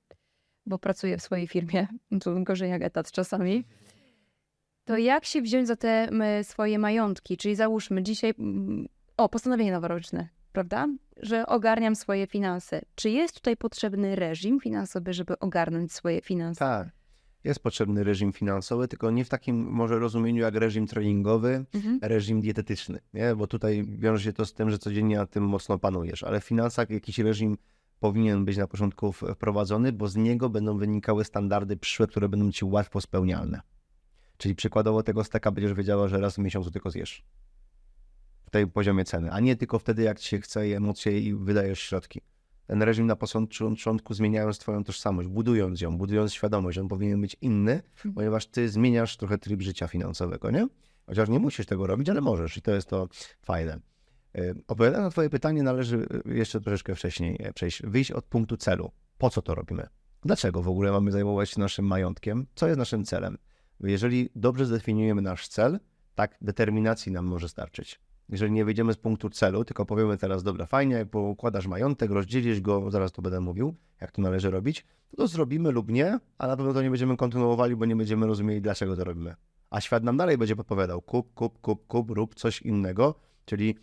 bo 0.66 0.78
pracuje 0.78 1.18
w 1.18 1.22
swojej 1.22 1.48
firmie, 1.48 1.86
to 2.22 2.40
gorzej 2.40 2.70
jak 2.70 2.82
etat 2.82 3.12
czasami, 3.12 3.64
to 4.84 4.96
jak 4.96 5.24
się 5.24 5.42
wziąć 5.42 5.68
za 5.68 5.76
te 5.76 6.08
swoje 6.42 6.78
majątki? 6.78 7.36
Czyli 7.36 7.54
załóżmy 7.54 8.02
dzisiaj, 8.02 8.34
mm, 8.38 8.86
o, 9.16 9.28
postanowienie 9.28 9.72
noworoczne, 9.72 10.28
prawda? 10.54 10.88
Że 11.16 11.46
ogarniam 11.46 11.96
swoje 11.96 12.26
finanse. 12.26 12.80
Czy 12.94 13.10
jest 13.10 13.34
tutaj 13.34 13.56
potrzebny 13.56 14.16
reżim 14.16 14.60
finansowy, 14.60 15.12
żeby 15.12 15.38
ogarnąć 15.38 15.92
swoje 15.92 16.20
finanse? 16.20 16.58
Tak. 16.58 16.88
Jest 17.44 17.60
potrzebny 17.60 18.04
reżim 18.04 18.32
finansowy, 18.32 18.88
tylko 18.88 19.10
nie 19.10 19.24
w 19.24 19.28
takim 19.28 19.56
może 19.70 19.98
rozumieniu 19.98 20.42
jak 20.42 20.54
reżim 20.54 20.86
treningowy, 20.86 21.64
Mhm. 21.74 21.98
reżim 22.02 22.40
dietetyczny, 22.40 22.98
nie? 23.14 23.36
Bo 23.36 23.46
tutaj 23.46 23.84
wiąże 23.88 24.24
się 24.24 24.32
to 24.32 24.46
z 24.46 24.54
tym, 24.54 24.70
że 24.70 24.78
codziennie 24.78 25.16
nad 25.16 25.30
tym 25.30 25.44
mocno 25.44 25.78
panujesz, 25.78 26.22
ale 26.22 26.40
w 26.40 26.44
finansach 26.44 26.90
jakiś 26.90 27.18
reżim 27.18 27.56
powinien 28.00 28.44
być 28.44 28.56
na 28.56 28.66
początku 28.66 29.12
wprowadzony, 29.12 29.92
bo 29.92 30.08
z 30.08 30.16
niego 30.16 30.48
będą 30.50 30.78
wynikały 30.78 31.24
standardy 31.24 31.76
przyszłe, 31.76 32.06
które 32.06 32.28
będą 32.28 32.52
ci 32.52 32.64
łatwo 32.64 33.00
spełnialne. 33.00 33.60
Czyli 34.36 34.54
przykładowo 34.54 35.02
tego 35.02 35.24
steka 35.24 35.50
będziesz 35.50 35.74
wiedziała, 35.74 36.08
że 36.08 36.20
raz 36.20 36.34
w 36.34 36.38
miesiącu 36.38 36.70
tylko 36.70 36.90
zjesz. 36.90 37.24
Tej 38.54 38.66
poziomie 38.66 39.04
ceny, 39.04 39.32
a 39.32 39.40
nie 39.40 39.56
tylko 39.56 39.78
wtedy, 39.78 40.02
jak 40.02 40.20
ci 40.20 40.28
się 40.28 40.40
chce 40.40 40.68
i 40.68 40.72
emocje 40.72 41.20
i 41.20 41.34
wydajesz 41.34 41.80
środki. 41.80 42.20
Ten 42.66 42.82
reżim 42.82 43.06
na 43.06 43.16
początku 43.16 44.14
zmieniając 44.14 44.58
twoją 44.58 44.84
tożsamość, 44.84 45.28
budując 45.28 45.80
ją, 45.80 45.98
budując 45.98 46.32
świadomość, 46.32 46.78
on 46.78 46.88
powinien 46.88 47.20
być 47.20 47.36
inny, 47.40 47.82
ponieważ 48.14 48.46
ty 48.46 48.68
zmieniasz 48.68 49.16
trochę 49.16 49.38
tryb 49.38 49.62
życia 49.62 49.88
finansowego, 49.88 50.50
nie? 50.50 50.68
Chociaż 51.06 51.28
nie 51.28 51.38
musisz 51.38 51.66
tego 51.66 51.86
robić, 51.86 52.08
ale 52.08 52.20
możesz 52.20 52.56
i 52.56 52.62
to 52.62 52.70
jest 52.70 52.88
to 52.88 53.08
fajne. 53.42 53.80
Y, 54.38 54.54
Odpowiadając 54.68 55.06
na 55.06 55.10
twoje 55.10 55.30
pytanie, 55.30 55.62
należy 55.62 56.06
y, 56.26 56.34
jeszcze 56.34 56.60
troszeczkę 56.60 56.94
wcześniej 56.94 57.36
e, 57.40 57.52
przejść, 57.52 57.82
wyjść 57.82 58.10
od 58.10 58.24
punktu 58.24 58.56
celu. 58.56 58.90
Po 59.18 59.30
co 59.30 59.42
to 59.42 59.54
robimy? 59.54 59.86
Dlaczego 60.22 60.62
w 60.62 60.68
ogóle 60.68 60.92
mamy 60.92 61.12
zajmować 61.12 61.50
się 61.50 61.60
naszym 61.60 61.86
majątkiem? 61.86 62.46
Co 62.54 62.66
jest 62.66 62.78
naszym 62.78 63.04
celem? 63.04 63.38
Jeżeli 63.80 64.28
dobrze 64.36 64.66
zdefiniujemy 64.66 65.22
nasz 65.22 65.48
cel, 65.48 65.80
tak 66.14 66.38
determinacji 66.40 67.12
nam 67.12 67.24
może 67.24 67.48
starczyć. 67.48 68.00
Jeżeli 68.28 68.52
nie 68.52 68.64
wyjdziemy 68.64 68.92
z 68.92 68.96
punktu 68.96 69.30
celu, 69.30 69.64
tylko 69.64 69.86
powiemy 69.86 70.16
teraz, 70.16 70.42
dobra, 70.42 70.66
fajnie, 70.66 70.94
jak 70.94 71.14
układasz 71.14 71.66
majątek, 71.66 72.10
rozdzielisz 72.10 72.60
go, 72.60 72.90
zaraz 72.90 73.12
to 73.12 73.22
będę 73.22 73.40
mówił, 73.40 73.74
jak 74.00 74.12
to 74.12 74.22
należy 74.22 74.50
robić, 74.50 74.86
to, 75.10 75.16
to 75.16 75.26
zrobimy 75.26 75.70
lub 75.70 75.90
nie, 75.90 76.18
a 76.38 76.46
na 76.46 76.56
pewno 76.56 76.72
to 76.72 76.82
nie 76.82 76.90
będziemy 76.90 77.16
kontynuowali, 77.16 77.76
bo 77.76 77.84
nie 77.84 77.96
będziemy 77.96 78.26
rozumieli, 78.26 78.62
dlaczego 78.62 78.96
to 78.96 79.04
robimy. 79.04 79.34
A 79.70 79.80
świat 79.80 80.04
nam 80.04 80.16
dalej 80.16 80.38
będzie 80.38 80.56
podpowiadał, 80.56 81.02
kup, 81.02 81.34
kup, 81.34 81.60
kup, 81.60 81.86
kup, 81.86 82.10
rób 82.10 82.34
coś 82.34 82.62
innego, 82.62 83.14
czyli 83.44 83.78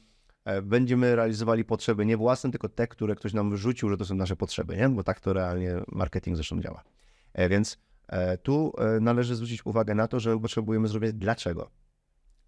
e, 0.45 0.61
będziemy 0.61 1.15
realizowali 1.15 1.65
potrzeby 1.65 2.05
nie 2.05 2.17
własne, 2.17 2.51
tylko 2.51 2.69
te, 2.69 2.87
które 2.87 3.15
ktoś 3.15 3.33
nam 3.33 3.51
wrzucił, 3.51 3.89
że 3.89 3.97
to 3.97 4.05
są 4.05 4.15
nasze 4.15 4.35
potrzeby, 4.35 4.77
nie? 4.77 4.89
Bo 4.89 5.03
tak 5.03 5.19
to 5.19 5.33
realnie 5.33 5.75
marketing 5.91 6.35
zresztą 6.37 6.61
działa. 6.61 6.83
E, 7.33 7.49
Więc 7.49 7.77
e, 8.07 8.37
tu 8.37 8.73
należy 9.01 9.35
zwrócić 9.35 9.65
uwagę 9.65 9.95
na 9.95 10.07
to, 10.07 10.19
że 10.19 10.39
potrzebujemy 10.39 10.87
zrobić 10.87 11.13
dlaczego. 11.13 11.69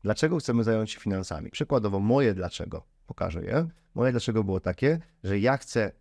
Dlaczego 0.03 0.37
chcemy 0.37 0.63
zająć 0.63 0.91
się 0.91 0.99
finansami? 0.99 1.49
Przykładowo, 1.49 1.99
moje 1.99 2.33
dlaczego, 2.33 2.85
pokażę 3.07 3.43
je. 3.43 3.67
Moje 3.95 4.11
dlaczego 4.11 4.43
było 4.43 4.59
takie, 4.59 4.99
że 5.23 5.39
ja 5.39 5.57
chcę 5.57 5.91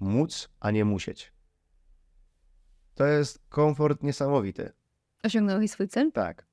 móc, 0.00 0.48
a 0.60 0.70
nie 0.70 0.84
musieć. 0.84 1.32
To 2.94 3.06
jest 3.06 3.42
komfort 3.48 4.02
niesamowity. 4.02 4.72
Osiągnąłeś 5.22 5.70
swój 5.70 5.88
cel? 5.88 6.12
Tak. 6.12 6.46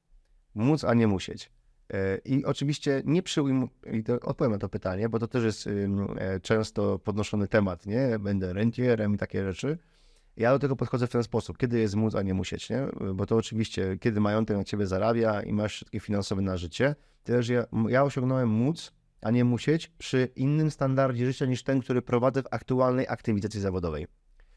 Móc, 0.55 0.83
a 0.83 0.93
nie 0.93 1.07
musieć. 1.07 1.51
E, 1.93 2.17
I 2.17 2.45
oczywiście 2.45 3.01
nie 3.05 3.23
przyjmuj, 3.23 3.69
i 3.91 4.03
to 4.03 4.19
odpowiem 4.19 4.51
na 4.51 4.57
to 4.57 4.69
pytanie, 4.69 5.09
bo 5.09 5.19
to 5.19 5.27
też 5.27 5.43
jest 5.43 5.67
e, 5.67 6.39
często 6.39 6.99
podnoszony 6.99 7.47
temat, 7.47 7.85
nie? 7.85 8.19
Będę 8.19 8.53
rentierem 8.53 9.15
i 9.15 9.17
takie 9.17 9.43
rzeczy. 9.43 9.77
Ja 10.37 10.51
do 10.51 10.59
tego 10.59 10.75
podchodzę 10.75 11.07
w 11.07 11.09
ten 11.09 11.23
sposób, 11.23 11.57
kiedy 11.57 11.79
jest 11.79 11.95
móc, 11.95 12.15
a 12.15 12.21
nie 12.21 12.33
musieć, 12.33 12.69
nie? 12.69 12.87
Bo 13.13 13.25
to 13.25 13.35
oczywiście, 13.35 13.97
kiedy 13.99 14.19
majątek 14.19 14.57
na 14.57 14.63
ciebie 14.63 14.87
zarabia 14.87 15.41
i 15.41 15.53
masz 15.53 15.75
środki 15.75 15.99
finansowe 15.99 16.41
na 16.41 16.57
życie, 16.57 16.95
tyle, 17.23 17.43
że 17.43 17.53
ja, 17.53 17.65
ja 17.89 18.03
osiągnąłem 18.03 18.49
móc, 18.49 18.91
a 19.21 19.31
nie 19.31 19.45
musieć 19.45 19.87
przy 19.87 20.29
innym 20.35 20.71
standardzie 20.71 21.25
życia 21.25 21.45
niż 21.45 21.63
ten, 21.63 21.81
który 21.81 22.01
prowadzę 22.01 22.43
w 22.43 22.47
aktualnej 22.51 23.07
aktywizacji 23.09 23.61
zawodowej. 23.61 24.07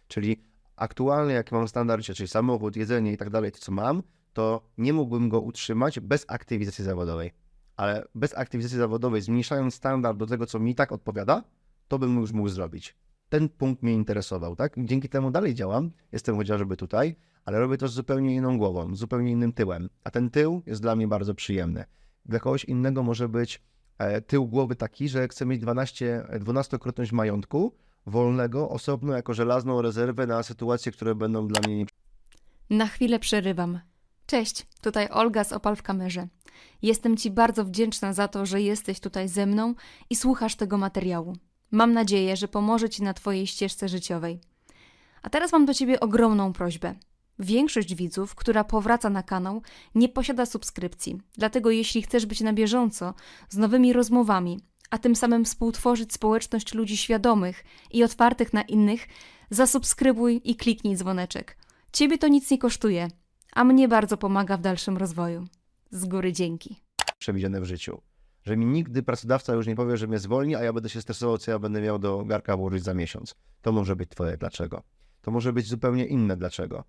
Czyli 0.09 0.43
aktualnie, 0.77 1.35
jaki 1.35 1.55
mam 1.55 1.69
standard 1.69 2.03
życia, 2.03 2.15
czyli 2.15 2.29
samochód, 2.29 2.77
jedzenie 2.77 3.13
i 3.13 3.17
tak 3.17 3.31
dalej, 3.31 3.53
to 3.53 3.59
co 3.59 3.73
mam, 3.73 4.03
to 4.33 4.63
nie 4.79 4.93
mógłbym 4.93 5.29
go 5.29 5.41
utrzymać 5.41 6.01
bez 6.01 6.25
aktywizacji 6.29 6.85
zawodowej. 6.85 7.33
Ale 7.77 8.05
bez 8.15 8.35
aktywizacji 8.35 8.79
zawodowej, 8.79 9.23
zmniejszając 9.23 9.75
standard 9.75 10.19
do 10.19 10.27
tego, 10.27 10.47
co 10.47 10.59
mi 10.59 10.75
tak 10.75 10.93
odpowiada, 10.93 11.45
to 11.89 11.99
bym 11.99 12.21
już 12.21 12.33
mógł 12.33 12.49
zrobić. 12.49 12.97
Ten 13.29 13.49
punkt 13.49 13.83
mnie 13.83 13.95
interesował, 13.95 14.57
tak? 14.57 14.75
Dzięki 14.79 15.09
temu 15.09 15.31
dalej 15.31 15.55
działam, 15.55 15.91
jestem 16.13 16.37
chociażby 16.37 16.77
tutaj, 16.77 17.17
ale 17.45 17.59
robię 17.59 17.77
to 17.77 17.89
z 17.89 17.93
zupełnie 17.93 18.35
inną 18.35 18.59
głową, 18.59 18.95
z 18.95 18.99
zupełnie 18.99 19.33
innym 19.33 19.53
tyłem. 19.53 19.89
A 20.05 20.11
ten 20.11 20.31
tył 20.31 20.63
jest 20.67 20.83
dla 20.83 20.97
mnie 20.97 21.09
bardzo 21.09 21.35
przyjemny. 21.35 21.85
Dla 22.27 22.39
kogoś 22.39 22.65
innego 22.65 23.03
może 23.03 23.29
być 23.29 23.63
e, 23.99 24.21
tył 24.21 24.47
głowy 24.47 24.77
taki, 24.77 25.09
że 25.09 25.29
chce 25.29 25.47
mieć 25.47 25.61
12, 25.61 26.25
12-krotność 26.41 27.13
majątku 27.13 27.73
wolnego, 28.07 28.69
osobno, 28.69 29.13
jako 29.13 29.35
żelazną 29.35 29.83
rezerwę 29.83 30.27
na 30.27 30.43
sytuacje, 30.43 30.93
które 30.93 31.15
będą 31.15 31.49
dla 31.49 31.61
mnie 31.67 31.77
nie 31.77 31.87
Na 32.71 32.87
chwilę 32.87 33.19
przerywam. 33.19 33.81
Cześć, 34.27 34.67
tutaj 34.81 35.09
Olga 35.11 35.45
z 35.45 35.53
Opal 35.53 35.77
w 35.77 35.83
kamerze. 35.83 36.29
Jestem 36.83 37.17
Ci 37.17 37.31
bardzo 37.31 37.65
wdzięczna 37.65 38.13
za 38.13 38.29
to, 38.29 38.47
że 38.47 38.61
jesteś 38.61 39.01
tutaj 39.01 39.29
ze 39.29 39.47
mną 39.47 39.75
i 40.11 40.17
słuchasz 40.17 40.57
tego 40.57 40.79
materiału. 40.79 41.37
Mam 41.71 41.93
nadzieję, 41.93 42.37
że 42.37 42.49
pomoże 42.49 42.89
Ci 42.89 43.03
na 43.03 43.15
Twojej 43.15 43.47
ścieżce 43.47 43.89
życiowej. 43.89 44.41
A 45.23 45.31
teraz 45.31 45.53
mam 45.53 45.67
do 45.67 45.75
Ciebie 45.75 46.01
ogromną 46.01 46.53
prośbę. 46.53 46.95
Większość 47.39 47.95
widzów, 47.95 48.35
która 48.35 48.65
powraca 48.65 49.11
na 49.11 49.23
kanał, 49.23 49.63
nie 49.95 50.09
posiada 50.09 50.47
subskrypcji. 50.47 51.21
Dlatego 51.37 51.71
jeśli 51.71 52.03
chcesz 52.03 52.27
być 52.27 52.41
na 52.41 52.53
bieżąco 52.53 53.15
z 53.49 53.57
nowymi 53.57 53.93
rozmowami, 53.93 54.61
a 54.91 54.99
tym 54.99 55.17
samym 55.17 55.45
współtworzyć 55.45 56.13
społeczność 56.13 56.75
ludzi 56.75 56.97
świadomych 56.97 57.65
i 57.91 58.05
otwartych 58.05 58.53
na 58.53 58.63
innych, 58.63 59.09
zasubskrybuj 59.51 60.41
i 60.45 60.57
kliknij 60.57 60.97
dzwoneczek. 60.97 61.57
Ciebie 61.93 62.19
to 62.19 62.29
nic 62.29 62.51
nie 62.51 62.59
kosztuje, 62.59 63.09
a 63.53 63.65
mnie 63.65 63.89
bardzo 63.89 64.17
pomaga 64.17 64.57
w 64.57 64.61
dalszym 64.61 64.97
rozwoju. 64.97 65.47
Z 65.91 66.05
góry 66.05 66.33
dzięki. 66.33 66.77
przewidziane 67.19 67.61
w 67.61 67.65
życiu. 67.65 68.01
Że 68.49 68.57
mi 68.57 68.67
nigdy 68.67 69.03
pracodawca 69.03 69.55
już 69.55 69.67
nie 69.67 69.77
powie, 69.77 69.97
że 69.97 70.07
mnie 70.07 70.19
zwolni, 70.19 70.57
a 70.57 70.63
ja 70.63 70.73
będę 70.73 70.89
się 70.89 71.03
stresował, 71.03 71.39
co 71.39 71.51
ja 71.51 71.59
będę 71.59 71.81
miał 71.81 71.99
do 71.99 72.25
garka 72.25 72.57
włożyć 72.57 72.83
za 72.83 72.95
miesiąc. 72.95 73.35
To 73.63 73.73
może 73.73 73.97
być 73.97 74.11
twoje 74.11 74.37
dlaczego. 74.37 74.83
To 75.23 75.31
może 75.31 75.53
być 75.53 75.67
zupełnie 75.67 76.07
inne 76.07 76.37
dlaczego. 76.37 76.85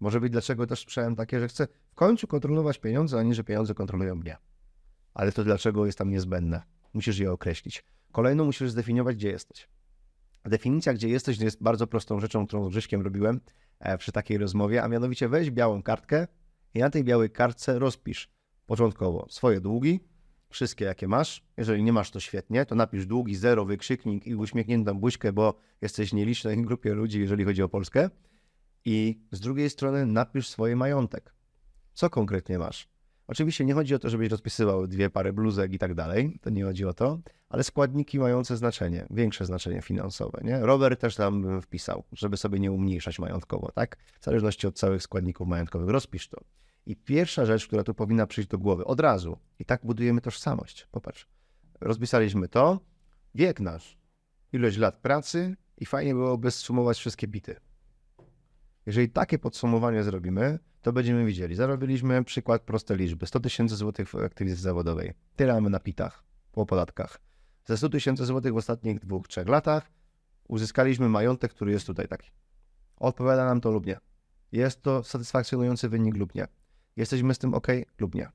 Może 0.00 0.20
być 0.20 0.32
dlaczego 0.32 0.66
też 0.66 0.80
słyszałem 0.80 1.16
takie, 1.16 1.40
że 1.40 1.48
chcę 1.48 1.68
w 1.90 1.94
końcu 1.94 2.26
kontrolować 2.26 2.78
pieniądze, 2.78 3.18
a 3.18 3.22
nie, 3.22 3.34
że 3.34 3.44
pieniądze 3.44 3.74
kontrolują 3.74 4.14
mnie. 4.14 4.36
Ale 5.14 5.32
to 5.32 5.44
dlaczego 5.44 5.86
jest 5.86 5.98
tam 5.98 6.10
niezbędne. 6.10 6.62
Musisz 6.94 7.18
je 7.18 7.32
określić. 7.32 7.84
Kolejną 8.12 8.44
musisz 8.44 8.70
zdefiniować, 8.70 9.16
gdzie 9.16 9.28
jesteś. 9.28 9.68
Definicja, 10.44 10.94
gdzie 10.94 11.08
jesteś, 11.08 11.38
jest 11.38 11.62
bardzo 11.62 11.86
prostą 11.86 12.20
rzeczą, 12.20 12.46
którą 12.46 12.70
z 12.70 12.92
robiłem 13.02 13.40
e, 13.80 13.98
przy 13.98 14.12
takiej 14.12 14.38
rozmowie, 14.38 14.82
a 14.82 14.88
mianowicie 14.88 15.28
weź 15.28 15.50
białą 15.50 15.82
kartkę 15.82 16.26
i 16.74 16.78
na 16.78 16.90
tej 16.90 17.04
białej 17.04 17.30
kartce 17.30 17.78
rozpisz 17.78 18.30
początkowo 18.66 19.26
swoje 19.30 19.60
długi, 19.60 20.11
wszystkie 20.52 20.84
jakie 20.84 21.08
masz. 21.08 21.42
Jeżeli 21.56 21.82
nie 21.82 21.92
masz, 21.92 22.10
to 22.10 22.20
świetnie, 22.20 22.66
to 22.66 22.74
napisz 22.74 23.06
długi, 23.06 23.36
zero, 23.36 23.64
wykrzyknik 23.64 24.26
i 24.26 24.34
uśmiechniętą 24.34 24.94
buźkę, 24.94 25.32
bo 25.32 25.54
jesteś 25.80 26.12
nielicznej 26.12 26.62
grupie 26.62 26.94
ludzi, 26.94 27.20
jeżeli 27.20 27.44
chodzi 27.44 27.62
o 27.62 27.68
Polskę. 27.68 28.10
I 28.84 29.20
z 29.30 29.40
drugiej 29.40 29.70
strony 29.70 30.06
napisz 30.06 30.48
swoje 30.48 30.76
majątek. 30.76 31.34
Co 31.94 32.10
konkretnie 32.10 32.58
masz? 32.58 32.88
Oczywiście 33.26 33.64
nie 33.64 33.74
chodzi 33.74 33.94
o 33.94 33.98
to, 33.98 34.10
żebyś 34.10 34.30
rozpisywał 34.30 34.86
dwie 34.86 35.10
pary 35.10 35.32
bluzek 35.32 35.72
i 35.72 35.78
tak 35.78 35.94
dalej, 35.94 36.38
to 36.40 36.50
nie 36.50 36.64
chodzi 36.64 36.84
o 36.84 36.94
to, 36.94 37.18
ale 37.48 37.64
składniki 37.64 38.18
mające 38.18 38.56
znaczenie, 38.56 39.06
większe 39.10 39.46
znaczenie 39.46 39.82
finansowe, 39.82 40.40
nie? 40.44 40.60
Rower 40.60 40.96
też 40.96 41.16
tam 41.16 41.42
bym 41.42 41.62
wpisał, 41.62 42.04
żeby 42.12 42.36
sobie 42.36 42.60
nie 42.60 42.72
umniejszać 42.72 43.18
majątkowo, 43.18 43.72
tak? 43.74 43.96
W 44.20 44.24
zależności 44.24 44.66
od 44.66 44.78
całych 44.78 45.02
składników 45.02 45.48
majątkowych, 45.48 45.88
rozpisz 45.88 46.28
to. 46.28 46.40
I 46.86 46.96
pierwsza 46.96 47.46
rzecz, 47.46 47.66
która 47.66 47.84
tu 47.84 47.94
powinna 47.94 48.26
przyjść 48.26 48.50
do 48.50 48.58
głowy, 48.58 48.84
od 48.84 49.00
razu, 49.00 49.38
i 49.58 49.64
tak 49.64 49.80
budujemy 49.84 50.20
tożsamość. 50.20 50.88
Popatrz, 50.90 51.28
rozpisaliśmy 51.80 52.48
to, 52.48 52.80
wiek 53.34 53.60
nasz, 53.60 53.98
ilość 54.52 54.76
lat 54.76 54.96
pracy 54.96 55.56
i 55.78 55.86
fajnie 55.86 56.14
byłoby 56.14 56.50
zsumować 56.50 56.98
wszystkie 56.98 57.28
bity. 57.28 57.56
Jeżeli 58.86 59.08
takie 59.10 59.38
podsumowanie 59.38 60.02
zrobimy, 60.02 60.58
to 60.82 60.92
będziemy 60.92 61.24
widzieli. 61.24 61.54
Zarobiliśmy 61.54 62.24
przykład 62.24 62.62
proste 62.62 62.96
liczby. 62.96 63.26
100 63.26 63.40
tysięcy 63.40 63.76
złotych 63.76 64.08
w 64.08 64.14
aktywizacji 64.14 64.62
zawodowej. 64.62 65.12
Tyle 65.36 65.52
mamy 65.52 65.70
na 65.70 65.80
pitach 65.80 66.24
po 66.52 66.66
podatkach. 66.66 67.20
Ze 67.64 67.76
100 67.76 67.88
tysięcy 67.88 68.26
złotych 68.26 68.52
w 68.52 68.56
ostatnich 68.56 68.98
dwóch, 68.98 69.28
trzech 69.28 69.48
latach 69.48 69.90
uzyskaliśmy 70.48 71.08
majątek, 71.08 71.52
który 71.52 71.72
jest 71.72 71.86
tutaj 71.86 72.08
taki. 72.08 72.30
Odpowiada 72.96 73.44
nam 73.44 73.60
to 73.60 73.70
lub 73.70 73.86
nie. 73.86 73.98
Jest 74.52 74.82
to 74.82 75.02
satysfakcjonujący 75.04 75.88
wynik 75.88 76.16
lub 76.16 76.34
nie. 76.34 76.46
Jesteśmy 76.96 77.34
z 77.34 77.38
tym 77.38 77.54
ok 77.54 77.66
lub 77.98 78.14
nie. 78.14 78.28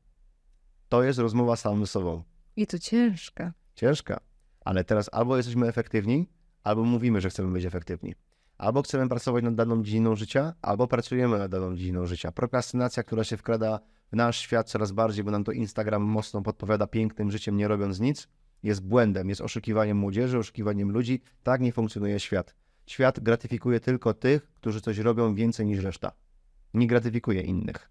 To 0.90 1.04
jest 1.04 1.20
rozmowa 1.20 1.56
samym 1.56 1.88
sobą. 1.88 2.24
I 2.56 2.68
to 2.68 2.80
ciężka. 2.80 3.54
Ciężka. 3.76 4.20
Ale 4.66 4.84
teraz 4.84 5.10
albo 5.12 5.38
jesteśmy 5.38 5.68
efektywni, 5.68 6.30
albo 6.64 6.84
mówimy, 6.84 7.22
że 7.22 7.30
chcemy 7.30 7.54
być 7.54 7.66
efektywni. 7.66 8.16
Albo 8.58 8.82
chcemy 8.82 9.10
pracować 9.10 9.44
nad 9.44 9.56
daną 9.56 9.84
dziedziną 9.84 10.16
życia, 10.16 10.54
albo 10.62 10.88
pracujemy 10.88 11.38
nad 11.38 11.52
daną 11.52 11.76
dziedziną 11.76 12.06
życia. 12.06 12.32
Prokrastynacja, 12.32 13.04
która 13.04 13.24
się 13.24 13.38
wkrada 13.38 13.80
w 14.12 14.16
nasz 14.16 14.38
świat 14.38 14.70
coraz 14.70 14.92
bardziej, 14.92 15.24
bo 15.24 15.32
nam 15.32 15.44
to 15.44 15.52
Instagram 15.52 16.02
mocno 16.02 16.42
podpowiada 16.42 16.88
pięknym 16.88 17.32
życiem, 17.32 17.58
nie 17.58 17.68
robiąc 17.68 18.00
nic, 18.00 18.28
jest 18.64 18.88
błędem, 18.88 19.30
jest 19.30 19.42
oszukiwaniem 19.42 19.98
młodzieży, 19.98 20.38
oszukiwaniem 20.38 20.92
ludzi. 20.92 21.22
Tak 21.44 21.62
nie 21.62 21.72
funkcjonuje 21.72 22.20
świat. 22.20 22.56
Świat 22.86 23.20
gratyfikuje 23.20 23.80
tylko 23.80 24.14
tych, 24.14 24.54
którzy 24.54 24.82
coś 24.82 24.98
robią 24.98 25.36
więcej 25.36 25.66
niż 25.66 25.84
reszta. 25.84 26.12
Nie 26.74 26.88
gratyfikuje 26.88 27.42
innych. 27.42 27.90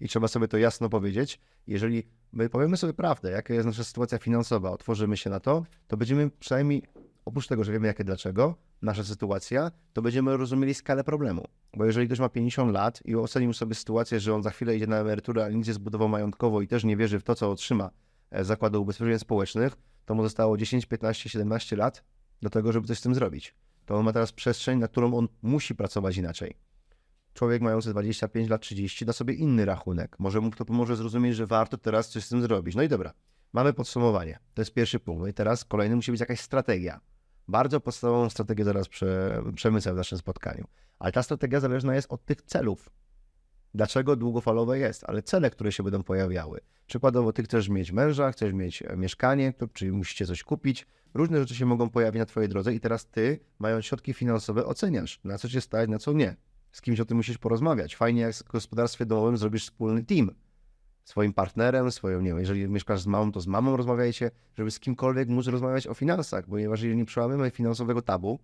I 0.00 0.08
trzeba 0.08 0.28
sobie 0.28 0.48
to 0.48 0.58
jasno 0.58 0.88
powiedzieć. 0.88 1.40
Jeżeli 1.66 2.02
my 2.32 2.48
powiemy 2.48 2.76
sobie 2.76 2.92
prawdę, 2.92 3.30
jaka 3.30 3.54
jest 3.54 3.66
nasza 3.66 3.84
sytuacja 3.84 4.18
finansowa, 4.18 4.70
otworzymy 4.70 5.16
się 5.16 5.30
na 5.30 5.40
to, 5.40 5.64
to 5.86 5.96
będziemy 5.96 6.30
przynajmniej, 6.30 6.82
oprócz 7.24 7.46
tego, 7.46 7.64
że 7.64 7.72
wiemy 7.72 7.86
jakie 7.86 8.04
dlaczego, 8.04 8.54
nasza 8.82 9.04
sytuacja, 9.04 9.70
to 9.92 10.02
będziemy 10.02 10.36
rozumieli 10.36 10.74
skalę 10.74 11.04
problemu. 11.04 11.44
Bo 11.76 11.84
jeżeli 11.84 12.06
ktoś 12.06 12.18
ma 12.18 12.28
50 12.28 12.72
lat 12.72 13.00
i 13.04 13.16
ocenił 13.16 13.52
sobie 13.52 13.74
sytuację, 13.74 14.20
że 14.20 14.34
on 14.34 14.42
za 14.42 14.50
chwilę 14.50 14.76
idzie 14.76 14.86
na 14.86 14.96
emeryturę, 14.96 15.44
ale 15.44 15.54
nic 15.54 15.66
nie 15.66 15.74
zbudował 15.74 16.08
majątkowo 16.08 16.62
i 16.62 16.68
też 16.68 16.84
nie 16.84 16.96
wierzy 16.96 17.20
w 17.20 17.22
to, 17.22 17.34
co 17.34 17.50
otrzyma 17.50 17.90
z 18.32 18.46
Zakładu 18.46 18.82
Ubezpieczeń 18.82 19.18
Społecznych, 19.18 19.76
to 20.04 20.14
mu 20.14 20.22
zostało 20.22 20.56
10, 20.56 20.86
15, 20.86 21.28
17 21.28 21.76
lat 21.76 22.04
do 22.42 22.50
tego, 22.50 22.72
żeby 22.72 22.86
coś 22.86 22.98
z 22.98 23.02
tym 23.02 23.14
zrobić. 23.14 23.54
To 23.86 23.96
on 23.96 24.04
ma 24.04 24.12
teraz 24.12 24.32
przestrzeń, 24.32 24.78
na 24.78 24.88
którą 24.88 25.14
on 25.14 25.28
musi 25.42 25.74
pracować 25.74 26.16
inaczej. 26.16 26.54
Człowiek 27.38 27.62
mający 27.62 27.90
25 27.90 28.48
lat, 28.48 28.62
30 28.62 29.04
da 29.04 29.12
sobie 29.12 29.34
inny 29.34 29.64
rachunek. 29.64 30.16
Może 30.18 30.40
mu 30.40 30.50
to 30.50 30.64
pomoże 30.64 30.96
zrozumieć, 30.96 31.36
że 31.36 31.46
warto 31.46 31.78
teraz 31.78 32.08
coś 32.08 32.24
z 32.24 32.28
tym 32.28 32.42
zrobić. 32.42 32.74
No 32.74 32.82
i 32.82 32.88
dobra, 32.88 33.12
mamy 33.52 33.72
podsumowanie. 33.72 34.38
To 34.54 34.60
jest 34.62 34.74
pierwszy 34.74 35.00
punkt. 35.00 35.20
No 35.22 35.26
i 35.26 35.34
teraz 35.34 35.64
kolejny 35.64 35.96
musi 35.96 36.10
być 36.10 36.20
jakaś 36.20 36.40
strategia. 36.40 37.00
Bardzo 37.48 37.80
podstawową 37.80 38.30
strategię 38.30 38.64
zaraz 38.64 38.88
prze, 38.88 39.42
przemycę 39.54 39.92
w 39.92 39.96
naszym 39.96 40.18
spotkaniu. 40.18 40.64
Ale 40.98 41.12
ta 41.12 41.22
strategia 41.22 41.60
zależna 41.60 41.94
jest 41.94 42.12
od 42.12 42.24
tych 42.24 42.42
celów. 42.42 42.90
Dlaczego 43.74 44.16
długofalowe 44.16 44.78
jest, 44.78 45.04
ale 45.06 45.22
cele, 45.22 45.50
które 45.50 45.72
się 45.72 45.82
będą 45.82 46.02
pojawiały. 46.02 46.60
Przykładowo, 46.86 47.32
ty 47.32 47.42
chcesz 47.42 47.68
mieć 47.68 47.92
męża, 47.92 48.32
chcesz 48.32 48.52
mieć 48.52 48.82
e, 48.82 48.96
mieszkanie, 48.96 49.52
to, 49.52 49.68
czyli 49.68 49.92
musicie 49.92 50.26
coś 50.26 50.42
kupić. 50.42 50.86
Różne 51.14 51.38
rzeczy 51.40 51.54
się 51.54 51.66
mogą 51.66 51.90
pojawić 51.90 52.18
na 52.18 52.26
twojej 52.26 52.48
drodze 52.48 52.74
i 52.74 52.80
teraz 52.80 53.06
ty, 53.06 53.40
mając 53.58 53.84
środki 53.84 54.14
finansowe, 54.14 54.66
oceniasz, 54.66 55.20
na 55.24 55.38
co 55.38 55.48
cię 55.48 55.60
stać, 55.60 55.90
na 55.90 55.98
co 55.98 56.12
nie. 56.12 56.36
Z 56.72 56.80
kimś 56.80 57.00
o 57.00 57.04
tym 57.04 57.16
musisz 57.16 57.38
porozmawiać. 57.38 57.96
Fajnie, 57.96 58.20
jak 58.20 58.34
w 58.34 58.52
gospodarstwie 58.52 59.06
domowym 59.06 59.36
zrobisz 59.36 59.64
wspólny 59.64 60.04
team. 60.04 60.30
Swoim 61.04 61.32
partnerem, 61.32 61.90
swoją, 61.90 62.20
nie 62.20 62.28
wiem, 62.28 62.38
jeżeli 62.38 62.68
mieszkasz 62.68 63.00
z 63.00 63.06
mamą, 63.06 63.32
to 63.32 63.40
z 63.40 63.46
mamą 63.46 63.76
rozmawiajcie, 63.76 64.30
żeby 64.54 64.70
z 64.70 64.80
kimkolwiek 64.80 65.28
móc 65.28 65.46
rozmawiać 65.46 65.86
o 65.86 65.94
finansach, 65.94 66.44
ponieważ 66.46 66.80
jeżeli 66.80 66.96
nie 66.96 67.04
przełamiemy 67.04 67.50
finansowego 67.50 68.02
tabu, 68.02 68.38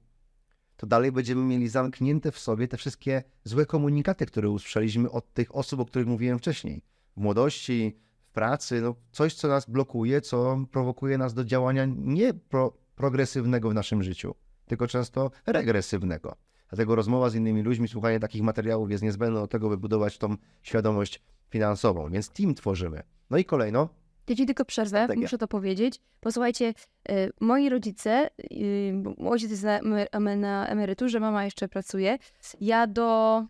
to 0.76 0.86
dalej 0.86 1.12
będziemy 1.12 1.44
mieli 1.44 1.68
zamknięte 1.68 2.32
w 2.32 2.38
sobie 2.38 2.68
te 2.68 2.76
wszystkie 2.76 3.22
złe 3.44 3.66
komunikaty, 3.66 4.26
które 4.26 4.50
usłyszeliśmy 4.50 5.10
od 5.10 5.32
tych 5.32 5.54
osób, 5.56 5.80
o 5.80 5.84
których 5.84 6.08
mówiłem 6.08 6.38
wcześniej. 6.38 6.82
W 7.16 7.20
młodości, 7.20 7.96
w 8.24 8.30
pracy, 8.30 8.80
no 8.80 8.94
coś, 9.12 9.34
co 9.34 9.48
nas 9.48 9.70
blokuje, 9.70 10.20
co 10.20 10.64
prowokuje 10.70 11.18
nas 11.18 11.34
do 11.34 11.44
działania 11.44 11.86
nie 11.96 12.34
pro, 12.34 12.72
progresywnego 12.96 13.70
w 13.70 13.74
naszym 13.74 14.02
życiu, 14.02 14.34
tylko 14.66 14.86
często 14.86 15.30
regresywnego. 15.46 16.36
Dlatego 16.74 16.94
rozmowa 16.94 17.30
z 17.30 17.34
innymi 17.34 17.62
ludźmi, 17.62 17.88
słuchanie 17.88 18.20
takich 18.20 18.42
materiałów 18.42 18.90
jest 18.90 19.02
niezbędne 19.02 19.40
do 19.40 19.46
tego, 19.46 19.68
by 19.68 19.76
budować 19.78 20.18
tą 20.18 20.36
świadomość 20.62 21.22
finansową, 21.50 22.10
więc 22.10 22.30
team 22.30 22.54
tworzymy. 22.54 23.02
No 23.30 23.38
i 23.38 23.44
kolejno, 23.44 23.88
Ja 24.28 24.36
ci 24.36 24.46
tylko 24.46 24.64
przerwę, 24.64 24.88
Strategia. 24.98 25.22
muszę 25.22 25.38
to 25.38 25.48
powiedzieć. 25.48 26.00
Posłuchajcie, 26.20 26.74
y, 27.10 27.32
moi 27.40 27.68
rodzice, 27.68 28.30
y, 28.52 28.94
ojciec 29.28 29.50
jest 29.50 29.62
na, 29.62 29.80
emer- 29.80 30.36
na 30.38 30.66
emeryturze, 30.68 31.20
mama 31.20 31.44
jeszcze 31.44 31.68
pracuje. 31.68 32.18
Ja 32.60 32.86
do 32.86 33.42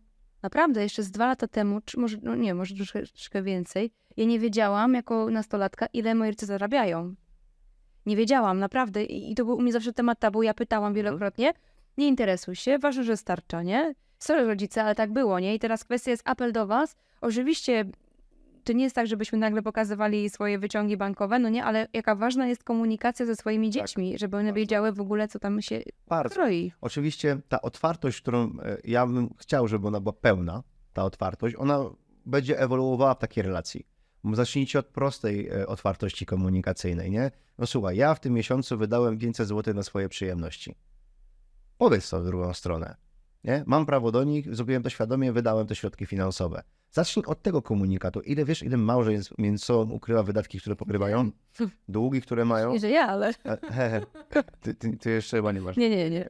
naprawdę 0.42 0.82
jeszcze 0.82 1.02
z 1.02 1.10
dwa 1.10 1.26
lata 1.26 1.48
temu, 1.48 1.80
czy 1.84 2.00
może, 2.00 2.16
no 2.22 2.34
nie, 2.36 2.54
może 2.54 2.74
troszkę, 2.74 3.02
troszkę 3.02 3.42
więcej, 3.42 3.90
ja 4.16 4.24
nie 4.24 4.38
wiedziałam 4.40 4.94
jako 4.94 5.30
nastolatka, 5.30 5.86
ile 5.92 6.14
moi 6.14 6.28
rodzice 6.28 6.46
zarabiają. 6.46 7.14
Nie 8.06 8.16
wiedziałam, 8.16 8.58
naprawdę. 8.58 9.04
I, 9.04 9.32
i 9.32 9.34
to 9.34 9.44
był 9.44 9.56
u 9.56 9.60
mnie 9.60 9.72
zawsze 9.72 9.92
temat 9.92 10.18
tabu. 10.20 10.42
Ja 10.42 10.54
pytałam 10.54 10.94
wielokrotnie, 10.94 11.52
nie 11.98 12.08
interesuj 12.08 12.56
się, 12.56 12.78
ważne, 12.78 13.04
że 13.04 13.16
starcza, 13.16 13.62
nie? 13.62 13.94
Sorry 14.18 14.44
rodzice, 14.44 14.84
ale 14.84 14.94
tak 14.94 15.12
było, 15.12 15.40
nie? 15.40 15.54
I 15.54 15.58
teraz 15.58 15.84
kwestia 15.84 16.10
jest 16.10 16.22
apel 16.28 16.52
do 16.52 16.66
was. 16.66 16.96
Oczywiście 17.20 17.84
to 18.64 18.72
nie 18.72 18.84
jest 18.84 18.94
tak, 18.96 19.06
żebyśmy 19.06 19.38
nagle 19.38 19.62
pokazywali 19.62 20.30
swoje 20.30 20.58
wyciągi 20.58 20.96
bankowe, 20.96 21.38
no 21.38 21.48
nie, 21.48 21.64
ale 21.64 21.88
jaka 21.92 22.14
ważna 22.14 22.46
jest 22.46 22.64
komunikacja 22.64 23.26
ze 23.26 23.36
swoimi 23.36 23.70
dziećmi, 23.70 24.18
żeby 24.18 24.36
one 24.36 24.44
bardzo. 24.44 24.56
wiedziały 24.56 24.92
w 24.92 25.00
ogóle, 25.00 25.28
co 25.28 25.38
tam 25.38 25.62
się 25.62 25.82
bardzo. 26.08 26.34
kroi. 26.34 26.72
Oczywiście 26.80 27.40
ta 27.48 27.62
otwartość, 27.62 28.20
którą 28.20 28.44
e, 28.62 28.76
ja 28.84 29.06
bym 29.06 29.34
chciał, 29.38 29.68
żeby 29.68 29.88
ona 29.88 30.00
była 30.00 30.12
pełna, 30.12 30.62
ta 30.92 31.04
otwartość, 31.04 31.56
ona 31.58 31.84
będzie 32.26 32.58
ewoluowała 32.60 33.14
w 33.14 33.18
takiej 33.18 33.42
relacji. 33.42 33.86
Zacznijcie 34.32 34.78
od 34.78 34.86
prostej 34.86 35.48
e, 35.48 35.66
otwartości 35.66 36.26
komunikacyjnej, 36.26 37.10
nie? 37.10 37.30
No 37.58 37.66
słuchaj, 37.66 37.96
ja 37.96 38.14
w 38.14 38.20
tym 38.20 38.32
miesiącu 38.32 38.78
wydałem 38.78 39.18
500 39.18 39.48
zł 39.48 39.74
na 39.74 39.82
swoje 39.82 40.08
przyjemności. 40.08 40.74
Powiedz 41.84 42.10
to 42.10 42.20
w 42.20 42.24
drugą 42.24 42.52
stronę. 42.54 42.96
Nie? 43.44 43.64
Mam 43.66 43.86
prawo 43.86 44.12
do 44.12 44.24
nich, 44.24 44.54
zrobiłem 44.54 44.82
to 44.82 44.90
świadomie, 44.90 45.32
wydałem 45.32 45.66
te 45.66 45.74
środki 45.76 46.06
finansowe. 46.06 46.62
Zacznij 46.90 47.24
od 47.26 47.42
tego 47.42 47.62
komunikatu. 47.62 48.20
Ile 48.20 48.44
wiesz, 48.44 48.62
ile 48.62 48.76
małżeństw 48.76 49.32
między 49.38 49.64
sobą 49.64 49.92
ukrywa 49.92 50.22
wydatki, 50.22 50.60
które 50.60 50.76
pokrywają? 50.76 51.30
Długi, 51.88 52.22
które 52.22 52.44
mają? 52.44 52.72
Nie, 52.72 52.78
że 52.78 52.90
ja, 52.90 53.06
ale... 53.06 53.32
E. 53.44 54.00
Ty, 54.60 54.74
ty, 54.74 54.96
ty 54.96 55.10
jeszcze 55.10 55.36
chyba 55.36 55.52
nie 55.52 55.60
masz. 55.60 55.76
Nie, 55.76 55.90
nie, 55.90 56.10
nie. 56.10 56.28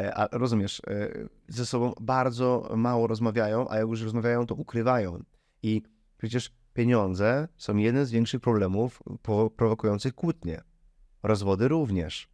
E, 0.00 0.14
A 0.14 0.28
rozumiesz, 0.38 0.82
e, 0.86 1.08
ze 1.48 1.66
sobą 1.66 1.92
bardzo 2.00 2.72
mało 2.76 3.06
rozmawiają, 3.06 3.68
a 3.68 3.76
jak 3.78 3.88
już 3.88 4.02
rozmawiają, 4.02 4.46
to 4.46 4.54
ukrywają. 4.54 5.22
I 5.62 5.82
przecież 6.18 6.52
pieniądze 6.74 7.48
są 7.56 7.76
jeden 7.76 8.06
z 8.06 8.10
większych 8.10 8.40
problemów 8.40 9.02
prowokujących 9.56 10.14
kłótnie. 10.14 10.62
Rozwody 11.22 11.68
również. 11.68 12.28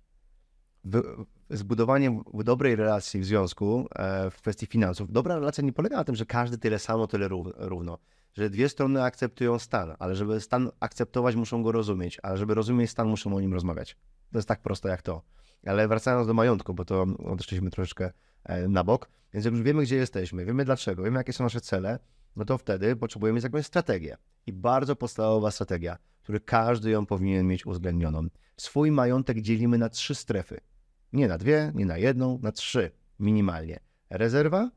Wy- 0.84 1.02
Zbudowanie 1.50 2.22
w- 2.34 2.44
dobrej 2.44 2.76
relacji 2.76 3.20
w 3.20 3.24
związku 3.24 3.88
e, 3.94 4.30
w 4.30 4.36
kwestii 4.36 4.66
finansów. 4.66 5.12
Dobra 5.12 5.34
relacja 5.34 5.64
nie 5.64 5.72
polega 5.72 5.96
na 5.96 6.04
tym, 6.04 6.14
że 6.14 6.26
każdy 6.26 6.58
tyle 6.58 6.78
samo, 6.78 7.06
tyle 7.06 7.28
rów- 7.28 7.52
równo. 7.56 7.98
Że 8.34 8.50
dwie 8.50 8.68
strony 8.68 9.02
akceptują 9.02 9.58
stan, 9.58 9.94
ale 9.98 10.14
żeby 10.16 10.40
stan 10.40 10.70
akceptować, 10.80 11.36
muszą 11.36 11.62
go 11.62 11.72
rozumieć, 11.72 12.18
a 12.22 12.36
żeby 12.36 12.54
rozumieć 12.54 12.90
stan, 12.90 13.08
muszą 13.08 13.36
o 13.36 13.40
nim 13.40 13.54
rozmawiać. 13.54 13.96
To 14.32 14.38
jest 14.38 14.48
tak 14.48 14.62
proste 14.62 14.88
jak 14.88 15.02
to. 15.02 15.22
Ale 15.66 15.88
wracając 15.88 16.26
do 16.26 16.34
majątku, 16.34 16.74
bo 16.74 16.84
to 16.84 17.06
odeszliśmy 17.24 17.70
troszeczkę 17.70 18.12
e, 18.44 18.68
na 18.68 18.84
bok, 18.84 19.08
więc 19.34 19.44
jak 19.44 19.54
już 19.54 19.62
wiemy, 19.62 19.82
gdzie 19.82 19.96
jesteśmy, 19.96 20.44
wiemy 20.44 20.64
dlaczego, 20.64 21.02
wiemy, 21.02 21.18
jakie 21.18 21.32
są 21.32 21.44
nasze 21.44 21.60
cele, 21.60 21.98
no 22.36 22.44
to 22.44 22.58
wtedy 22.58 22.96
potrzebujemy 22.96 23.40
jakąś 23.42 23.66
strategię. 23.66 24.16
I 24.46 24.52
bardzo 24.52 24.96
podstawowa 24.96 25.50
strategia, 25.50 25.98
którą 26.22 26.38
każdy 26.44 26.90
ją 26.90 27.06
powinien 27.06 27.46
mieć 27.46 27.66
uwzględnioną. 27.66 28.26
Swój 28.56 28.90
majątek 28.90 29.40
dzielimy 29.40 29.78
na 29.78 29.88
trzy 29.88 30.14
strefy. 30.14 30.60
Nie 31.12 31.28
na 31.28 31.38
dwie, 31.38 31.72
nie 31.74 31.86
na 31.86 31.98
jedną, 31.98 32.38
na 32.42 32.52
trzy 32.52 32.90
minimalnie. 33.18 33.80
Rezerwa, 34.10 34.70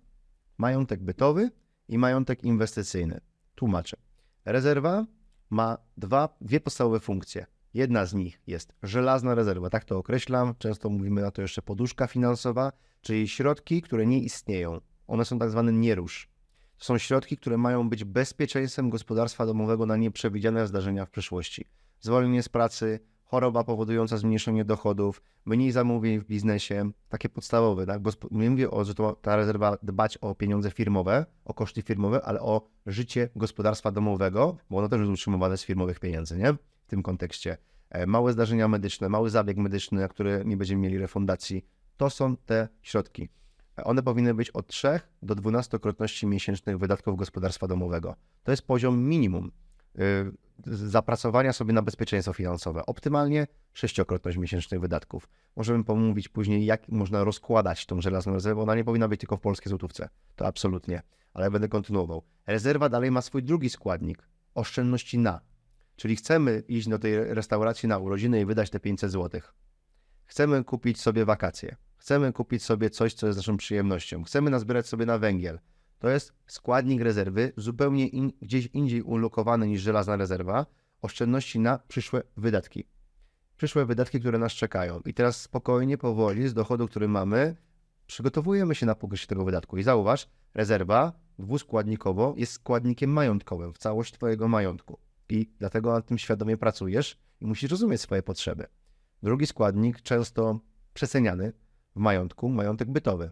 majątek 0.57 1.03
bytowy 1.03 1.51
i 1.87 1.97
majątek 1.97 2.43
inwestycyjny. 2.43 3.21
Tłumaczę. 3.55 3.97
Rezerwa 4.45 5.05
ma 5.49 5.77
dwa, 5.97 6.37
dwie 6.41 6.59
podstawowe 6.59 6.99
funkcje. 6.99 7.45
Jedna 7.73 8.05
z 8.05 8.13
nich 8.13 8.41
jest 8.47 8.73
żelazna 8.83 9.35
rezerwa, 9.35 9.69
tak 9.69 9.85
to 9.85 9.97
określam. 9.97 10.55
Często 10.57 10.89
mówimy 10.89 11.21
na 11.21 11.31
to 11.31 11.41
jeszcze 11.41 11.61
poduszka 11.61 12.07
finansowa, 12.07 12.71
czyli 13.01 13.27
środki, 13.27 13.81
które 13.81 14.05
nie 14.05 14.19
istnieją. 14.19 14.81
One 15.07 15.25
są 15.25 15.39
tak 15.39 15.49
zwane 15.49 15.73
nierusz. 15.73 16.29
To 16.77 16.85
są 16.85 16.97
środki, 16.97 17.37
które 17.37 17.57
mają 17.57 17.89
być 17.89 18.03
bezpieczeństwem 18.03 18.89
gospodarstwa 18.89 19.45
domowego 19.45 19.85
na 19.85 19.97
nieprzewidziane 19.97 20.67
zdarzenia 20.67 21.05
w 21.05 21.09
przyszłości. 21.09 21.65
Zwolnienie 21.99 22.43
z 22.43 22.49
pracy, 22.49 22.99
choroba 23.31 23.63
powodująca 23.63 24.17
zmniejszenie 24.17 24.65
dochodów, 24.65 25.21
mniej 25.45 25.71
zamówień 25.71 26.19
w 26.19 26.25
biznesie, 26.25 26.91
takie 27.09 27.29
podstawowe. 27.29 27.85
Tak? 27.85 28.01
Bo 28.01 28.11
nie 28.31 28.49
mówię 28.49 28.71
o, 28.71 28.83
że 28.85 28.95
to, 28.95 29.15
ta 29.21 29.35
rezerwa 29.35 29.77
dbać 29.83 30.17
o 30.17 30.35
pieniądze 30.35 30.71
firmowe, 30.71 31.25
o 31.45 31.53
koszty 31.53 31.81
firmowe, 31.81 32.21
ale 32.25 32.41
o 32.41 32.67
życie 32.85 33.29
gospodarstwa 33.35 33.91
domowego, 33.91 34.57
bo 34.69 34.77
ono 34.77 34.89
też 34.89 34.99
jest 34.99 35.11
utrzymywane 35.11 35.57
z 35.57 35.63
firmowych 35.63 35.99
pieniędzy, 35.99 36.37
nie? 36.37 36.53
W 36.53 36.87
tym 36.87 37.03
kontekście. 37.03 37.57
E, 37.89 38.05
Małe 38.05 38.33
zdarzenia 38.33 38.67
medyczne, 38.67 39.09
mały 39.09 39.29
zabieg 39.29 39.57
medyczny, 39.57 39.99
na 39.99 40.07
który 40.07 40.43
nie 40.45 40.57
będziemy 40.57 40.81
mieli 40.81 40.97
refundacji, 40.97 41.65
to 41.97 42.09
są 42.09 42.37
te 42.37 42.67
środki. 42.81 43.29
E, 43.79 43.83
One 43.83 44.03
powinny 44.03 44.33
być 44.33 44.49
od 44.49 44.67
3 44.67 44.99
do 45.21 45.35
12-krotności 45.35 46.27
miesięcznych 46.27 46.77
wydatków 46.77 47.17
gospodarstwa 47.17 47.67
domowego. 47.67 48.15
To 48.43 48.51
jest 48.51 48.67
poziom 48.67 49.03
minimum 49.03 49.51
y, 49.99 50.31
zapracowania 50.65 51.53
sobie 51.53 51.73
na 51.73 51.81
bezpieczeństwo 51.81 52.33
finansowe. 52.33 52.85
Optymalnie 52.85 53.47
sześciokrotność 53.73 54.37
miesięcznych 54.37 54.81
wydatków. 54.81 55.29
Możemy 55.55 55.83
pomówić 55.83 56.29
później, 56.29 56.65
jak 56.65 56.89
można 56.89 57.23
rozkładać 57.23 57.85
tą 57.85 58.01
żelazną 58.01 58.33
rezerwę. 58.33 58.61
Ona 58.61 58.75
nie 58.75 58.83
powinna 58.83 59.07
być 59.07 59.19
tylko 59.19 59.37
w 59.37 59.41
polskiej 59.41 59.69
złotówce. 59.69 60.09
To 60.35 60.47
absolutnie. 60.47 61.01
Ale 61.33 61.51
będę 61.51 61.67
kontynuował. 61.67 62.23
Rezerwa 62.47 62.89
dalej 62.89 63.11
ma 63.11 63.21
swój 63.21 63.43
drugi 63.43 63.69
składnik. 63.69 64.27
Oszczędności 64.55 65.17
na. 65.17 65.41
Czyli 65.95 66.15
chcemy 66.15 66.63
iść 66.67 66.87
do 66.87 66.99
tej 66.99 67.33
restauracji 67.33 67.89
na 67.89 67.97
urodziny 67.97 68.41
i 68.41 68.45
wydać 68.45 68.69
te 68.69 68.79
500 68.79 69.11
zł. 69.11 69.41
Chcemy 70.25 70.63
kupić 70.63 71.01
sobie 71.01 71.25
wakacje. 71.25 71.75
Chcemy 71.97 72.33
kupić 72.33 72.63
sobie 72.63 72.89
coś, 72.89 73.13
co 73.13 73.27
jest 73.27 73.37
naszą 73.37 73.57
przyjemnością. 73.57 74.23
Chcemy 74.23 74.49
nazbierać 74.49 74.87
sobie 74.87 75.05
na 75.05 75.17
węgiel. 75.17 75.59
To 76.01 76.09
jest 76.09 76.33
składnik 76.47 77.01
rezerwy, 77.01 77.53
zupełnie 77.57 78.07
in, 78.07 78.31
gdzieś 78.41 78.65
indziej 78.65 79.01
ulokowany 79.01 79.67
niż 79.67 79.81
żelazna 79.81 80.15
rezerwa, 80.15 80.65
oszczędności 81.01 81.59
na 81.59 81.79
przyszłe 81.87 82.23
wydatki. 82.37 82.87
Przyszłe 83.57 83.85
wydatki, 83.85 84.19
które 84.19 84.37
nas 84.37 84.51
czekają. 84.51 84.99
I 84.99 85.13
teraz 85.13 85.41
spokojnie, 85.41 85.97
powoli, 85.97 86.47
z 86.47 86.53
dochodu, 86.53 86.87
który 86.87 87.07
mamy, 87.07 87.55
przygotowujemy 88.07 88.75
się 88.75 88.85
na 88.85 88.95
pokrycie 88.95 89.27
tego 89.27 89.45
wydatku. 89.45 89.77
I 89.77 89.83
zauważ, 89.83 90.29
rezerwa 90.53 91.13
dwuskładnikowo 91.39 92.33
jest 92.37 92.53
składnikiem 92.53 93.09
majątkowym 93.09 93.73
w 93.73 93.77
całość 93.77 94.13
Twojego 94.13 94.47
majątku. 94.47 94.99
I 95.29 95.51
dlatego 95.59 95.91
nad 95.91 96.05
tym 96.05 96.17
świadomie 96.17 96.57
pracujesz 96.57 97.17
i 97.41 97.45
musisz 97.45 97.71
rozumieć 97.71 98.01
swoje 98.01 98.23
potrzeby. 98.23 98.67
Drugi 99.23 99.47
składnik, 99.47 100.01
często 100.01 100.59
przeceniany 100.93 101.53
w 101.95 101.99
majątku, 101.99 102.49
majątek 102.49 102.91
bytowy 102.91 103.31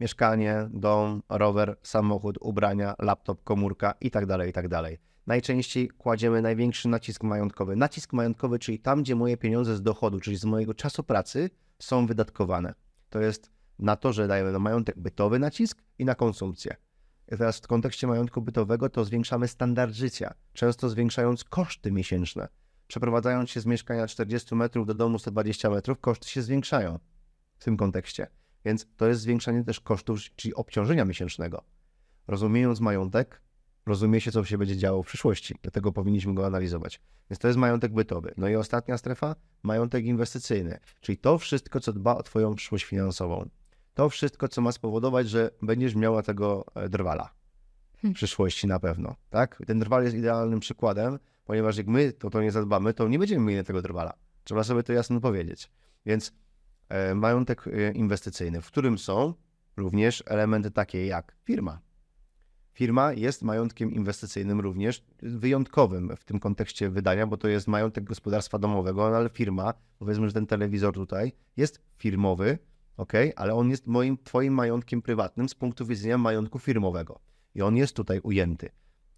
mieszkanie, 0.00 0.68
dom, 0.70 1.22
rower, 1.28 1.76
samochód, 1.82 2.38
ubrania, 2.40 2.94
laptop, 2.98 3.44
komórka 3.44 3.94
itd., 4.00 4.46
itd. 4.46 4.82
Najczęściej 5.26 5.88
kładziemy 5.88 6.42
największy 6.42 6.88
nacisk 6.88 7.22
majątkowy. 7.22 7.76
Nacisk 7.76 8.12
majątkowy, 8.12 8.58
czyli 8.58 8.78
tam, 8.78 9.02
gdzie 9.02 9.14
moje 9.14 9.36
pieniądze 9.36 9.76
z 9.76 9.82
dochodu, 9.82 10.20
czyli 10.20 10.36
z 10.36 10.44
mojego 10.44 10.74
czasu 10.74 11.02
pracy 11.02 11.50
są 11.78 12.06
wydatkowane. 12.06 12.74
To 13.10 13.20
jest 13.20 13.50
na 13.78 13.96
to, 13.96 14.12
że 14.12 14.28
dajemy 14.28 14.52
na 14.52 14.58
majątek 14.58 14.98
bytowy 14.98 15.38
nacisk 15.38 15.82
i 15.98 16.04
na 16.04 16.14
konsumpcję. 16.14 16.76
I 17.32 17.36
teraz 17.36 17.58
w 17.58 17.66
kontekście 17.66 18.06
majątku 18.06 18.42
bytowego 18.42 18.88
to 18.88 19.04
zwiększamy 19.04 19.48
standard 19.48 19.94
życia, 19.94 20.34
często 20.52 20.88
zwiększając 20.88 21.44
koszty 21.44 21.92
miesięczne. 21.92 22.48
Przeprowadzając 22.86 23.50
się 23.50 23.60
z 23.60 23.66
mieszkania 23.66 24.06
40 24.06 24.54
metrów 24.54 24.86
do 24.86 24.94
domu 24.94 25.18
120 25.18 25.70
metrów, 25.70 26.00
koszty 26.00 26.28
się 26.28 26.42
zwiększają 26.42 26.98
w 27.58 27.64
tym 27.64 27.76
kontekście. 27.76 28.26
Więc 28.64 28.86
to 28.96 29.06
jest 29.06 29.20
zwiększanie 29.20 29.64
też 29.64 29.80
kosztów, 29.80 30.20
czyli 30.36 30.54
obciążenia 30.54 31.04
miesięcznego. 31.04 31.64
Rozumiejąc 32.26 32.80
majątek, 32.80 33.42
rozumie 33.86 34.20
się, 34.20 34.32
co 34.32 34.44
się 34.44 34.58
będzie 34.58 34.76
działo 34.76 35.02
w 35.02 35.06
przyszłości. 35.06 35.54
Dlatego 35.62 35.92
powinniśmy 35.92 36.34
go 36.34 36.46
analizować. 36.46 37.00
Więc 37.30 37.38
to 37.38 37.48
jest 37.48 37.58
majątek 37.58 37.92
bytowy. 37.92 38.34
No 38.36 38.48
i 38.48 38.56
ostatnia 38.56 38.98
strefa, 38.98 39.36
majątek 39.62 40.04
inwestycyjny. 40.04 40.78
Czyli 41.00 41.18
to 41.18 41.38
wszystko, 41.38 41.80
co 41.80 41.92
dba 41.92 42.16
o 42.16 42.22
Twoją 42.22 42.54
przyszłość 42.54 42.84
finansową. 42.84 43.48
To 43.94 44.08
wszystko, 44.08 44.48
co 44.48 44.60
ma 44.60 44.72
spowodować, 44.72 45.28
że 45.28 45.50
będziesz 45.62 45.94
miała 45.94 46.22
tego 46.22 46.64
e, 46.74 46.88
drwala 46.88 47.34
w 47.92 48.00
Hmm. 48.02 48.14
przyszłości 48.14 48.66
na 48.66 48.78
pewno. 48.78 49.16
Tak? 49.30 49.62
Ten 49.66 49.78
drwal 49.78 50.04
jest 50.04 50.16
idealnym 50.16 50.60
przykładem, 50.60 51.18
ponieważ 51.44 51.76
jak 51.76 51.86
my 51.86 52.12
to, 52.12 52.30
to 52.30 52.42
nie 52.42 52.52
zadbamy, 52.52 52.94
to 52.94 53.08
nie 53.08 53.18
będziemy 53.18 53.44
mieli 53.44 53.64
tego 53.64 53.82
drwala. 53.82 54.12
Trzeba 54.44 54.64
sobie 54.64 54.82
to 54.82 54.92
jasno 54.92 55.20
powiedzieć. 55.20 55.70
Więc 56.06 56.32
majątek 57.14 57.66
e, 57.66 57.92
inwestycyjny, 57.92 58.60
w 58.60 58.66
którym 58.66 58.98
są 58.98 59.34
również 59.76 60.22
elementy 60.26 60.70
takie 60.70 61.06
jak 61.06 61.36
firma. 61.44 61.80
Firma 62.72 63.12
jest 63.12 63.42
majątkiem 63.42 63.92
inwestycyjnym 63.92 64.60
również 64.60 65.04
wyjątkowym 65.22 66.16
w 66.16 66.24
tym 66.24 66.40
kontekście 66.40 66.90
wydania, 66.90 67.26
bo 67.26 67.36
to 67.36 67.48
jest 67.48 67.68
majątek 67.68 68.04
gospodarstwa 68.04 68.58
domowego, 68.58 69.16
ale 69.16 69.28
firma, 69.28 69.74
powiedzmy, 69.98 70.26
że 70.26 70.32
ten 70.32 70.46
telewizor 70.46 70.94
tutaj 70.94 71.32
jest 71.56 71.80
firmowy, 71.96 72.58
ok, 72.96 73.12
ale 73.36 73.54
on 73.54 73.70
jest 73.70 73.86
moim, 73.86 74.18
twoim 74.24 74.54
majątkiem 74.54 75.02
prywatnym 75.02 75.48
z 75.48 75.54
punktu 75.54 75.86
widzenia 75.86 76.18
majątku 76.18 76.58
firmowego. 76.58 77.20
I 77.54 77.62
on 77.62 77.76
jest 77.76 77.96
tutaj 77.96 78.20
ujęty. 78.20 78.68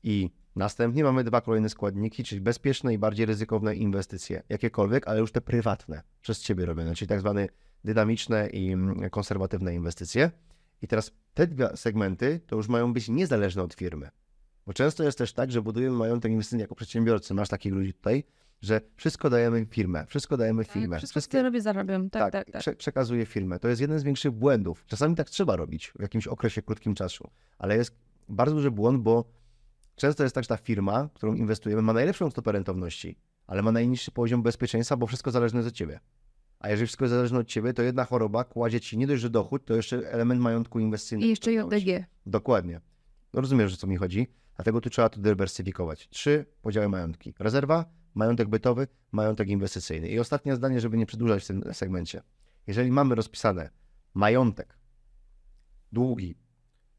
I 0.03 0.31
następnie 0.57 1.05
mamy 1.05 1.25
dwa 1.25 1.41
kolejne 1.41 1.69
składniki, 1.69 2.25
czyli 2.25 2.41
bezpieczne 2.41 2.95
i 2.95 2.99
bardziej 2.99 3.27
ryzykowne 3.27 3.75
inwestycje, 3.75 4.43
jakiekolwiek, 4.49 5.09
ale 5.09 5.21
już 5.21 5.33
te 5.33 5.41
prywatne, 5.41 6.03
przez 6.21 6.41
ciebie 6.41 6.67
robione, 6.67 6.95
czyli 6.95 7.09
tak 7.09 7.21
zwane 7.21 7.49
dynamiczne 7.85 8.47
i 8.49 8.73
mm, 8.73 9.11
konserwatywne 9.11 9.75
inwestycje. 9.75 10.31
I 10.83 10.89
teraz 10.89 11.11
te 11.35 11.47
dwa 11.47 11.77
segmenty 11.77 12.41
to 12.47 12.57
już 12.57 12.69
mają 12.69 12.93
być 12.93 13.09
niezależne 13.09 13.63
od 13.63 13.75
firmy. 13.75 14.11
Bo 14.67 14.73
często 14.73 15.05
jest 15.05 15.19
też 15.19 15.33
tak, 15.33 15.53
że 15.53 15.63
budujemy 15.63 15.97
majątek 15.97 16.33
inwestycyjny 16.33 16.63
jako 16.63 16.75
przedsiębiorcy. 16.75 17.35
Masz 17.35 17.49
takich 17.49 17.73
ludzi 17.73 17.95
tutaj, 17.95 18.25
że 18.63 18.81
wszystko 18.97 19.31
dajemy 19.31 19.67
firmę, 19.71 20.07
wszystko 20.07 20.37
dajemy 20.37 20.65
firmę. 20.65 20.89
Tak, 20.89 20.99
wszystko, 20.99 21.21
wszystkie- 21.21 21.39
co 21.39 21.43
robię, 21.43 21.61
zarabiam. 21.61 22.11
Tak, 22.11 22.33
tak, 22.33 22.51
tak. 22.51 22.63
Prze- 22.63 22.77
przekazuje 22.77 23.27
firmę. 23.27 23.59
To 23.59 23.69
jest 23.69 23.81
jeden 23.81 23.99
z 23.99 24.03
większych 24.03 24.33
błędów. 24.33 24.85
Czasami 24.87 25.15
tak 25.15 25.31
trzeba 25.31 25.57
robić 25.57 25.93
w 25.99 26.03
jakimś 26.03 26.27
okresie 26.27 26.63
krótkim 26.63 26.95
czasu, 26.95 27.31
ale 27.59 27.77
jest 27.77 27.97
bardzo 28.29 28.55
duży 28.55 28.71
błąd, 28.71 29.03
bo 29.03 29.25
często 29.97 30.23
jest 30.23 30.35
tak, 30.35 30.45
że 30.45 30.49
ta 30.49 30.57
firma, 30.57 31.09
w 31.09 31.13
którą 31.13 31.35
inwestujemy, 31.35 31.83
ma 31.83 31.93
najlepszą 31.93 32.31
stopę 32.31 32.53
rentowności, 32.53 33.19
ale 33.47 33.63
ma 33.63 33.73
najniższy 33.73 34.11
poziom 34.11 34.43
bezpieczeństwa, 34.43 34.97
bo 34.97 35.07
wszystko 35.07 35.31
zależne 35.31 35.59
jest 35.59 35.69
od 35.69 35.75
ciebie. 35.75 36.01
A 36.59 36.69
jeżeli 36.69 36.87
wszystko 36.87 37.05
jest 37.05 37.15
zależne 37.15 37.39
od 37.39 37.47
ciebie, 37.47 37.73
to 37.73 37.83
jedna 37.83 38.05
choroba 38.05 38.45
kładzie 38.45 38.81
ci 38.81 38.99
nie 38.99 39.07
dość, 39.07 39.23
że 39.23 39.31
dochód, 39.31 39.65
to 39.65 39.75
jeszcze 39.75 40.13
element 40.13 40.41
majątku 40.41 40.81
inwestycyjnego. 40.81 41.27
I 41.27 41.31
jeszcze 41.31 41.53
JDG. 41.53 42.07
Dokładnie. 42.27 42.81
No 43.35 43.41
rozumiesz, 43.41 43.75
o 43.75 43.77
co 43.77 43.87
mi 43.87 43.97
chodzi? 43.97 44.27
Dlatego 44.57 44.81
tu 44.81 44.91
trzeba 44.91 45.09
to 45.09 45.21
dywersyfikować. 45.21 46.09
Trzy 46.09 46.47
podziały 46.63 46.89
majątki. 46.89 47.35
Rezerwa, 47.39 47.85
majątek 48.15 48.49
bytowy, 48.49 48.89
majątek 49.13 49.49
inwestycyjny. 49.49 50.09
I 50.09 50.19
ostatnie 50.19 50.57
zdanie, 50.57 50.81
żeby 50.81 50.97
nie 50.97 51.07
przedłużać 51.07 51.45
w 51.45 51.47
tym 51.47 51.65
segmencie. 51.73 52.23
Jeżeli 52.67 52.91
mamy 52.91 53.15
rozpisane 53.15 53.71
majątek, 54.15 54.79
długi, 55.93 56.37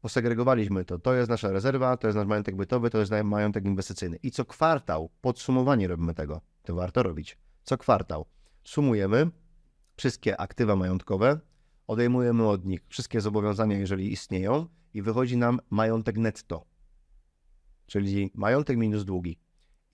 posegregowaliśmy 0.06 0.84
to, 0.84 0.98
to 0.98 1.14
jest 1.14 1.30
nasza 1.30 1.52
rezerwa, 1.52 1.96
to 1.96 2.06
jest 2.06 2.16
nasz 2.16 2.26
majątek 2.26 2.56
bytowy, 2.56 2.90
to 2.90 2.98
jest 2.98 3.10
nasz 3.10 3.24
majątek 3.24 3.64
inwestycyjny. 3.64 4.16
I 4.22 4.30
co 4.30 4.44
kwartał, 4.44 5.10
podsumowanie 5.20 5.88
robimy 5.88 6.14
tego, 6.14 6.40
to 6.62 6.74
warto 6.74 7.02
robić. 7.02 7.38
Co 7.62 7.78
kwartał 7.78 8.26
sumujemy 8.64 9.30
wszystkie 9.96 10.40
aktywa 10.40 10.76
majątkowe, 10.76 11.40
odejmujemy 11.86 12.48
od 12.48 12.64
nich 12.64 12.80
wszystkie 12.88 13.20
zobowiązania, 13.20 13.78
jeżeli 13.78 14.12
istnieją, 14.12 14.66
i 14.94 15.02
wychodzi 15.02 15.36
nam 15.36 15.60
majątek 15.70 16.18
netto, 16.18 16.64
czyli 17.86 18.30
majątek 18.34 18.76
minus 18.76 19.04
długi. 19.04 19.38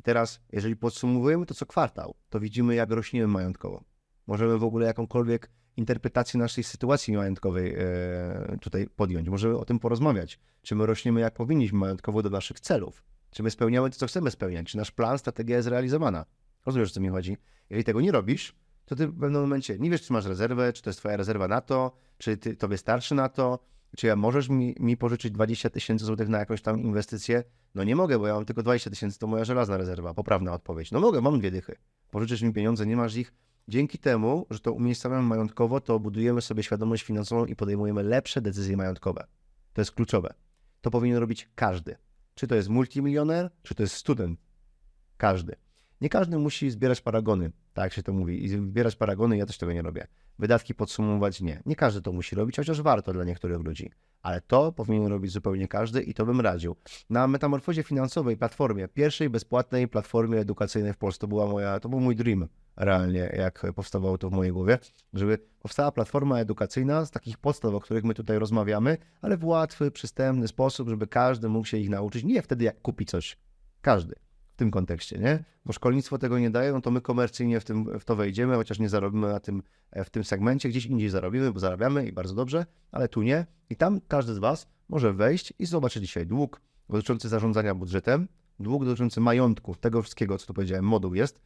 I 0.01 0.03
teraz, 0.03 0.41
jeżeli 0.53 0.77
podsumowujemy 0.77 1.47
to 1.47 1.55
co 1.55 1.67
kwartał, 1.67 2.15
to 2.31 2.41
widzimy, 2.41 2.75
jak 2.75 2.91
rośniemy 2.91 3.27
majątkowo. 3.27 3.85
Możemy 4.27 4.59
w 4.59 4.65
ogóle 4.65 4.87
jakąkolwiek 4.87 5.51
interpretację 5.77 6.41
naszej 6.41 6.65
sytuacji 6.65 7.17
majątkowej 7.17 7.75
e, 7.79 8.59
tutaj 8.61 8.87
podjąć. 8.97 9.29
Możemy 9.29 9.59
o 9.59 9.65
tym 9.65 9.79
porozmawiać. 9.79 10.39
Czy 10.63 10.75
my 10.75 10.87
rośniemy 10.87 11.21
jak 11.21 11.35
powinniśmy 11.35 11.79
majątkowo 11.79 12.23
do 12.23 12.31
naszych 12.31 12.61
celów? 12.61 13.03
Czy 13.31 13.43
my 13.43 13.51
spełniamy 13.51 13.91
to, 13.91 13.97
co 13.97 14.07
chcemy 14.07 14.31
spełniać? 14.31 14.67
Czy 14.67 14.77
nasz 14.77 14.91
plan, 14.91 15.19
strategia 15.19 15.57
jest 15.57 15.69
realizowana? 15.69 16.25
Rozumiesz, 16.67 16.91
o 16.91 16.95
co 16.95 17.01
mi 17.01 17.09
chodzi? 17.09 17.37
Jeżeli 17.71 17.85
tego 17.85 18.01
nie 18.01 18.13
robisz, 18.13 18.55
to 18.85 18.97
ty 18.97 19.09
w 19.09 19.21
pewnym 19.21 19.43
momencie 19.43 19.79
nie 19.79 19.91
wiesz, 19.91 20.03
czy 20.03 20.13
masz 20.13 20.27
rezerwę, 20.27 20.73
czy 20.73 20.83
to 20.83 20.91
jest 20.91 21.01
twoja 21.01 21.17
rezerwa 21.17 21.49
na 21.49 21.61
to, 21.61 21.93
czy 22.19 22.37
ty, 22.37 22.57
tobie 22.57 22.79
starczy 22.79 23.15
na 23.15 23.29
to, 23.29 23.59
czy 23.97 24.07
ja 24.07 24.17
możesz 24.17 24.49
mi, 24.49 24.75
mi 24.81 24.97
pożyczyć 24.97 25.33
20 25.33 25.71
tysięcy 25.71 26.05
złotych 26.05 26.29
na 26.29 26.39
jakąś 26.39 26.63
tam 26.63 26.81
inwestycję? 26.81 27.45
No 27.75 27.85
nie 27.85 27.97
mogę, 27.97 28.19
bo 28.19 28.27
ja 28.27 28.35
mam 28.35 28.45
tylko 28.45 28.63
20 28.63 28.91
tysięcy, 28.91 29.19
to 29.19 29.27
moja 29.27 29.45
żelazna 29.45 29.77
rezerwa, 29.77 30.15
poprawna 30.15 30.53
odpowiedź. 30.53 30.93
No 30.93 31.01
mogę, 31.01 31.21
mam 31.21 31.39
dwie 31.39 31.51
dychy. 31.51 31.77
Pożyczysz 32.11 32.43
mi 32.43 32.53
pieniądze, 32.53 32.87
nie 32.87 32.97
masz 32.97 33.17
ich. 33.17 33.33
Dzięki 33.69 33.99
temu, 33.99 34.47
że 34.51 34.61
to 34.61 34.73
umiejscowiamy 34.73 35.23
majątkowo, 35.23 35.81
to 35.81 36.01
budujemy 36.01 36.43
sobie 36.43 36.63
świadomość 36.63 37.03
finansową 37.03 37.45
i 37.45 37.57
podejmujemy 37.57 38.03
lepsze 38.03 38.41
decyzje 38.41 38.77
majątkowe. 38.77 39.27
To 39.73 39.81
jest 39.81 39.93
kluczowe. 39.93 40.35
To 40.81 40.91
powinien 40.91 41.19
robić 41.19 41.49
każdy. 41.55 41.97
Czy 42.35 42.47
to 42.47 42.55
jest 42.55 42.69
multimilioner, 42.69 43.51
czy 43.63 43.75
to 43.75 43.83
jest 43.83 43.95
student. 43.95 44.41
Każdy. 45.17 45.57
Nie 46.01 46.09
każdy 46.09 46.39
musi 46.39 46.71
zbierać 46.71 47.01
paragony, 47.01 47.53
tak 47.75 47.93
się 47.93 48.03
to 48.03 48.13
mówi. 48.13 48.45
I 48.45 48.49
zbierać 48.49 48.97
paragony, 48.97 49.37
ja 49.37 49.47
też 49.47 49.59
tego 49.59 49.73
nie 49.73 49.83
robię. 49.83 50.07
Wydatki 50.39 50.75
podsumować 50.75 51.41
nie. 51.41 51.63
Nie 51.67 51.77
każdy 51.77 52.03
to 52.03 52.13
musi 52.13 52.37
robić, 52.37 52.57
chociaż 52.57 52.83
warto 52.83 53.13
dla 53.13 53.25
niektórych 53.25 53.61
ludzi. 53.61 53.91
Ale 54.23 54.41
to 54.41 54.73
powinien 54.73 55.07
robić 55.07 55.33
zupełnie 55.33 55.69
każdy 55.69 56.03
i 56.03 56.15
to 56.15 56.27
bym 56.27 56.41
radził. 56.41 56.77
Na 57.11 57.27
metamorfozie 57.27 57.83
finansowej 57.83 58.37
platformie, 58.37 58.89
pierwszej 58.89 59.31
bezpłatnej 59.31 59.89
platformie 59.89 60.39
edukacyjnej 60.39 60.93
w 60.93 60.97
Polsce, 60.97 61.21
to 61.21 61.29
była 61.29 61.47
moja, 61.47 61.81
to 61.81 61.89
był 61.89 62.01
mój 62.01 62.17
dream 62.17 62.49
realnie, 62.77 63.35
jak 63.37 63.73
powstawało 63.75 64.19
to 64.19 64.31
w 64.31 64.33
mojej 64.33 64.53
głowie, 64.53 64.79
żeby 65.13 65.39
powstała 65.61 65.93
platforma 65.93 66.39
edukacyjna 66.39 67.05
z 67.05 67.11
takich 67.11 67.39
podstaw, 67.39 67.75
o 67.75 67.81
których 67.81 68.05
my 68.05 68.15
tutaj 68.15 68.39
rozmawiamy, 68.39 68.97
ale 69.23 69.37
w 69.37 69.45
łatwy, 69.45 69.91
przystępny 69.91 70.49
sposób, 70.49 70.89
żeby 70.89 71.07
każdy 71.07 71.49
mógł 71.49 71.67
się 71.67 71.79
ich 71.79 71.91
nauczyć. 71.91 72.25
Nie 72.25 72.43
wtedy, 72.43 72.65
jak 72.65 72.83
kupi 72.83 73.07
coś. 73.07 73.39
Każdy 73.81 74.15
w 74.53 74.57
tym 74.57 74.71
kontekście, 74.71 75.19
nie? 75.19 75.45
Bo 75.65 75.73
szkolnictwo 75.73 76.19
tego 76.19 76.39
nie 76.39 76.51
daje, 76.51 76.73
no 76.73 76.81
to 76.81 76.91
my 76.91 77.01
komercyjnie 77.01 77.61
w, 77.61 77.65
tym, 77.65 77.99
w 77.99 78.05
to 78.05 78.17
wejdziemy, 78.17 78.55
chociaż 78.55 78.79
nie 78.79 78.89
zarobimy 78.89 79.29
na 79.29 79.41
tym, 79.41 79.63
w 80.05 80.11
tym 80.11 80.25
segmencie, 80.25 80.69
gdzieś 80.69 80.87
indziej 80.87 81.09
zarobimy, 81.09 81.53
bo 81.53 81.61
zarabiamy 81.61 82.07
i 82.07 82.13
bardzo 82.13 82.35
dobrze, 82.35 82.67
ale 82.93 83.09
tu 83.09 83.23
nie. 83.23 83.47
I 83.71 83.77
tam 83.77 84.01
każdy 84.09 84.35
z 84.35 84.39
Was 84.39 84.67
może 84.89 85.13
wejść 85.13 85.53
i 85.59 85.67
zobaczyć 85.67 86.03
dzisiaj 86.03 86.27
dług 86.27 86.61
dotyczący 86.89 87.29
zarządzania 87.29 87.75
budżetem, 87.75 88.29
dług 88.61 88.85
dotyczący 88.85 89.21
majątku, 89.21 89.75
tego 89.75 90.03
wszystkiego, 90.03 90.39
co 90.39 90.47
tu 90.47 90.55
powiedziałem, 90.55 90.85
moduł 90.85 91.15
jest, 91.15 91.41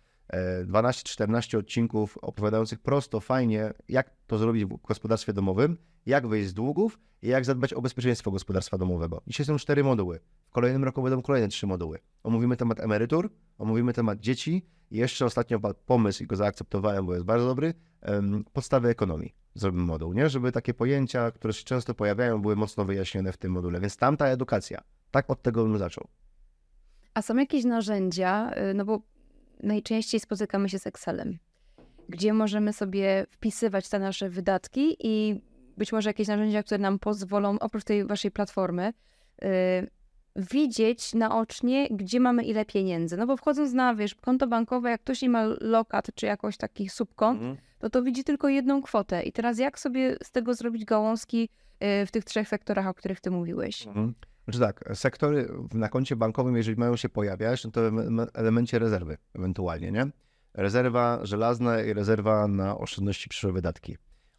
12-14 0.64 1.58
odcinków 1.58 2.18
opowiadających 2.22 2.80
prosto, 2.80 3.20
fajnie, 3.20 3.72
jak 3.88 4.10
to 4.26 4.38
zrobić 4.38 4.64
w 4.64 4.68
gospodarstwie 4.68 5.32
domowym, 5.32 5.76
jak 6.06 6.26
wyjść 6.26 6.48
z 6.48 6.54
długów 6.54 6.98
i 7.22 7.28
jak 7.28 7.44
zadbać 7.44 7.72
o 7.72 7.82
bezpieczeństwo 7.82 8.30
gospodarstwa 8.30 8.78
domowego. 8.78 9.22
Dzisiaj 9.26 9.46
są 9.46 9.56
cztery 9.56 9.84
moduły. 9.84 10.20
W 10.48 10.52
kolejnym 10.52 10.84
roku 10.84 11.02
będą 11.02 11.22
kolejne 11.22 11.48
trzy 11.48 11.66
moduły. 11.66 11.98
Omówimy 12.22 12.56
temat 12.56 12.80
emerytur, 12.80 13.30
omówimy 13.58 13.92
temat 13.92 14.20
dzieci 14.20 14.66
i 14.90 14.96
jeszcze 14.96 15.24
ostatnio 15.24 15.60
pomysł 15.86 16.24
i 16.24 16.26
go 16.26 16.36
zaakceptowałem, 16.36 17.06
bo 17.06 17.14
jest 17.14 17.26
bardzo 17.26 17.46
dobry, 17.46 17.74
podstawy 18.52 18.88
ekonomii. 18.88 19.34
Zrobimy 19.54 19.84
moduł, 19.84 20.12
nie? 20.12 20.28
Żeby 20.28 20.52
takie 20.52 20.74
pojęcia, 20.74 21.30
które 21.30 21.52
się 21.52 21.64
często 21.64 21.94
pojawiają, 21.94 22.42
były 22.42 22.56
mocno 22.56 22.84
wyjaśnione 22.84 23.32
w 23.32 23.36
tym 23.36 23.52
module. 23.52 23.80
Więc 23.80 23.96
tamta 23.96 24.26
edukacja. 24.26 24.80
Tak 25.10 25.30
od 25.30 25.42
tego 25.42 25.62
bym 25.64 25.78
zaczął. 25.78 26.08
A 27.14 27.22
są 27.22 27.36
jakieś 27.36 27.64
narzędzia, 27.64 28.50
y, 28.70 28.74
no 28.74 28.84
bo 28.84 29.02
najczęściej 29.62 30.20
spotykamy 30.20 30.68
się 30.68 30.78
z 30.78 30.86
Excelem, 30.86 31.38
gdzie 32.08 32.32
możemy 32.32 32.72
sobie 32.72 33.26
wpisywać 33.30 33.88
te 33.88 33.98
nasze 33.98 34.28
wydatki 34.28 34.96
i 35.00 35.40
być 35.76 35.92
może 35.92 36.10
jakieś 36.10 36.28
narzędzia, 36.28 36.62
które 36.62 36.78
nam 36.78 36.98
pozwolą, 36.98 37.58
oprócz 37.58 37.84
tej 37.84 38.04
waszej 38.04 38.30
platformy, 38.30 38.92
yy, 39.42 39.48
widzieć 40.36 41.14
naocznie, 41.14 41.88
gdzie 41.90 42.20
mamy 42.20 42.44
ile 42.44 42.64
pieniędzy. 42.64 43.16
No 43.16 43.26
bo 43.26 43.36
wchodząc 43.36 43.72
na, 43.72 43.94
wiesz, 43.94 44.14
konto 44.14 44.46
bankowe, 44.46 44.90
jak 44.90 45.00
ktoś 45.00 45.22
nie 45.22 45.28
ma 45.28 45.44
lokat 45.60 46.10
czy 46.14 46.26
jakoś 46.26 46.56
takich 46.56 46.92
subkont, 46.92 47.40
mhm. 47.40 47.56
no 47.82 47.90
to 47.90 48.02
widzi 48.02 48.24
tylko 48.24 48.48
jedną 48.48 48.82
kwotę. 48.82 49.22
I 49.22 49.32
teraz 49.32 49.58
jak 49.58 49.78
sobie 49.78 50.16
z 50.22 50.30
tego 50.30 50.54
zrobić 50.54 50.84
gałązki 50.84 51.48
yy, 51.80 52.06
w 52.06 52.10
tych 52.10 52.24
trzech 52.24 52.48
sektorach, 52.48 52.86
o 52.86 52.94
których 52.94 53.20
ty 53.20 53.30
mówiłeś? 53.30 53.86
Mhm. 53.86 54.14
Znaczy 54.48 54.60
tak, 54.60 54.84
sektory 54.94 55.48
na 55.74 55.88
koncie 55.88 56.16
bankowym, 56.16 56.56
jeżeli 56.56 56.76
mają 56.76 56.96
się 56.96 57.08
pojawiać, 57.08 57.64
no 57.64 57.70
to 57.70 57.80
w 57.90 57.96
elemencie 58.34 58.78
rezerwy 58.78 59.16
ewentualnie, 59.34 59.92
nie? 59.92 60.06
Rezerwa 60.54 61.20
żelazna 61.22 61.82
i 61.82 61.92
rezerwa 61.92 62.48
na 62.48 62.78
oszczędności 62.78 63.28
przyszłe 63.28 63.52
wydatki. 63.52 63.96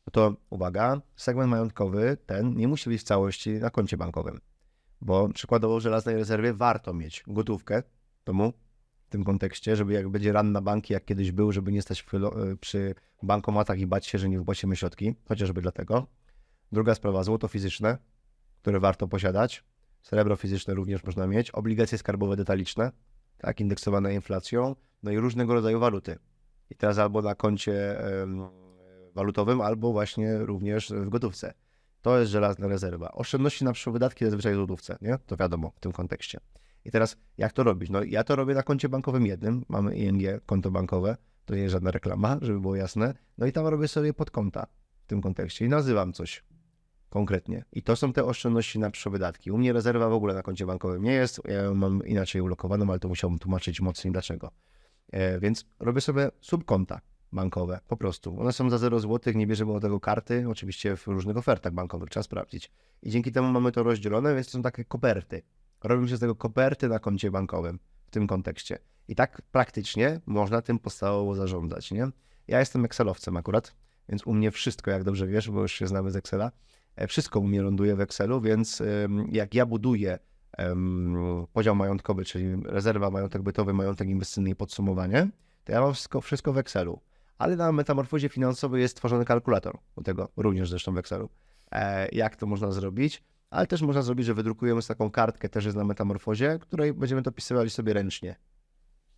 No 0.08 0.12
to 0.12 0.36
uwaga, 0.50 1.02
segment 1.16 1.50
majątkowy 1.50 2.18
ten 2.26 2.56
nie 2.56 2.68
musi 2.68 2.90
być 2.90 3.02
w 3.02 3.04
całości 3.04 3.50
na 3.50 3.70
koncie 3.70 3.98
bankowym, 3.98 4.40
bo 5.02 5.30
przykładowo 5.30 5.78
w 5.78 5.82
żelaznej 5.82 6.16
rezerwie 6.16 6.54
warto 6.54 6.94
mieć 6.94 7.24
gotówkę 7.28 7.84
tomu 8.24 8.54
w 9.08 9.10
tym 9.10 9.24
kontekście, 9.24 9.76
żeby 9.76 9.94
jak 9.94 10.10
będzie 10.10 10.32
ran 10.32 10.52
na 10.52 10.62
banki, 10.62 10.94
jak 10.94 11.06
kiedyś 11.06 11.32
był, 11.32 11.52
żeby 11.52 11.72
nie 11.72 11.82
stać 11.82 12.06
przy 12.60 12.96
bankomatach 13.24 13.80
i 13.80 13.88
bać 13.88 14.08
się, 14.08 14.18
że 14.18 14.30
nie 14.30 14.40
wypłacimy 14.40 14.76
środki, 14.76 15.16
chociażby 15.28 15.62
dlatego. 15.62 16.08
Druga 16.72 16.96
sprawa, 16.96 17.24
złoto 17.24 17.48
fizyczne, 17.48 17.98
które 18.62 18.80
warto 18.80 19.08
posiadać, 19.08 19.64
Srebro 20.02 20.36
fizyczne 20.36 20.74
również 20.74 21.04
można 21.04 21.28
mieć, 21.28 21.52
obligacje 21.52 21.98
skarbowe 21.98 22.36
detaliczne, 22.36 22.92
tak, 23.38 23.60
indeksowane 23.60 24.14
inflacją, 24.14 24.76
no 25.04 25.12
i 25.12 25.18
różnego 25.18 25.54
rodzaju 25.54 25.80
waluty. 25.80 26.18
I 26.70 26.76
teraz 26.76 26.98
albo 26.98 27.22
na 27.22 27.36
koncie 27.36 28.02
walutowym, 29.16 29.62
albo 29.62 29.92
właśnie 29.92 30.38
również 30.38 30.90
w 30.90 31.10
gotówce. 31.10 31.54
To 32.02 32.20
jest 32.20 32.32
żelazna 32.32 32.68
rezerwa. 32.68 33.12
Oszczędności 33.12 33.66
na 33.66 33.74
przyszłe 33.74 33.94
wydatki 33.94 34.26
zazwyczaj 34.26 34.54
w 34.54 34.58
gotówce, 34.58 34.98
nie? 35.02 35.18
To 35.26 35.38
wiadomo 35.38 35.72
w 35.76 35.80
tym 35.80 35.92
kontekście. 35.92 36.40
I 36.86 36.92
teraz 36.92 37.18
jak 37.38 37.54
to 37.54 37.64
robić? 37.64 37.90
No 37.90 38.04
ja 38.04 38.24
to 38.24 38.36
robię 38.36 38.54
na 38.54 38.64
koncie 38.64 38.90
bankowym 38.90 39.26
jednym, 39.26 39.66
mamy 39.70 39.96
ING, 39.96 40.22
konto 40.46 40.72
bankowe, 40.72 41.18
to 41.46 41.56
nie 41.56 41.62
jest 41.62 41.72
żadna 41.72 41.92
reklama, 41.92 42.38
żeby 42.42 42.60
było 42.60 42.76
jasne. 42.76 43.14
No 43.38 43.46
i 43.46 43.52
tam 43.52 43.68
robię 43.68 43.88
sobie 43.88 44.14
podkonta 44.14 44.68
w 45.02 45.08
tym 45.08 45.22
kontekście 45.22 45.66
i 45.66 45.70
nazywam 45.70 46.14
coś 46.14 46.44
konkretnie. 47.18 47.66
I 47.74 47.84
to 47.84 47.96
są 47.96 48.14
te 48.14 48.26
oszczędności 48.26 48.80
na 48.80 48.92
przyszłe 48.92 49.12
wydatki. 49.12 49.52
U 49.52 49.58
mnie 49.58 49.74
rezerwa 49.74 50.10
w 50.10 50.14
ogóle 50.14 50.34
na 50.34 50.44
koncie 50.44 50.66
bankowym 50.66 51.04
nie 51.04 51.12
jest, 51.12 51.42
ja 51.46 51.74
mam 51.74 52.06
inaczej 52.06 52.42
ulokowaną, 52.42 52.90
ale 52.90 53.00
to 53.00 53.08
musiałbym 53.08 53.40
tłumaczyć 53.40 53.82
mocniej 53.82 54.12
dlaczego. 54.12 54.52
E, 55.12 55.40
więc 55.40 55.66
robię 55.80 56.02
sobie 56.02 56.32
subkonta 56.42 57.02
bankowe, 57.32 57.80
po 57.88 57.98
prostu. 57.98 58.40
One 58.40 58.54
są 58.54 58.70
za 58.70 58.78
0 58.78 59.00
zł, 59.00 59.34
nie 59.34 59.48
bierzemy 59.48 59.74
od 59.74 59.82
tego 59.82 60.00
karty, 60.00 60.46
oczywiście 60.50 60.98
w 60.98 61.08
różnych 61.08 61.38
ofertach 61.38 61.74
bankowych, 61.74 62.10
trzeba 62.10 62.24
sprawdzić. 62.24 62.72
I 63.04 63.10
dzięki 63.10 63.32
temu 63.32 63.52
mamy 63.52 63.72
to 63.72 63.84
rozdzielone, 63.84 64.36
więc 64.36 64.48
to 64.48 64.52
są 64.52 64.62
takie 64.62 64.86
koperty. 64.86 65.42
Robią 65.84 66.08
się 66.08 66.18
z 66.18 66.20
tego 66.20 66.36
koperty 66.36 66.90
na 66.90 67.00
koncie 67.00 67.32
bankowym 67.32 67.80
w 68.08 68.12
tym 68.12 68.28
kontekście. 68.28 68.80
I 69.08 69.16
tak 69.16 69.42
praktycznie 69.52 70.22
można 70.26 70.62
tym 70.62 70.80
podstawowo 70.80 71.36
zarządzać, 71.36 71.92
nie? 71.92 72.08
Ja 72.48 72.60
jestem 72.60 72.86
Excelowcem 72.86 73.38
akurat, 73.38 73.76
więc 74.10 74.28
u 74.28 74.34
mnie 74.34 74.52
wszystko, 74.52 74.92
jak 74.92 75.04
dobrze 75.04 75.28
wiesz, 75.28 75.50
bo 75.52 75.62
już 75.62 75.72
się 75.72 75.88
znamy 75.88 76.12
z 76.12 76.16
Excela, 76.16 76.52
wszystko 77.08 77.40
u 77.40 77.48
mnie 77.48 77.62
ląduje 77.62 77.96
w 77.96 78.02
Excelu, 78.02 78.42
więc 78.42 78.84
jak 79.32 79.54
ja 79.54 79.66
buduję 79.66 80.20
podział 81.54 81.76
majątkowy, 81.76 82.26
czyli 82.26 82.64
rezerwa, 82.66 83.12
majątek 83.12 83.42
bytowy, 83.42 83.74
majątek 83.74 84.10
inwestycyjny 84.10 84.50
i 84.50 84.56
podsumowanie, 84.56 85.30
to 85.64 85.72
ja 85.72 85.82
mam 85.82 85.94
wszystko, 85.94 86.22
wszystko 86.22 86.54
w 86.54 86.58
Excelu. 86.58 87.00
Ale 87.38 87.56
na 87.56 87.72
metamorfozie 87.72 88.30
finansowej 88.30 88.82
jest 88.82 88.98
tworzony 88.98 89.26
kalkulator, 89.26 89.78
do 89.96 90.04
tego 90.04 90.30
również 90.38 90.70
zresztą 90.70 90.94
w 90.94 90.98
Excelu. 90.98 91.30
E, 91.72 92.08
jak 92.12 92.36
to 92.36 92.46
można 92.46 92.72
zrobić? 92.72 93.24
Ale 93.50 93.68
też 93.68 93.82
można 93.82 94.02
zrobić, 94.02 94.26
że 94.26 94.34
wydrukujemy 94.34 94.82
taką 94.82 95.12
kartkę, 95.12 95.50
też 95.50 95.66
jest 95.66 95.78
na 95.78 95.84
metamorfozie, 95.84 96.60
której 96.62 96.94
będziemy 96.94 97.22
to 97.22 97.32
pisywali 97.32 97.70
sobie 97.70 97.94
ręcznie. 97.94 98.36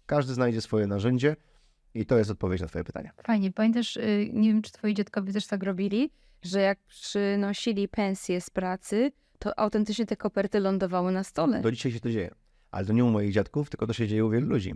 Każdy 0.05 0.34
znajdzie 0.34 0.61
swoje 0.61 0.88
narzędzie 0.88 1.36
i 1.93 2.05
to 2.05 2.17
jest 2.17 2.32
odpowiedź 2.32 2.61
na 2.61 2.67
Twoje 2.67 2.84
pytanie. 2.84 3.11
Fajnie. 3.23 3.51
Pamiętasz, 3.51 3.97
y, 3.97 4.30
nie 4.34 4.49
wiem, 4.53 4.61
czy 4.61 4.71
Twoi 4.71 4.93
dziadkowie 4.93 5.34
też 5.34 5.47
tak 5.47 5.63
robili, 5.63 6.11
że 6.42 6.62
jak 6.62 6.80
przynosili 6.88 7.88
pensję 7.88 8.42
z 8.42 8.50
pracy, 8.50 9.12
to 9.40 9.60
autentycznie 9.60 10.06
te 10.06 10.18
koperty 10.18 10.60
lądowały 10.60 11.12
na 11.12 11.24
stole. 11.24 11.62
Do 11.62 11.72
dzisiaj 11.72 11.92
się 11.92 12.00
to 12.00 12.10
dzieje. 12.10 12.32
Ale 12.72 12.86
to 12.86 12.94
nie 12.94 13.06
u 13.06 13.10
moich 13.10 13.32
dziadków, 13.32 13.70
tylko 13.70 13.88
to 13.88 13.94
się 13.94 14.08
dzieje 14.08 14.26
u 14.26 14.30
wielu 14.30 14.48
ludzi. 14.48 14.76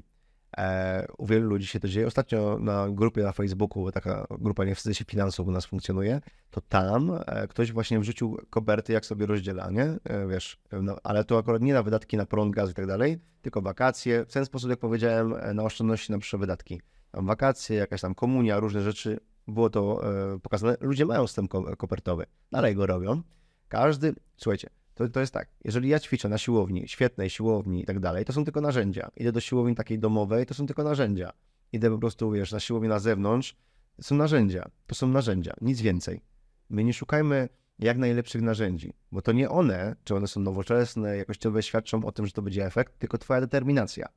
E, 0.57 1.05
u 1.17 1.25
wielu 1.25 1.49
ludzi 1.49 1.67
się 1.67 1.79
to 1.79 1.87
dzieje. 1.87 2.07
Ostatnio 2.07 2.59
na 2.59 2.89
grupie 2.89 3.23
na 3.23 3.31
Facebooku, 3.31 3.91
taka 3.91 4.27
grupa 4.39 4.65
Nie 4.65 4.75
wstydzę 4.75 4.95
się 4.95 5.05
finansów 5.05 5.47
u 5.47 5.51
nas 5.51 5.65
funkcjonuje, 5.65 6.21
to 6.51 6.61
tam 6.61 7.11
e, 7.25 7.47
ktoś 7.47 7.71
właśnie 7.71 7.99
wrzucił 7.99 8.37
koperty, 8.49 8.93
jak 8.93 9.05
sobie 9.05 9.25
rozdziela, 9.25 9.69
nie? 9.71 9.83
E, 9.83 10.27
wiesz, 10.27 10.57
no, 10.81 10.97
ale 11.03 11.23
to 11.23 11.37
akurat 11.37 11.61
nie 11.61 11.73
na 11.73 11.83
wydatki 11.83 12.17
na 12.17 12.25
prąd, 12.25 12.55
gaz 12.55 12.71
i 12.71 12.73
tak 12.73 12.87
dalej, 12.87 13.19
tylko 13.41 13.61
wakacje. 13.61 14.25
W 14.25 14.33
ten 14.33 14.45
sposób, 14.45 14.69
jak 14.69 14.79
powiedziałem, 14.79 15.33
e, 15.33 15.53
na 15.53 15.63
oszczędności 15.63 16.11
na 16.11 16.17
przyszłe 16.17 16.39
wydatki. 16.39 16.81
Tam 17.11 17.25
wakacje, 17.25 17.77
jakaś 17.77 18.01
tam 18.01 18.15
komunia, 18.15 18.59
różne 18.59 18.81
rzeczy. 18.81 19.19
Było 19.47 19.69
to 19.69 20.01
e, 20.33 20.39
pokazane. 20.39 20.77
Ludzie 20.81 21.05
mają 21.05 21.27
system 21.27 21.47
ko- 21.47 21.77
kopertowy. 21.77 22.25
Dalej 22.51 22.75
go 22.75 22.85
robią. 22.85 23.21
Każdy, 23.67 24.15
słuchajcie, 24.37 24.69
to, 24.95 25.09
to 25.09 25.19
jest 25.19 25.33
tak, 25.33 25.49
jeżeli 25.63 25.89
ja 25.89 25.99
ćwiczę 25.99 26.29
na 26.29 26.37
siłowni, 26.37 26.87
świetnej 26.87 27.29
siłowni 27.29 27.81
i 27.81 27.85
tak 27.85 27.99
dalej, 27.99 28.25
to 28.25 28.33
są 28.33 28.45
tylko 28.45 28.61
narzędzia. 28.61 29.11
Idę 29.15 29.31
do 29.31 29.39
siłowni 29.39 29.75
takiej 29.75 29.99
domowej, 29.99 30.45
to 30.45 30.53
są 30.53 30.65
tylko 30.65 30.83
narzędzia. 30.83 31.31
Idę 31.71 31.91
po 31.91 31.97
prostu, 31.97 32.31
wiesz, 32.31 32.51
na 32.51 32.59
siłowni 32.59 32.89
na 32.89 32.99
zewnątrz, 32.99 33.55
są 34.01 34.15
narzędzia. 34.15 34.69
To 34.87 34.95
są 34.95 35.07
narzędzia, 35.07 35.53
nic 35.61 35.81
więcej. 35.81 36.21
My 36.69 36.83
nie 36.83 36.93
szukajmy 36.93 37.49
jak 37.79 37.97
najlepszych 37.97 38.41
narzędzi, 38.41 38.93
bo 39.11 39.21
to 39.21 39.31
nie 39.31 39.49
one, 39.49 39.95
czy 40.03 40.15
one 40.15 40.27
są 40.27 40.41
nowoczesne, 40.41 41.17
jakościowe, 41.17 41.63
świadczą 41.63 42.05
o 42.05 42.11
tym, 42.11 42.25
że 42.25 42.31
to 42.31 42.41
będzie 42.41 42.65
efekt, 42.65 42.99
tylko 42.99 43.17
twoja 43.17 43.41
determinacja. 43.41 44.07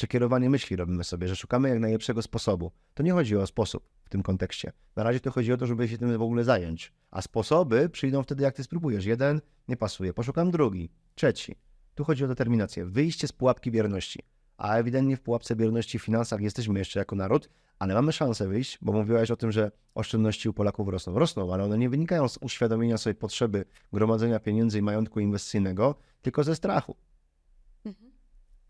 Przekierowanie 0.00 0.50
myśli 0.50 0.76
robimy 0.76 1.04
sobie, 1.04 1.28
że 1.28 1.36
szukamy 1.36 1.68
jak 1.68 1.80
najlepszego 1.80 2.22
sposobu. 2.22 2.72
To 2.94 3.02
nie 3.02 3.12
chodzi 3.12 3.36
o 3.36 3.46
sposób 3.46 3.88
w 4.04 4.08
tym 4.08 4.22
kontekście. 4.22 4.72
Na 4.96 5.02
razie 5.02 5.20
to 5.20 5.30
chodzi 5.30 5.52
o 5.52 5.56
to, 5.56 5.66
żeby 5.66 5.88
się 5.88 5.98
tym 5.98 6.18
w 6.18 6.22
ogóle 6.22 6.44
zająć. 6.44 6.92
A 7.10 7.22
sposoby 7.22 7.88
przyjdą 7.88 8.22
wtedy, 8.22 8.42
jak 8.42 8.54
ty 8.54 8.64
spróbujesz. 8.64 9.04
Jeden 9.04 9.40
nie 9.68 9.76
pasuje, 9.76 10.14
poszukam 10.14 10.50
drugi, 10.50 10.90
trzeci. 11.14 11.56
Tu 11.94 12.04
chodzi 12.04 12.24
o 12.24 12.28
determinację. 12.28 12.84
Wyjście 12.84 13.28
z 13.28 13.32
pułapki 13.32 13.70
bierności. 13.70 14.22
A 14.56 14.74
ewidentnie 14.76 15.16
w 15.16 15.20
pułapce 15.20 15.56
bierności 15.56 15.98
w 15.98 16.02
finansach 16.02 16.40
jesteśmy 16.40 16.78
jeszcze 16.78 16.98
jako 16.98 17.16
naród, 17.16 17.48
ale 17.78 17.94
mamy 17.94 18.12
szansę 18.12 18.48
wyjść, 18.48 18.78
bo 18.82 18.92
mówiłaś 18.92 19.30
o 19.30 19.36
tym, 19.36 19.52
że 19.52 19.70
oszczędności 19.94 20.48
u 20.48 20.52
Polaków 20.52 20.88
rosną. 20.88 21.18
Rosną, 21.18 21.54
ale 21.54 21.64
one 21.64 21.78
nie 21.78 21.90
wynikają 21.90 22.28
z 22.28 22.38
uświadomienia 22.40 22.98
sobie 22.98 23.14
potrzeby 23.14 23.64
gromadzenia 23.92 24.40
pieniędzy 24.40 24.78
i 24.78 24.82
majątku 24.82 25.20
inwestycyjnego, 25.20 25.94
tylko 26.22 26.44
ze 26.44 26.56
strachu. 26.56 26.96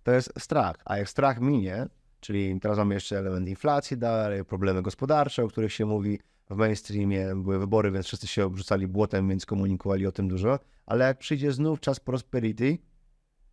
To 0.02 0.12
jest 0.12 0.32
strach. 0.38 0.76
A 0.84 0.98
jak 0.98 1.08
strach 1.08 1.40
minie, 1.40 1.86
czyli 2.20 2.60
teraz 2.60 2.78
mamy 2.78 2.94
jeszcze 2.94 3.18
element 3.18 3.48
inflacji 3.48 3.98
dalej, 3.98 4.44
problemy 4.44 4.82
gospodarcze, 4.82 5.44
o 5.44 5.48
których 5.48 5.72
się 5.72 5.86
mówi 5.86 6.18
w 6.50 6.56
mainstreamie, 6.56 7.34
były 7.36 7.58
wybory, 7.58 7.90
więc 7.90 8.06
wszyscy 8.06 8.26
się 8.26 8.44
obrzucali 8.44 8.86
błotem, 8.86 9.28
więc 9.28 9.46
komunikowali 9.46 10.06
o 10.06 10.12
tym 10.12 10.28
dużo, 10.28 10.58
ale 10.86 11.04
jak 11.04 11.18
przyjdzie 11.18 11.52
znów 11.52 11.80
czas 11.80 12.00
prosperity, 12.00 12.78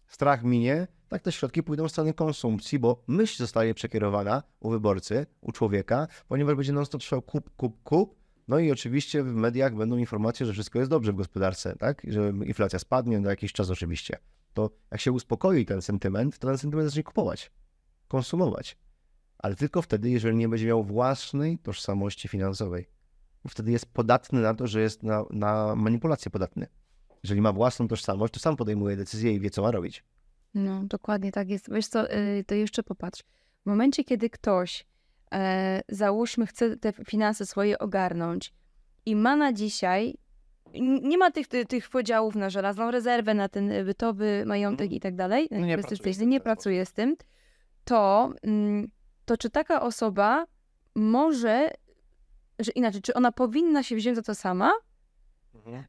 strach 0.08 0.44
minie, 0.44 0.88
tak 1.10 1.22
te 1.22 1.32
środki 1.32 1.64
pójdą 1.64 1.88
w 1.88 1.92
stronę 1.92 2.14
konsumpcji, 2.14 2.80
bo 2.80 3.04
myśl 3.08 3.38
zostaje 3.38 3.74
przekierowana 3.74 4.44
u 4.60 4.70
wyborcy, 4.70 5.26
u 5.42 5.52
człowieka, 5.52 6.08
ponieważ 6.28 6.56
będzie 6.56 6.74
non-stop 6.74 7.02
trwał 7.02 7.22
kup, 7.22 7.50
kup, 7.56 7.84
kup, 7.84 8.16
no 8.48 8.60
i 8.60 8.72
oczywiście 8.72 9.24
w 9.24 9.34
mediach 9.34 9.76
będą 9.76 9.98
informacje, 9.98 10.46
że 10.46 10.54
wszystko 10.54 10.80
jest 10.80 10.92
dobrze 10.92 11.14
w 11.14 11.16
gospodarce, 11.16 11.76
tak? 11.76 12.02
Że 12.08 12.34
inflacja 12.46 12.80
spadnie 12.80 13.20
na 13.20 13.30
jakiś 13.30 13.54
czas 13.54 13.70
oczywiście. 13.70 14.18
To 14.58 14.70
jak 14.92 15.02
się 15.02 15.12
uspokoi 15.12 15.66
ten 15.66 15.82
sentyment, 15.82 16.40
to 16.40 16.48
ten 16.48 16.58
sentyment 16.58 16.90
zacznie 16.90 17.04
kupować, 17.04 17.52
konsumować. 18.08 18.78
Ale 19.38 19.56
tylko 19.56 19.82
wtedy, 19.82 20.10
jeżeli 20.10 20.38
nie 20.38 20.50
będzie 20.50 20.68
miał 20.68 20.84
własnej 20.84 21.58
tożsamości 21.58 22.28
finansowej. 22.28 22.90
Wtedy 23.48 23.72
jest 23.72 23.86
podatny 23.86 24.42
na 24.42 24.54
to, 24.54 24.68
że 24.68 24.82
jest 24.82 25.04
na, 25.04 25.26
na 25.30 25.76
manipulację 25.76 26.32
podatny. 26.32 26.68
Jeżeli 27.24 27.42
ma 27.42 27.54
własną 27.54 27.88
tożsamość, 27.88 28.34
to 28.34 28.40
sam 28.40 28.56
podejmuje 28.56 28.96
decyzję 28.96 29.34
i 29.34 29.40
wie, 29.40 29.50
co 29.50 29.62
ma 29.62 29.72
robić. 29.72 30.04
No, 30.54 30.84
dokładnie 30.84 31.32
tak 31.32 31.50
jest. 31.50 31.74
Wiesz 31.74 31.88
co, 31.88 32.14
y, 32.14 32.44
to 32.48 32.56
jeszcze 32.56 32.84
popatrz. 32.84 33.24
W 33.66 33.66
momencie, 33.66 34.04
kiedy 34.04 34.30
ktoś, 34.30 34.86
e, 35.34 35.82
załóżmy, 35.90 36.48
chce 36.48 36.78
te 36.78 36.94
finanse 36.94 37.46
swoje 37.46 37.80
ogarnąć 37.80 38.54
i 39.06 39.16
ma 39.16 39.36
na 39.36 39.54
dzisiaj, 39.54 40.18
nie 41.02 41.18
ma 41.18 41.32
tych, 41.32 41.48
tych, 41.48 41.90
podziałów 41.90 42.36
na 42.36 42.50
żelazną 42.50 42.92
rezerwę, 42.92 43.34
na 43.34 43.50
ten 43.50 43.72
y, 43.72 43.84
bytowy 43.84 44.44
majątek 44.46 44.92
i 44.92 45.00
tak 45.00 45.16
dalej, 45.16 45.48
No 45.52 45.66
nie 45.66 45.78
pracuje 45.78 46.14
z 46.14 46.18
tym 46.18 46.30
nie 46.30 46.40
pracuje 46.40 46.86
z 46.86 46.94
tym, 46.94 47.16
to, 47.84 48.34
mm, 48.44 48.88
to 49.26 49.38
czy 49.38 49.50
taka 49.50 49.82
osoba 49.82 50.46
może, 50.96 51.72
że 52.60 52.72
inaczej, 52.72 53.02
czy 53.02 53.14
ona 53.14 53.32
powinna 53.32 53.84
się 53.84 53.96
wziąć 53.96 54.16
za 54.16 54.24
to 54.24 54.36
sama, 54.36 54.72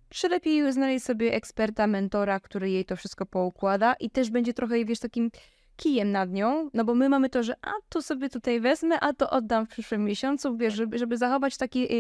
czy 0.09 0.29
lepiej 0.29 0.73
znaleźć 0.73 1.05
sobie 1.05 1.35
eksperta, 1.35 1.87
mentora, 1.87 2.41
który 2.41 2.71
jej 2.71 2.85
to 2.85 2.97
wszystko 2.97 3.27
poukłada 3.27 3.95
i 3.95 4.11
też 4.11 4.31
będzie 4.31 4.55
trochę, 4.55 4.85
wiesz, 4.85 4.99
takim 4.99 5.31
kijem 5.77 6.13
nad 6.13 6.31
nią, 6.31 6.71
no 6.75 6.85
bo 6.85 6.95
my 6.95 7.09
mamy 7.09 7.29
to, 7.29 7.43
że 7.43 7.55
a 7.63 7.73
tu 7.89 8.03
sobie 8.03 8.29
tutaj 8.29 8.61
wezmę, 8.61 9.01
a 9.01 9.13
to 9.13 9.31
oddam 9.31 9.67
w 9.67 9.69
przyszłym 9.69 10.05
miesiącu, 10.05 10.57
wiesz, 10.57 10.75
żeby, 10.75 10.99
żeby 10.99 11.17
zachować 11.17 11.57
taki, 11.57 11.93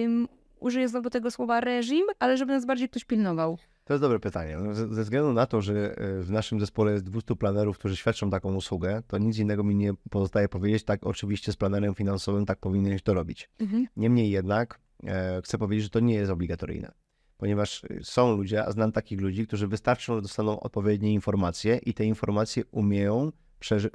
użyję 0.60 0.88
znowu 0.88 1.10
tego 1.10 1.30
słowa 1.30 1.60
reżim, 1.60 2.06
ale 2.18 2.36
żeby 2.36 2.52
nas 2.52 2.66
bardziej 2.66 2.88
ktoś 2.88 3.04
pilnował. 3.04 3.58
To 3.84 3.94
jest 3.94 4.02
dobre 4.02 4.20
pytanie. 4.20 4.56
No, 4.58 4.74
Ze, 4.74 4.86
względu 4.86 5.32
na 5.32 5.46
to, 5.46 5.60
że 5.62 5.98
e, 5.98 6.22
w 6.22 6.30
naszym 6.30 6.60
zespole 6.60 6.92
jest 6.92 7.04
200 7.04 7.36
planerów, 7.36 7.78
którzy 7.78 7.96
świadczą 7.96 8.30
taką 8.30 8.54
usługę, 8.54 9.02
to 9.06 9.18
nic 9.18 9.38
innego 9.38 9.64
mi 9.64 9.74
nie 9.74 9.92
pozostaje 10.10 10.48
powiedzieć. 10.48 10.84
Tak, 10.84 11.06
oczywiście 11.06 11.52
z 11.52 11.56
planerem 11.56 11.94
finansowym 11.94 12.46
tak 12.46 12.58
powinieneś 12.58 13.02
to 13.02 13.14
robić. 13.14 13.50
Niemniej 13.96 14.30
jednak 14.30 14.80
e, 15.04 15.42
chcę 15.44 15.58
powiedzieć, 15.58 15.84
że 15.84 15.90
to 15.90 16.00
nie 16.00 16.14
jest 16.14 16.30
obligatoryjne. 16.30 16.92
Ponieważ 17.36 17.84
e, 17.84 17.88
są 18.02 18.36
ludzie, 18.36 18.64
a 18.64 18.70
znam 18.70 18.92
takich 18.92 19.20
ludzi, 19.20 19.46
którzy 19.46 19.68
wystarczą, 19.68 20.14
że 20.14 20.22
dostaną 20.22 20.60
odpowiednie 20.60 21.12
informacje 21.12 21.76
i 21.76 21.94
te 21.94 22.04
informacje 22.04 22.62
umieją 22.70 23.32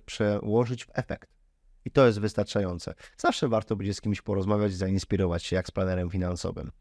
przełożyć 0.06 0.86
w 0.86 0.90
efekt. 0.94 1.33
I 1.86 1.92
to 1.92 2.06
jest 2.06 2.20
wystarczające. 2.20 2.94
Zawsze 3.18 3.48
warto 3.48 3.76
będzie 3.76 3.94
z 3.94 4.02
kimś 4.02 4.22
porozmawiać, 4.22 4.74
zainspirować 4.74 5.44
się, 5.44 5.56
jak 5.56 5.68
z 5.68 5.72
planerem 5.72 6.10
finansowym. 6.10 6.72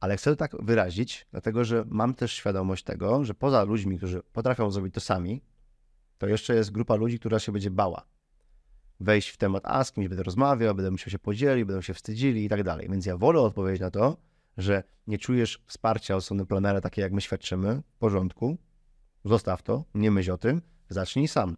Ale 0.00 0.16
chcę 0.16 0.30
to 0.30 0.36
tak 0.36 0.64
wyrazić, 0.64 1.26
dlatego 1.30 1.64
że 1.64 1.84
mam 1.88 2.14
też 2.14 2.32
świadomość 2.32 2.84
tego, 2.84 3.24
że 3.24 3.34
poza 3.34 3.64
ludźmi, 3.64 3.98
którzy 3.98 4.22
potrafią 4.32 4.70
zrobić 4.70 4.94
to 4.94 5.00
sami, 5.00 5.42
to 6.18 6.26
jeszcze 6.26 6.54
jest 6.54 6.70
grupa 6.70 6.94
ludzi, 6.94 7.18
która 7.18 7.38
się 7.38 7.52
będzie 7.52 7.70
bała 7.70 8.06
wejść 9.02 9.28
w 9.28 9.36
temat, 9.36 9.62
a 9.66 9.84
z 9.84 9.92
kimś 9.92 10.08
będę 10.08 10.22
rozmawiał, 10.22 10.74
będę 10.74 10.90
musiał 10.90 11.10
się 11.10 11.18
podzielić, 11.18 11.64
będą 11.64 11.82
się 11.82 11.94
wstydzili 11.94 12.44
i 12.44 12.48
tak 12.48 12.62
dalej. 12.62 12.88
Więc 12.90 13.06
ja 13.06 13.16
wolę 13.16 13.40
odpowiedzieć 13.40 13.80
na 13.80 13.90
to, 13.90 14.16
że 14.56 14.82
nie 15.06 15.18
czujesz 15.18 15.62
wsparcia 15.66 16.16
od 16.16 16.24
strony 16.24 16.46
planera, 16.46 16.80
takie 16.80 17.02
jak 17.02 17.12
my 17.12 17.20
świadczymy, 17.20 17.82
w 17.94 17.98
porządku, 17.98 18.58
zostaw 19.24 19.62
to, 19.62 19.84
nie 19.94 20.10
myśl 20.10 20.32
o 20.32 20.38
tym, 20.38 20.62
zacznij 20.88 21.28
sam. 21.28 21.56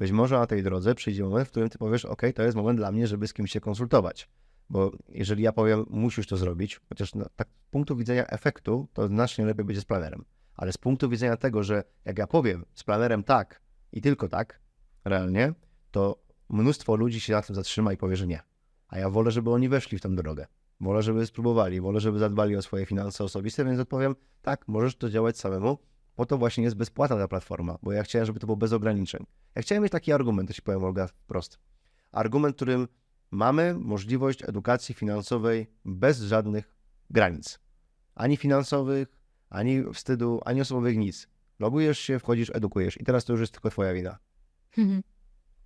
Być 0.00 0.12
może 0.12 0.38
na 0.38 0.46
tej 0.46 0.62
drodze 0.62 0.94
przyjdzie 0.94 1.24
moment, 1.24 1.48
w 1.48 1.50
którym 1.50 1.68
ty 1.68 1.78
powiesz, 1.78 2.04
ok, 2.04 2.22
to 2.34 2.42
jest 2.42 2.56
moment 2.56 2.78
dla 2.78 2.92
mnie, 2.92 3.06
żeby 3.06 3.28
z 3.28 3.32
kimś 3.32 3.52
się 3.52 3.60
konsultować. 3.60 4.28
Bo 4.70 4.92
jeżeli 5.08 5.42
ja 5.42 5.52
powiem, 5.52 5.86
musisz 5.90 6.26
to 6.26 6.36
zrobić, 6.36 6.80
chociaż 6.88 7.14
no, 7.14 7.26
tak 7.36 7.48
z 7.66 7.70
punktu 7.70 7.96
widzenia 7.96 8.26
efektu, 8.26 8.88
to 8.92 9.06
znacznie 9.06 9.44
lepiej 9.44 9.64
będzie 9.64 9.80
z 9.80 9.84
planerem. 9.84 10.24
Ale 10.56 10.72
z 10.72 10.78
punktu 10.78 11.08
widzenia 11.08 11.36
tego, 11.36 11.62
że 11.62 11.84
jak 12.04 12.18
ja 12.18 12.26
powiem 12.26 12.64
z 12.74 12.84
planerem 12.84 13.24
tak 13.24 13.62
i 13.92 14.00
tylko 14.00 14.28
tak, 14.28 14.60
realnie, 15.04 15.52
to 15.90 16.22
mnóstwo 16.48 16.96
ludzi 16.96 17.20
się 17.20 17.32
na 17.32 17.42
tym 17.42 17.56
zatrzyma 17.56 17.92
i 17.92 17.96
powie, 17.96 18.16
że 18.16 18.26
nie. 18.26 18.40
A 18.88 18.98
ja 18.98 19.10
wolę, 19.10 19.30
żeby 19.30 19.50
oni 19.50 19.68
weszli 19.68 19.98
w 19.98 20.00
tę 20.00 20.14
drogę. 20.14 20.46
Wolę, 20.80 21.02
żeby 21.02 21.26
spróbowali, 21.26 21.80
wolę, 21.80 22.00
żeby 22.00 22.18
zadbali 22.18 22.56
o 22.56 22.62
swoje 22.62 22.86
finanse 22.86 23.24
osobiste, 23.24 23.64
więc 23.64 23.80
odpowiem, 23.80 24.14
tak, 24.42 24.68
możesz 24.68 24.96
to 24.96 25.10
działać 25.10 25.38
samemu. 25.38 25.78
Po 26.20 26.26
to 26.26 26.38
właśnie 26.38 26.64
jest 26.64 26.76
bezpłatna 26.76 27.16
ta 27.16 27.28
platforma, 27.28 27.78
bo 27.82 27.92
ja 27.92 28.02
chciałem, 28.02 28.26
żeby 28.26 28.40
to 28.40 28.46
było 28.46 28.56
bez 28.56 28.72
ograniczeń. 28.72 29.26
Ja 29.54 29.62
chciałem 29.62 29.82
mieć 29.82 29.92
taki 29.92 30.12
argument, 30.12 30.48
to 30.48 30.54
ci 30.54 30.62
powiem, 30.62 30.84
Olga, 30.84 31.06
wprost. 31.06 31.58
Argument, 32.12 32.56
którym 32.56 32.88
mamy 33.30 33.74
możliwość 33.74 34.42
edukacji 34.42 34.94
finansowej 34.94 35.66
bez 35.84 36.20
żadnych 36.20 36.76
granic. 37.10 37.58
Ani 38.14 38.36
finansowych, 38.36 39.08
ani 39.50 39.84
wstydu, 39.94 40.40
ani 40.44 40.60
osobowych, 40.60 40.96
nic. 40.96 41.28
Logujesz 41.58 41.98
się, 41.98 42.18
wchodzisz, 42.18 42.50
edukujesz 42.54 43.00
i 43.00 43.04
teraz 43.04 43.24
to 43.24 43.32
już 43.32 43.40
jest 43.40 43.52
tylko 43.52 43.70
twoja 43.70 43.92
wina. 43.92 44.18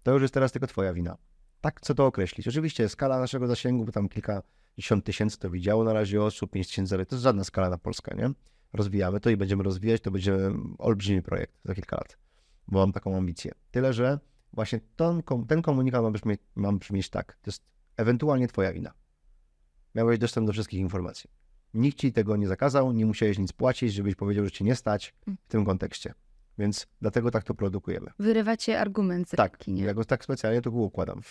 To 0.03 0.13
już 0.13 0.23
jest 0.23 0.35
teraz 0.35 0.53
tylko 0.53 0.67
twoja 0.67 0.95
wina. 0.95 1.17
Tak 1.61 1.81
chcę 1.81 1.95
to 1.95 2.07
określić. 2.07 2.49
Oczywiście 2.49 2.89
skala 2.89 3.19
naszego 3.19 3.47
zasięgu, 3.47 3.85
bo 3.85 3.93
tam 3.93 4.09
kilkadziesiąt 4.09 5.05
tysięcy 5.05 5.39
to 5.39 5.51
widziało 5.51 5.85
na 5.85 5.93
razie 5.93 6.23
osób, 6.23 6.51
pięć 6.51 6.69
tysięcy, 6.69 7.07
to 7.07 7.15
jest 7.17 7.23
żadna 7.23 7.45
skala 7.45 7.71
na 7.71 7.79
Polskę, 7.79 8.17
nie? 8.17 8.31
Rozwijamy 8.75 9.21
to 9.21 9.31
i 9.31 9.37
będziemy 9.37 9.63
rozwijać, 9.63 10.01
to 10.03 10.11
będzie 10.11 10.39
olbrzymi 10.79 11.23
projekt 11.23 11.55
za 11.65 11.75
kilka 11.75 11.97
lat, 11.97 12.19
bo 12.69 12.79
mam 12.79 12.93
taką 12.93 13.17
ambicję. 13.17 13.53
Tyle, 13.71 13.93
że 13.93 14.19
właśnie 14.53 14.81
ten, 14.97 15.23
ten 15.49 15.63
komunikat 15.63 16.03
ma 16.03 16.11
brzmieć, 16.11 16.41
ma 16.55 16.73
brzmieć 16.73 17.11
tak, 17.11 17.33
to 17.43 17.51
jest 17.51 17.63
ewentualnie 17.97 18.49
twoja 18.49 18.73
wina. 18.73 18.93
Miałeś 19.95 20.19
dostęp 20.19 20.47
do 20.47 20.53
wszystkich 20.53 20.81
informacji. 20.81 21.31
Nikt 21.75 21.99
ci 21.99 22.13
tego 22.13 22.37
nie 22.37 22.47
zakazał, 22.49 22.93
nie 22.93 23.07
musiałeś 23.07 23.39
nic 23.39 23.53
płacić, 23.53 23.93
żebyś 23.93 24.15
powiedział, 24.15 24.45
że 24.45 24.51
cię 24.51 24.65
nie 24.65 24.75
stać 24.75 25.15
w 25.45 25.49
tym 25.49 25.65
kontekście. 25.65 26.15
Więc 26.59 26.87
dlatego 27.01 27.31
tak 27.31 27.45
to 27.45 27.55
produkujemy. 27.55 28.11
Wyrywacie 28.19 28.81
argument 28.81 29.29
z 29.29 29.31
Tak, 29.31 29.53
ręki, 29.53 29.73
nie? 29.73 29.85
ja 29.85 29.95
go 29.95 30.05
tak 30.05 30.25
specjalnie 30.25 30.63
to 30.63 30.71
układam. 30.71 31.21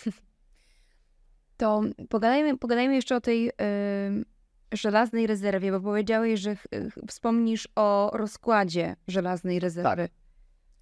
To 1.56 1.82
pogadajmy, 2.08 2.58
pogadajmy 2.58 2.94
jeszcze 2.94 3.16
o 3.16 3.20
tej, 3.20 3.50
żelaznej 4.74 5.26
rezerwie, 5.26 5.72
bo 5.72 5.80
powiedziałeś, 5.80 6.40
że 6.40 6.56
wspomnisz 7.08 7.68
o 7.76 8.10
rozkładzie 8.14 8.96
żelaznej 9.08 9.60
rezerwy. 9.60 10.08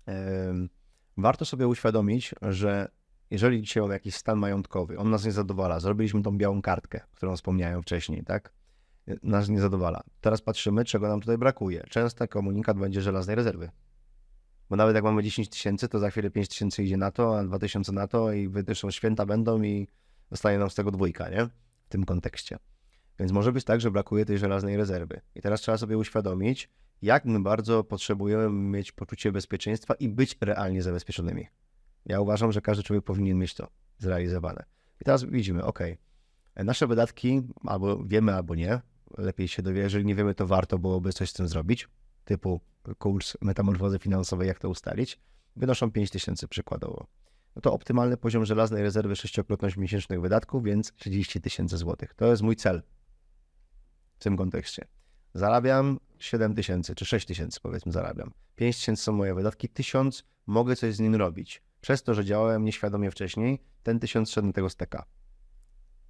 Em, 0.06 0.68
Warto 1.16 1.44
sobie 1.44 1.68
uświadomić, 1.68 2.34
że 2.42 2.88
jeżeli 3.30 3.62
dzisiaj 3.62 3.80
mamy 3.80 3.94
jakiś 3.94 4.14
stan 4.14 4.38
majątkowy, 4.38 4.98
on 4.98 5.10
nas 5.10 5.24
nie 5.24 5.32
zadowala, 5.32 5.80
zrobiliśmy 5.80 6.22
tą 6.22 6.38
białą 6.38 6.62
kartkę, 6.62 7.00
którą 7.12 7.36
wspomniałem 7.36 7.82
wcześniej, 7.82 8.24
tak? 8.24 8.52
Nas 9.22 9.48
nie 9.48 9.60
zadowala. 9.60 10.02
Teraz 10.20 10.42
patrzymy, 10.42 10.84
czego 10.84 11.08
nam 11.08 11.20
tutaj 11.20 11.38
brakuje. 11.38 11.84
Często 11.88 12.28
komunikat 12.28 12.78
będzie 12.78 13.02
żelaznej 13.02 13.36
rezerwy. 13.36 13.70
Bo 14.70 14.76
nawet 14.76 14.94
jak 14.94 15.04
mamy 15.04 15.22
10 15.22 15.48
tysięcy, 15.48 15.88
to 15.88 15.98
za 15.98 16.10
chwilę 16.10 16.30
5 16.30 16.48
tysięcy 16.48 16.84
idzie 16.84 16.96
na 16.96 17.10
to, 17.10 17.38
a 17.38 17.44
2 17.44 17.58
tysiące 17.58 17.92
na 17.92 18.06
to 18.06 18.32
i 18.32 18.48
wydyszą 18.48 18.90
święta 18.90 19.26
będą 19.26 19.62
i 19.62 19.88
zostaje 20.30 20.58
nam 20.58 20.70
z 20.70 20.74
tego 20.74 20.90
dwójka, 20.90 21.28
nie? 21.28 21.46
W 21.84 21.88
tym 21.88 22.04
kontekście. 22.04 22.58
Więc 23.18 23.32
może 23.32 23.52
być 23.52 23.64
tak, 23.64 23.80
że 23.80 23.90
brakuje 23.90 24.24
tej 24.24 24.38
żelaznej 24.38 24.76
rezerwy. 24.76 25.20
I 25.34 25.40
teraz 25.40 25.60
trzeba 25.60 25.78
sobie 25.78 25.98
uświadomić, 25.98 26.70
jak 27.02 27.24
my 27.24 27.40
bardzo 27.40 27.84
potrzebujemy 27.84 28.50
mieć 28.50 28.92
poczucie 28.92 29.32
bezpieczeństwa 29.32 29.94
i 29.94 30.08
być 30.08 30.38
realnie 30.40 30.82
zabezpieczonymi. 30.82 31.46
Ja 32.06 32.20
uważam, 32.20 32.52
że 32.52 32.60
każdy 32.60 32.82
człowiek 32.82 33.04
powinien 33.04 33.38
mieć 33.38 33.54
to 33.54 33.68
zrealizowane. 33.98 34.64
I 35.00 35.04
teraz 35.04 35.24
widzimy, 35.24 35.64
ok, 35.64 35.78
nasze 36.56 36.86
wydatki 36.86 37.42
albo 37.64 38.04
wiemy, 38.04 38.34
albo 38.34 38.54
nie, 38.54 38.80
lepiej 39.18 39.48
się 39.48 39.62
dowie, 39.62 39.80
jeżeli 39.80 40.04
nie 40.04 40.14
wiemy, 40.14 40.34
to 40.34 40.46
warto 40.46 40.78
byłoby 40.78 41.12
coś 41.12 41.30
z 41.30 41.32
tym 41.32 41.48
zrobić, 41.48 41.88
typu 42.24 42.60
kurs 42.98 43.36
metamorfozy 43.40 43.98
finansowej, 43.98 44.48
jak 44.48 44.58
to 44.58 44.68
ustalić, 44.68 45.20
wynoszą 45.56 45.90
5 45.90 46.10
tysięcy 46.10 46.48
przykładowo. 46.48 47.06
No 47.56 47.62
to 47.62 47.72
optymalny 47.72 48.16
poziom 48.16 48.44
żelaznej 48.44 48.82
rezerwy 48.82 49.16
sześciokrotność 49.16 49.76
miesięcznych 49.76 50.20
wydatków, 50.20 50.64
więc 50.64 50.92
30 50.92 51.40
tysięcy 51.40 51.76
złotych. 51.76 52.14
To 52.14 52.26
jest 52.26 52.42
mój 52.42 52.56
cel 52.56 52.82
w 54.22 54.24
tym 54.24 54.36
kontekście. 54.36 54.84
Zarabiam 55.34 55.98
7 56.18 56.54
tysięcy, 56.54 56.94
czy 56.94 57.04
6 57.04 57.26
tysięcy 57.26 57.60
powiedzmy 57.62 57.92
zarabiam. 57.92 58.32
5 58.56 58.76
tysięcy 58.76 59.02
są 59.02 59.12
moje 59.12 59.34
wydatki, 59.34 59.68
1000 59.68 60.24
mogę 60.46 60.76
coś 60.76 60.94
z 60.94 61.00
nim 61.00 61.14
robić. 61.14 61.62
Przez 61.80 62.02
to, 62.02 62.14
że 62.14 62.24
działałem 62.24 62.64
nieświadomie 62.64 63.10
wcześniej, 63.10 63.62
ten 63.82 64.00
1000 64.00 64.30
szedł 64.30 64.46
na 64.46 64.52
tego 64.52 64.70
steka. 64.70 65.04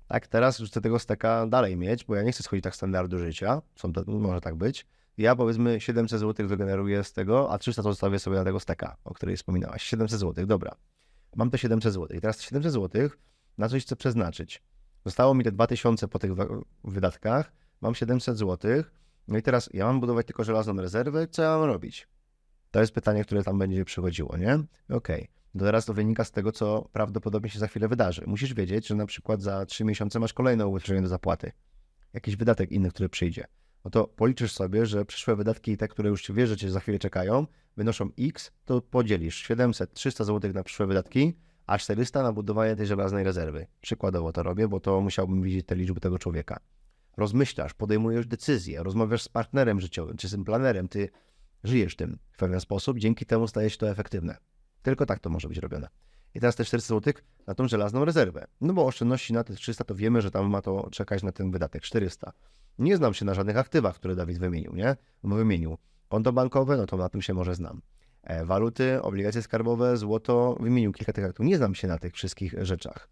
Tak, 0.06 0.26
teraz 0.26 0.62
chcę 0.66 0.80
tego 0.80 0.98
steka 0.98 1.46
dalej 1.46 1.76
mieć, 1.76 2.04
bo 2.04 2.14
ja 2.14 2.22
nie 2.22 2.32
chcę 2.32 2.42
schodzić 2.42 2.64
tak 2.64 2.76
standardu 2.76 3.18
życia, 3.18 3.62
są 3.76 3.92
to, 3.92 4.04
może 4.06 4.40
tak 4.40 4.54
być. 4.54 4.86
Ja 5.18 5.36
powiedzmy 5.36 5.80
700 5.80 6.20
zł 6.20 6.48
wygeneruję 6.48 7.04
z 7.04 7.12
tego, 7.12 7.52
a 7.52 7.58
300 7.58 7.82
to 7.82 7.88
zostawię 7.88 8.18
sobie 8.18 8.36
na 8.36 8.44
tego 8.44 8.60
steka, 8.60 8.96
o 9.04 9.14
której 9.14 9.36
wspominałaś. 9.36 9.82
700 9.82 10.20
zł, 10.20 10.46
dobra. 10.46 10.74
Mam 11.36 11.50
te 11.50 11.58
700 11.58 11.92
zł. 11.92 12.16
I 12.16 12.20
teraz 12.20 12.36
te 12.36 12.42
700 12.42 12.72
zł 12.72 13.08
na 13.58 13.68
coś 13.68 13.82
chcę 13.82 13.96
przeznaczyć. 13.96 14.62
Zostało 15.04 15.34
mi 15.34 15.44
te 15.44 15.52
2000 15.52 16.08
po 16.08 16.18
tych 16.18 16.32
wydatkach, 16.84 17.52
mam 17.82 17.94
700 17.94 18.38
zł, 18.38 18.82
no 19.28 19.38
i 19.38 19.42
teraz 19.42 19.70
ja 19.72 19.86
mam 19.86 20.00
budować 20.00 20.26
tylko 20.26 20.44
żelazną 20.44 20.76
rezerwę, 20.76 21.26
co 21.26 21.42
ja 21.42 21.58
mam 21.58 21.66
robić? 21.66 22.08
To 22.70 22.80
jest 22.80 22.92
pytanie, 22.92 23.24
które 23.24 23.42
tam 23.42 23.58
będzie 23.58 23.84
przychodziło, 23.84 24.36
nie? 24.36 24.58
Okej. 24.88 25.28
To 25.52 25.64
teraz 25.64 25.84
to 25.84 25.94
wynika 25.94 26.24
z 26.24 26.30
tego, 26.30 26.52
co 26.52 26.88
prawdopodobnie 26.92 27.50
się 27.50 27.58
za 27.58 27.66
chwilę 27.66 27.88
wydarzy. 27.88 28.24
Musisz 28.26 28.54
wiedzieć, 28.54 28.86
że 28.86 28.94
na 28.94 29.06
przykład 29.06 29.42
za 29.42 29.66
3 29.66 29.84
miesiące 29.84 30.20
masz 30.20 30.32
kolejne 30.32 30.66
ubezpieczenie 30.66 31.02
do 31.02 31.08
zapłaty. 31.08 31.52
Jakiś 32.12 32.36
wydatek 32.36 32.72
inny, 32.72 32.90
który 32.90 33.08
przyjdzie. 33.08 33.44
No 33.84 33.90
to 33.90 34.04
policzysz 34.04 34.52
sobie, 34.52 34.86
że 34.86 35.04
przyszłe 35.04 35.36
wydatki, 35.36 35.76
te, 35.76 35.88
które 35.88 36.08
już 36.08 36.32
wiesz, 36.32 36.48
że 36.48 36.56
cię 36.56 36.70
za 36.70 36.80
chwilę 36.80 36.98
czekają, 36.98 37.46
wynoszą 37.76 38.08
X, 38.18 38.52
to 38.64 38.80
podzielisz 38.80 39.36
700, 39.36 39.92
300 39.94 40.24
zł 40.24 40.52
na 40.52 40.62
przyszłe 40.62 40.86
wydatki, 40.86 41.38
a 41.66 41.78
400 41.78 42.22
na 42.22 42.32
budowanie 42.32 42.76
tej 42.76 42.86
żelaznej 42.86 43.24
rezerwy. 43.24 43.66
Przykładowo 43.80 44.32
to 44.32 44.42
robię, 44.42 44.68
bo 44.68 44.80
to 44.80 45.00
musiałbym 45.00 45.42
widzieć 45.42 45.66
te 45.66 45.74
liczby 45.74 46.00
tego 46.00 46.18
człowieka. 46.18 46.60
Rozmyślasz, 47.16 47.74
podejmujesz 47.74 48.26
decyzje, 48.26 48.82
rozmawiasz 48.82 49.22
z 49.22 49.28
partnerem 49.28 49.80
życiowym, 49.80 50.16
czy 50.16 50.28
z 50.28 50.30
tym 50.30 50.44
planerem, 50.44 50.88
ty 50.88 51.08
żyjesz 51.64 51.96
tym 51.96 52.18
w 52.30 52.36
pewien 52.36 52.60
sposób, 52.60 52.98
dzięki 52.98 53.26
temu 53.26 53.48
staje 53.48 53.70
się 53.70 53.78
to 53.78 53.90
efektywne. 53.90 54.36
Tylko 54.82 55.06
tak 55.06 55.20
to 55.20 55.30
może 55.30 55.48
być 55.48 55.58
robione. 55.58 55.88
I 56.34 56.40
teraz 56.40 56.56
te 56.56 56.64
400 56.64 56.94
zł 56.94 57.14
na 57.46 57.54
tą 57.54 57.68
żelazną 57.68 58.04
rezerwę. 58.04 58.46
No 58.60 58.72
bo 58.72 58.86
oszczędności 58.86 59.32
na 59.32 59.44
te 59.44 59.54
300 59.54 59.84
to 59.84 59.94
wiemy, 59.94 60.22
że 60.22 60.30
tam 60.30 60.50
ma 60.50 60.62
to 60.62 60.88
czekać 60.90 61.22
na 61.22 61.32
ten 61.32 61.50
wydatek 61.50 61.82
400. 61.82 62.32
Nie 62.78 62.96
znam 62.96 63.14
się 63.14 63.24
na 63.24 63.34
żadnych 63.34 63.56
aktywach, 63.56 63.94
które 63.94 64.16
Dawid 64.16 64.38
wymienił, 64.38 64.74
nie? 64.74 64.96
Bo 65.22 65.36
wymienił 65.36 65.78
konto 66.08 66.32
bankowe, 66.32 66.76
no 66.76 66.86
to 66.86 66.96
na 66.96 67.08
tym 67.08 67.22
się 67.22 67.34
może 67.34 67.54
znam. 67.54 67.82
E, 68.22 68.44
waluty, 68.44 69.02
obligacje 69.02 69.42
skarbowe, 69.42 69.96
złoto, 69.96 70.56
wymienił 70.60 70.92
kilka 70.92 71.12
tych 71.12 71.24
aktów. 71.24 71.46
Nie 71.46 71.56
znam 71.56 71.74
się 71.74 71.88
na 71.88 71.98
tych 71.98 72.14
wszystkich 72.14 72.54
rzeczach. 72.58 73.08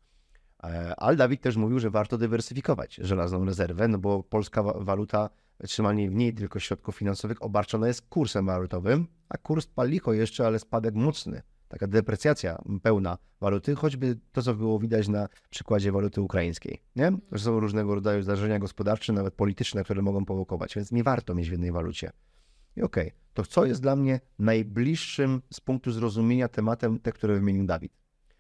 E, 0.64 0.94
Ale 0.96 1.16
Dawid 1.16 1.40
też 1.40 1.56
mówił, 1.56 1.78
że 1.78 1.90
warto 1.90 2.18
dywersyfikować 2.18 2.94
żelazną 2.94 3.44
rezerwę, 3.44 3.88
no 3.88 3.98
bo 3.98 4.22
polska 4.22 4.62
wa- 4.62 4.80
waluta, 4.80 5.30
trzymanie 5.68 6.10
w 6.10 6.14
niej 6.14 6.34
tylko 6.34 6.58
środków 6.58 6.96
finansowych 6.96 7.42
obarczona 7.42 7.88
jest 7.88 8.02
kursem 8.08 8.46
walutowym, 8.46 9.06
a 9.28 9.38
kurs 9.38 9.66
palicho 9.66 10.12
jeszcze, 10.12 10.46
ale 10.46 10.58
spadek 10.58 10.94
mocny. 10.94 11.42
Taka 11.68 11.86
deprecjacja 11.86 12.62
pełna 12.82 13.18
waluty, 13.40 13.74
choćby 13.74 14.18
to, 14.32 14.42
co 14.42 14.54
było 14.54 14.78
widać 14.78 15.08
na 15.08 15.28
przykładzie 15.50 15.92
waluty 15.92 16.20
ukraińskiej. 16.20 16.82
Nie? 16.96 17.12
Że 17.32 17.44
są 17.44 17.60
różnego 17.60 17.94
rodzaju 17.94 18.22
zdarzenia 18.22 18.58
gospodarcze, 18.58 19.12
nawet 19.12 19.34
polityczne, 19.34 19.84
które 19.84 20.02
mogą 20.02 20.24
powokować, 20.24 20.74
więc 20.74 20.92
nie 20.92 21.02
warto 21.04 21.34
mieć 21.34 21.48
w 21.48 21.52
jednej 21.52 21.72
walucie. 21.72 22.10
I 22.76 22.82
okej, 22.82 23.12
to 23.34 23.44
co 23.44 23.64
jest 23.64 23.82
dla 23.82 23.96
mnie 23.96 24.20
najbliższym 24.38 25.42
z 25.52 25.60
punktu 25.60 25.92
zrozumienia 25.92 26.48
tematem, 26.48 26.98
te, 26.98 27.12
które 27.12 27.34
wymienił 27.34 27.66
Dawid? 27.66 27.92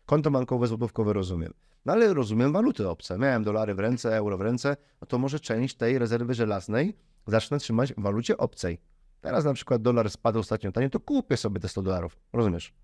Konto 0.06 0.30
bankowe, 0.30 0.66
złotówkowe 0.66 1.12
rozumiem. 1.12 1.52
No 1.84 1.92
ale 1.92 2.14
rozumiem 2.14 2.52
waluty 2.52 2.88
obce. 2.88 3.18
Miałem 3.18 3.44
dolary 3.44 3.74
w 3.74 3.78
ręce, 3.78 4.16
euro 4.16 4.38
w 4.38 4.40
ręce, 4.40 4.76
no 5.00 5.06
to 5.06 5.18
może 5.18 5.40
część 5.40 5.76
tej 5.76 5.98
rezerwy 5.98 6.34
żelaznej 6.34 6.96
zacznę 7.26 7.58
trzymać 7.58 7.94
w 7.94 8.00
walucie 8.00 8.36
obcej. 8.36 8.80
Teraz 9.20 9.44
na 9.44 9.54
przykład 9.54 9.82
dolar 9.82 10.10
spadł 10.10 10.38
ostatnio 10.38 10.72
taniej, 10.72 10.90
to 10.90 11.00
kupię 11.00 11.36
sobie 11.36 11.60
te 11.60 11.68
100 11.68 11.82
dolarów. 11.82 12.16
Rozumiesz? 12.32 12.74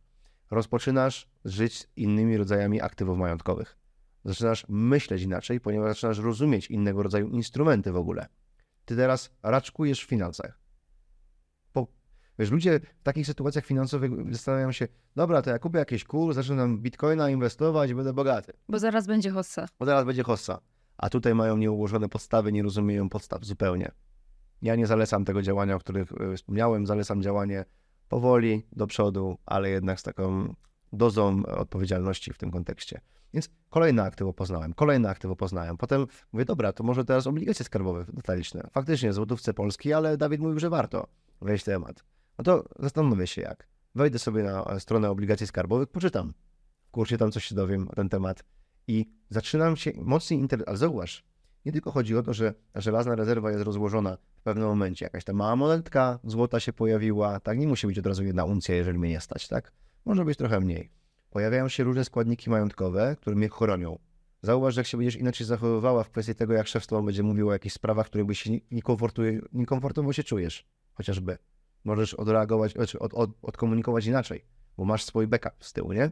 Rozpoczynasz 0.51 1.29
żyć 1.45 1.89
innymi 1.97 2.37
rodzajami 2.37 2.81
aktywów 2.81 3.19
majątkowych. 3.19 3.77
Zaczynasz 4.25 4.67
myśleć 4.69 5.23
inaczej, 5.23 5.61
ponieważ 5.61 5.89
zaczynasz 5.89 6.19
rozumieć 6.19 6.71
innego 6.71 7.03
rodzaju 7.03 7.29
instrumenty 7.29 7.93
w 7.93 7.97
ogóle. 7.97 8.27
Ty 8.85 8.97
teraz 8.97 9.31
raczkujesz 9.43 10.05
w 10.05 10.09
finansach. 10.09 10.66
Wiesz, 12.39 12.51
ludzie 12.51 12.81
w 13.01 13.03
takich 13.03 13.27
sytuacjach 13.27 13.65
finansowych 13.65 14.11
zastanawiają 14.31 14.73
się, 14.73 14.89
dobra, 15.17 15.43
to 15.43 15.51
ja 15.51 15.59
kupię 15.59 15.79
jakiś 15.79 16.05
kurs, 16.05 16.35
zaczynam 16.35 16.79
bitcoina 16.79 17.31
inwestować 17.31 17.91
i 17.91 17.95
będę 17.95 18.13
bogaty. 18.13 18.53
Bo 18.69 18.79
zaraz 18.79 19.07
będzie 19.07 19.31
hossa. 19.31 19.67
Bo 19.79 19.87
zaraz 19.87 20.05
będzie 20.05 20.23
hossa. 20.23 20.61
A 20.99 21.11
tutaj 21.11 21.35
mają 21.35 21.57
nieułożone 21.57 22.09
podstawy, 22.09 22.53
nie 22.53 22.63
rozumieją 22.63 23.09
podstaw 23.09 23.45
zupełnie. 23.45 23.91
Ja 24.63 24.77
nie 24.77 24.87
zalecam 24.87 25.25
tego 25.25 25.43
działania, 25.43 25.75
o 25.77 25.79
których 25.79 26.13
e, 26.13 26.37
wspomniałem. 26.37 26.87
Zalecam 26.87 27.23
działanie 27.23 27.65
powoli, 28.09 28.67
do 28.73 28.87
przodu, 28.87 29.39
ale 29.47 29.71
jednak 29.71 30.01
z 30.01 30.03
taką 30.03 30.55
dozą 30.93 31.47
odpowiedzialności 31.47 32.33
w 32.33 32.39
tym 32.39 32.51
kontekście. 32.51 33.01
Więc 33.35 33.51
kolejne 33.71 34.03
aktywo 34.03 34.33
poznałem, 34.33 34.73
kolejne 34.73 35.11
aktywo 35.11 35.37
poznałem. 35.37 35.77
Potem 35.77 36.07
mówię, 36.33 36.45
dobra, 36.45 36.73
to 36.73 36.85
może 36.85 37.05
teraz 37.05 37.27
obligacje 37.27 37.65
skarbowe 37.65 38.05
detaliczne. 38.13 38.69
Faktycznie, 38.73 39.13
złotówce 39.13 39.55
polskiej, 39.55 39.93
ale 39.93 40.17
Dawid 40.17 40.41
mówił, 40.41 40.59
że 40.59 40.71
warto 40.71 41.07
wejść 41.41 41.65
w 41.65 41.67
temat. 41.67 42.05
No 42.39 42.45
to 42.45 42.65
zastanowię 42.79 43.27
się 43.27 43.43
jak. 43.43 43.69
Wejdę 43.95 44.19
sobie 44.19 44.43
na 44.43 44.81
stronę 44.81 45.11
obligacji 45.11 45.47
skarbowych, 45.47 45.89
poczytam. 45.89 46.35
W 46.87 46.91
kursie 46.91 47.19
tam 47.19 47.33
coś 47.33 47.45
się 47.45 47.55
dowiem 47.55 47.85
na 47.85 47.93
ten 47.93 48.09
temat 48.09 48.45
i 48.87 49.07
zaczynam 49.31 49.77
się 49.77 49.93
mocniej 49.97 50.41
interesować. 50.41 50.69
Ale 50.69 50.77
zauważ, 50.79 51.25
nie 51.65 51.73
tylko 51.73 51.91
chodzi 51.91 52.17
o 52.17 52.23
to, 52.23 52.33
że 52.35 52.55
żelazna 52.75 53.15
rezerwa 53.15 53.51
jest 53.51 53.65
rozłożona 53.65 54.17
w 54.37 54.43
pewnym 54.43 54.69
momencie. 54.69 55.05
Jakaś 55.07 55.25
tam 55.25 55.37
mała 55.37 55.57
monetka 55.57 56.19
złota 56.25 56.61
się 56.61 56.73
pojawiła, 56.73 57.41
tak? 57.41 57.59
Nie 57.59 57.69
musi 57.69 57.87
być 57.87 57.99
od 57.99 58.07
razu 58.07 58.25
jedna 58.25 58.45
uncja, 58.45 58.75
jeżeli 58.75 58.99
mnie 58.99 59.11
nie 59.11 59.21
stać, 59.21 59.49
tak? 59.49 59.73
Może 60.05 60.25
być 60.25 60.39
trochę 60.39 60.61
mniej. 60.61 60.91
Pojawiają 61.31 61.69
się 61.69 61.85
różne 61.85 62.05
składniki 62.05 62.51
majątkowe, 62.51 63.17
które 63.21 63.37
mnie 63.37 63.49
chronią. 63.49 63.99
Zauważ, 64.43 64.75
że 64.75 64.81
jak 64.81 64.87
się 64.87 64.97
będziesz 64.97 65.17
inaczej 65.17 65.47
zachowywała 65.47 66.05
w 66.05 66.11
kwestii 66.11 66.35
tego, 66.35 66.53
jak 66.53 66.67
szef 66.67 66.85
z 66.85 66.87
tobą 66.87 67.07
będzie 67.07 67.23
mówił 67.23 67.49
o 67.49 67.53
jakichś 67.53 67.75
sprawach, 67.75 68.07
których 68.07 68.27
byś 68.27 68.41
się 68.43 68.51
nie- 68.51 68.61
niekomfortuje- 68.73 69.41
niekomfortowo 69.53 70.13
się 70.13 70.25
czujesz, 70.25 70.67
chociażby. 70.95 71.39
Możesz 71.87 72.15
odreagować, 72.15 72.73
znaczy 72.73 72.99
od, 72.99 73.15
od, 73.15 73.31
odkomunikować 73.43 74.07
inaczej, 74.07 74.45
bo 74.77 74.85
masz 74.85 75.05
swój 75.05 75.27
backup 75.27 75.53
z 75.61 75.73
tyłu, 75.73 75.93
nie? 75.93 76.11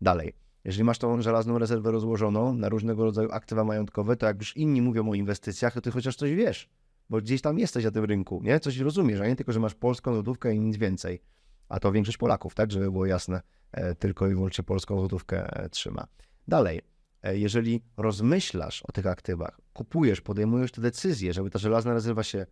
Dalej. 0.00 0.32
Jeżeli 0.64 0.84
masz 0.84 0.98
tą 0.98 1.22
żelazną 1.22 1.58
rezerwę 1.58 1.90
rozłożoną 1.90 2.54
na 2.54 2.68
różnego 2.68 3.04
rodzaju 3.04 3.28
aktywa 3.32 3.64
majątkowe, 3.64 4.16
to 4.16 4.26
jak 4.26 4.38
już 4.38 4.56
inni 4.56 4.82
mówią 4.82 5.10
o 5.10 5.14
inwestycjach, 5.14 5.74
to 5.74 5.80
ty 5.80 5.90
chociaż 5.90 6.16
coś 6.16 6.32
wiesz, 6.32 6.68
bo 7.10 7.18
gdzieś 7.18 7.42
tam 7.42 7.58
jesteś 7.58 7.84
na 7.84 7.90
tym 7.90 8.04
rynku, 8.04 8.40
nie? 8.44 8.60
Coś 8.60 8.78
rozumiesz, 8.78 9.20
a 9.20 9.26
nie 9.26 9.36
tylko, 9.36 9.52
że 9.52 9.60
masz 9.60 9.74
polską 9.74 10.14
złotówkę 10.14 10.54
i 10.54 10.60
nic 10.60 10.76
więcej. 10.76 11.22
A 11.68 11.80
to 11.80 11.92
większość 11.92 12.18
Polaków, 12.18 12.54
tak? 12.54 12.72
Żeby 12.72 12.90
było 12.90 13.06
jasne, 13.06 13.40
e, 13.72 13.94
tylko 13.94 14.28
i 14.28 14.34
wyłącznie 14.34 14.64
polską 14.64 14.98
złotówkę 14.98 15.56
e, 15.56 15.68
trzyma. 15.68 16.06
Dalej. 16.48 16.80
E, 17.22 17.38
Jeżeli 17.38 17.82
rozmyślasz 17.96 18.82
o 18.82 18.92
tych 18.92 19.06
aktywach, 19.06 19.60
kupujesz, 19.72 20.20
podejmujesz 20.20 20.72
te 20.72 20.80
decyzje, 20.80 21.32
żeby 21.32 21.50
ta 21.50 21.58
żelazna 21.58 21.94
rezerwa 21.94 22.22
się 22.22 22.46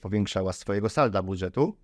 powiększała 0.00 0.52
z 0.52 0.58
twojego 0.58 0.88
salda 0.88 1.22
budżetu, 1.22 1.76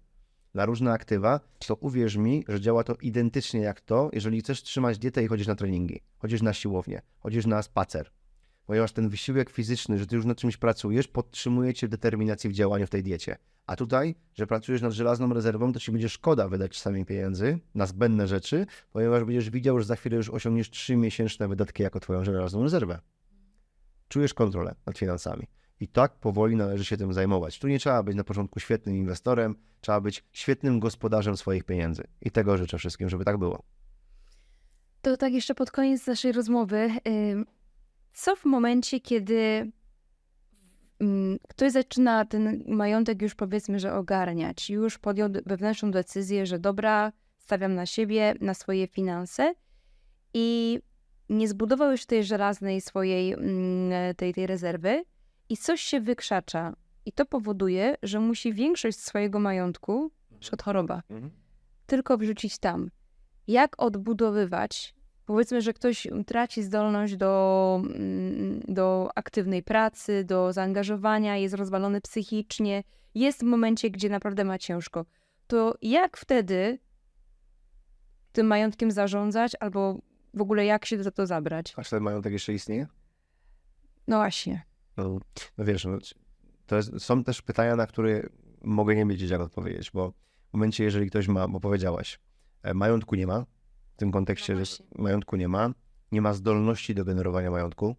na 0.56 0.66
różne 0.66 0.92
aktywa, 0.92 1.40
to 1.66 1.74
uwierz 1.74 2.16
mi, 2.16 2.44
że 2.48 2.60
działa 2.60 2.84
to 2.84 2.94
identycznie 2.94 3.60
jak 3.60 3.80
to, 3.80 4.10
jeżeli 4.12 4.40
chcesz 4.40 4.62
trzymać 4.62 4.98
dietę 4.98 5.24
i 5.24 5.26
chodzisz 5.26 5.46
na 5.46 5.54
treningi, 5.54 6.00
chodzisz 6.18 6.42
na 6.42 6.52
siłownię, 6.52 7.02
chodzisz 7.18 7.46
na 7.46 7.62
spacer. 7.62 8.10
ponieważ 8.66 8.92
ten 8.92 9.08
wysiłek 9.08 9.50
fizyczny, 9.50 9.98
że 9.98 10.06
ty 10.06 10.16
już 10.16 10.24
nad 10.24 10.38
czymś 10.38 10.56
pracujesz, 10.56 11.08
podtrzymuje 11.08 11.74
cię 11.74 11.86
w 11.86 11.90
determinacji 11.90 12.50
w 12.50 12.52
działaniu 12.52 12.86
w 12.86 12.90
tej 12.90 13.02
diecie. 13.02 13.36
A 13.66 13.76
tutaj, 13.76 14.14
że 14.34 14.46
pracujesz 14.46 14.82
nad 14.82 14.92
żelazną 14.92 15.34
rezerwą, 15.34 15.72
to 15.72 15.80
ci 15.80 15.92
będzie 15.92 16.08
szkoda 16.08 16.48
wydać 16.48 16.72
czasami 16.72 17.04
pieniędzy 17.04 17.58
na 17.74 17.86
zbędne 17.86 18.26
rzeczy, 18.26 18.66
ponieważ 18.92 19.24
będziesz 19.24 19.50
widział, 19.50 19.78
że 19.78 19.84
za 19.84 19.96
chwilę 19.96 20.16
już 20.16 20.30
osiągniesz 20.30 20.70
3 20.70 20.96
miesięczne 20.96 21.48
wydatki 21.48 21.82
jako 21.82 22.00
twoją 22.00 22.24
żelazną 22.24 22.62
rezerwę. 22.62 22.98
Czujesz 24.08 24.34
kontrolę 24.34 24.74
nad 24.86 24.98
finansami. 24.98 25.46
I 25.80 25.88
tak 25.88 26.12
powoli 26.12 26.56
należy 26.56 26.84
się 26.84 26.96
tym 26.96 27.12
zajmować. 27.12 27.58
Tu 27.58 27.68
nie 27.68 27.78
trzeba 27.78 28.02
być 28.02 28.16
na 28.16 28.24
początku 28.24 28.60
świetnym 28.60 28.96
inwestorem, 28.96 29.54
trzeba 29.80 30.00
być 30.00 30.24
świetnym 30.32 30.80
gospodarzem 30.80 31.36
swoich 31.36 31.64
pieniędzy. 31.64 32.04
I 32.22 32.30
tego 32.30 32.56
życzę 32.56 32.78
wszystkim, 32.78 33.08
żeby 33.08 33.24
tak 33.24 33.38
było. 33.38 33.62
To 35.02 35.16
tak 35.16 35.32
jeszcze 35.32 35.54
pod 35.54 35.70
koniec 35.70 36.06
naszej 36.06 36.32
rozmowy. 36.32 36.90
Co 38.12 38.36
w 38.36 38.44
momencie, 38.44 39.00
kiedy 39.00 39.70
mm, 41.00 41.38
ktoś 41.48 41.72
zaczyna 41.72 42.24
ten 42.24 42.64
majątek 42.66 43.22
już 43.22 43.34
powiedzmy, 43.34 43.80
że 43.80 43.94
ogarniać, 43.94 44.70
już 44.70 44.98
podjął 44.98 45.28
wewnętrzną 45.46 45.90
decyzję, 45.90 46.46
że 46.46 46.58
dobra, 46.58 47.12
stawiam 47.38 47.74
na 47.74 47.86
siebie, 47.86 48.34
na 48.40 48.54
swoje 48.54 48.86
finanse 48.86 49.54
i 50.34 50.78
nie 51.28 51.48
zbudował 51.48 51.90
już 51.90 52.06
tej 52.06 52.24
żelaznej 52.24 52.80
swojej 52.80 53.32
mm, 53.32 54.14
tej, 54.14 54.34
tej 54.34 54.46
rezerwy 54.46 55.04
i 55.48 55.56
coś 55.56 55.80
się 55.80 56.00
wykrzacza 56.00 56.76
i 57.04 57.12
to 57.12 57.26
powoduje, 57.26 57.94
że 58.02 58.20
musi 58.20 58.52
większość 58.52 58.98
swojego 58.98 59.38
majątku, 59.38 60.10
przed 60.40 60.62
choroba, 60.62 61.02
mhm. 61.10 61.30
tylko 61.86 62.18
wrzucić 62.18 62.58
tam. 62.58 62.90
Jak 63.46 63.82
odbudowywać 63.82 64.96
Powiedzmy, 65.26 65.62
że 65.62 65.72
ktoś 65.72 66.08
traci 66.26 66.62
zdolność 66.62 67.16
do, 67.16 67.82
mm, 67.84 68.60
do 68.68 69.08
aktywnej 69.14 69.62
pracy, 69.62 70.24
do 70.24 70.52
zaangażowania, 70.52 71.36
jest 71.36 71.54
rozwalony 71.54 72.00
psychicznie, 72.00 72.82
jest 73.14 73.40
w 73.40 73.42
momencie, 73.42 73.90
gdzie 73.90 74.08
naprawdę 74.08 74.44
ma 74.44 74.58
ciężko. 74.58 75.04
To 75.46 75.74
jak 75.82 76.16
wtedy 76.16 76.78
tym 78.32 78.46
majątkiem 78.46 78.90
zarządzać, 78.90 79.52
albo 79.60 79.98
w 80.34 80.40
ogóle 80.40 80.64
jak 80.64 80.84
się 80.84 81.02
za 81.02 81.10
to 81.10 81.26
zabrać? 81.26 81.74
A 81.76 81.82
czy 81.82 81.90
ten 81.90 82.02
majątek 82.02 82.32
jeszcze 82.32 82.52
istnieje? 82.52 82.86
No 84.08 84.16
właśnie. 84.16 84.62
No, 84.96 85.18
no 85.58 85.64
wiesz, 85.64 85.84
no, 85.84 85.98
to 86.66 86.76
jest, 86.76 87.00
są 87.00 87.24
też 87.24 87.42
pytania, 87.42 87.76
na 87.76 87.86
które 87.86 88.22
mogę 88.64 88.96
nie 88.96 89.06
wiedzieć, 89.06 89.30
jak 89.30 89.40
odpowiedzieć, 89.40 89.90
bo 89.90 90.10
w 90.50 90.52
momencie, 90.52 90.84
jeżeli 90.84 91.10
ktoś 91.10 91.28
ma, 91.28 91.48
bo 91.48 91.60
powiedziałaś, 91.60 92.18
e, 92.62 92.74
majątku 92.74 93.14
nie 93.14 93.26
ma, 93.26 93.46
w 93.92 93.96
tym 93.96 94.12
kontekście, 94.12 94.54
no 94.54 94.64
że 94.64 94.76
majątku 94.98 95.36
nie 95.36 95.48
ma, 95.48 95.70
nie 96.12 96.22
ma 96.22 96.32
zdolności 96.32 96.94
do 96.94 97.04
generowania 97.04 97.50
majątku, 97.50 97.96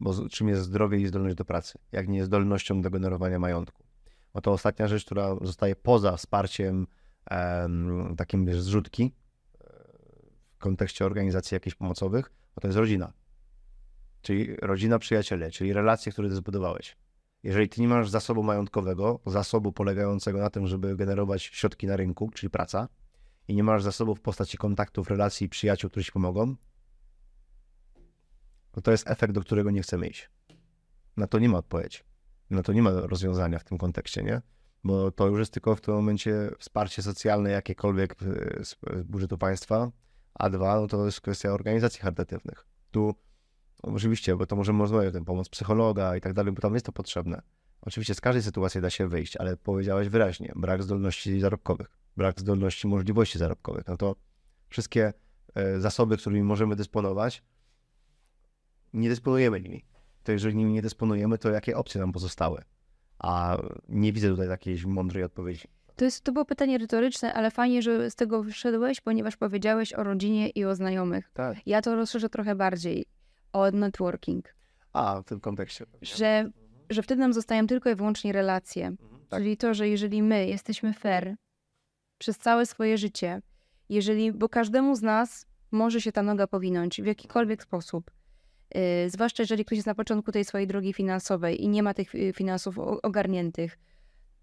bo 0.00 0.28
czym 0.28 0.48
jest 0.48 0.62
zdrowie 0.62 0.98
i 0.98 1.06
zdolność 1.06 1.36
do 1.36 1.44
pracy, 1.44 1.78
jak 1.92 2.08
nie 2.08 2.16
jest 2.16 2.26
zdolnością 2.26 2.80
do 2.80 2.90
generowania 2.90 3.38
majątku. 3.38 3.84
Oto 4.32 4.52
ostatnia 4.52 4.88
rzecz, 4.88 5.04
która 5.04 5.36
zostaje 5.42 5.76
poza 5.76 6.16
wsparciem 6.16 6.86
em, 7.26 8.14
takim 8.16 8.46
wiesz, 8.46 8.60
zrzutki 8.60 9.02
e, 9.60 9.66
w 10.54 10.58
kontekście 10.58 11.04
organizacji 11.04 11.54
jakichś 11.54 11.76
pomocowych, 11.76 12.32
to 12.60 12.68
jest 12.68 12.78
rodzina. 12.78 13.12
Czyli 14.22 14.56
rodzina, 14.56 14.98
przyjaciele, 14.98 15.50
czyli 15.50 15.72
relacje, 15.72 16.12
które 16.12 16.28
ty 16.28 16.34
zbudowałeś. 16.34 16.96
Jeżeli 17.42 17.68
ty 17.68 17.80
nie 17.80 17.88
masz 17.88 18.10
zasobu 18.10 18.42
majątkowego, 18.42 19.20
zasobu 19.26 19.72
polegającego 19.72 20.38
na 20.38 20.50
tym, 20.50 20.66
żeby 20.66 20.96
generować 20.96 21.42
środki 21.42 21.86
na 21.86 21.96
rynku, 21.96 22.30
czyli 22.34 22.50
praca, 22.50 22.88
i 23.48 23.54
nie 23.54 23.64
masz 23.64 23.82
zasobów 23.82 24.18
w 24.18 24.22
postaci 24.22 24.58
kontaktów, 24.58 25.08
relacji, 25.08 25.48
przyjaciół, 25.48 25.90
którzy 25.90 26.06
ci 26.06 26.12
pomogą, 26.12 26.56
to 28.72 28.80
to 28.80 28.90
jest 28.90 29.10
efekt, 29.10 29.34
do 29.34 29.40
którego 29.40 29.70
nie 29.70 29.82
chcemy 29.82 30.08
iść. 30.08 30.30
Na 31.16 31.26
to 31.26 31.38
nie 31.38 31.48
ma 31.48 31.58
odpowiedzi. 31.58 31.98
Na 32.50 32.62
to 32.62 32.72
nie 32.72 32.82
ma 32.82 32.90
rozwiązania 32.90 33.58
w 33.58 33.64
tym 33.64 33.78
kontekście, 33.78 34.22
nie? 34.22 34.42
Bo 34.84 35.10
to 35.10 35.26
już 35.26 35.38
jest 35.38 35.52
tylko 35.52 35.76
w 35.76 35.80
tym 35.80 35.94
momencie 35.94 36.50
wsparcie 36.58 37.02
socjalne 37.02 37.50
jakiekolwiek 37.50 38.16
z 38.60 38.76
budżetu 39.04 39.38
państwa, 39.38 39.90
a 40.34 40.50
dwa, 40.50 40.80
no 40.80 40.86
to 40.86 41.06
jest 41.06 41.20
kwestia 41.20 41.48
organizacji 41.48 42.00
charytatywnych. 42.00 42.66
Tu 42.90 43.14
oczywiście, 43.82 44.36
bo 44.36 44.46
to 44.46 44.56
możemy 44.56 44.78
rozmawiać 44.78 45.08
o 45.08 45.12
tym, 45.12 45.24
pomoc 45.24 45.48
psychologa 45.48 46.16
i 46.16 46.20
tak 46.20 46.32
dalej, 46.32 46.52
bo 46.52 46.60
tam 46.62 46.74
jest 46.74 46.86
to 46.86 46.92
potrzebne. 46.92 47.42
Oczywiście 47.80 48.14
z 48.14 48.20
każdej 48.20 48.42
sytuacji 48.42 48.80
da 48.80 48.90
się 48.90 49.08
wyjść, 49.08 49.36
ale 49.36 49.56
powiedziałeś 49.56 50.08
wyraźnie, 50.08 50.52
brak 50.56 50.82
zdolności 50.82 51.40
zarobkowych 51.40 52.00
brak 52.16 52.40
zdolności, 52.40 52.88
możliwości 52.88 53.38
zarobkowych, 53.38 53.86
no 53.86 53.96
to 53.96 54.16
wszystkie 54.68 55.12
e, 55.54 55.80
zasoby, 55.80 56.16
którymi 56.16 56.42
możemy 56.42 56.76
dysponować, 56.76 57.42
nie 58.92 59.08
dysponujemy 59.08 59.60
nimi. 59.60 59.84
To 60.24 60.32
jeżeli 60.32 60.56
nimi 60.56 60.72
nie 60.72 60.82
dysponujemy, 60.82 61.38
to 61.38 61.50
jakie 61.50 61.76
opcje 61.76 62.00
nam 62.00 62.12
pozostały? 62.12 62.62
A 63.18 63.58
nie 63.88 64.12
widzę 64.12 64.28
tutaj 64.28 64.48
takiej 64.48 64.78
mądrej 64.86 65.24
odpowiedzi. 65.24 65.68
To, 65.96 66.04
jest, 66.04 66.24
to 66.24 66.32
było 66.32 66.44
pytanie 66.44 66.78
retoryczne, 66.78 67.34
ale 67.34 67.50
fajnie, 67.50 67.82
że 67.82 68.10
z 68.10 68.14
tego 68.14 68.42
wyszedłeś, 68.42 69.00
ponieważ 69.00 69.36
powiedziałeś 69.36 69.92
o 69.92 70.04
rodzinie 70.04 70.48
i 70.48 70.64
o 70.64 70.74
znajomych. 70.74 71.30
Tak. 71.34 71.58
Ja 71.66 71.82
to 71.82 71.96
rozszerzę 71.96 72.28
trochę 72.28 72.54
bardziej. 72.54 73.06
O 73.52 73.70
networking. 73.70 74.54
A, 74.92 75.22
w 75.22 75.24
tym 75.24 75.40
kontekście. 75.40 75.86
Że, 76.02 76.50
że 76.90 77.02
wtedy 77.02 77.20
nam 77.20 77.32
zostają 77.32 77.66
tylko 77.66 77.90
i 77.90 77.94
wyłącznie 77.94 78.32
relacje. 78.32 78.86
Mhm, 78.86 79.26
tak. 79.28 79.40
Czyli 79.40 79.56
to, 79.56 79.74
że 79.74 79.88
jeżeli 79.88 80.22
my 80.22 80.46
jesteśmy 80.46 80.92
fair, 80.92 81.36
przez 82.18 82.38
całe 82.38 82.66
swoje 82.66 82.98
życie, 82.98 83.42
jeżeli, 83.88 84.32
bo 84.32 84.48
każdemu 84.48 84.96
z 84.96 85.02
nas 85.02 85.46
może 85.70 86.00
się 86.00 86.12
ta 86.12 86.22
noga 86.22 86.46
powinąć 86.46 87.02
w 87.02 87.06
jakikolwiek 87.06 87.62
sposób. 87.62 88.10
Yy, 88.74 89.10
zwłaszcza 89.10 89.42
jeżeli 89.42 89.64
ktoś 89.64 89.76
jest 89.76 89.86
na 89.86 89.94
początku 89.94 90.32
tej 90.32 90.44
swojej 90.44 90.66
drogi 90.66 90.92
finansowej 90.92 91.64
i 91.64 91.68
nie 91.68 91.82
ma 91.82 91.94
tych 91.94 92.14
y, 92.14 92.32
finansów 92.32 92.78
ogarniętych, 92.78 93.78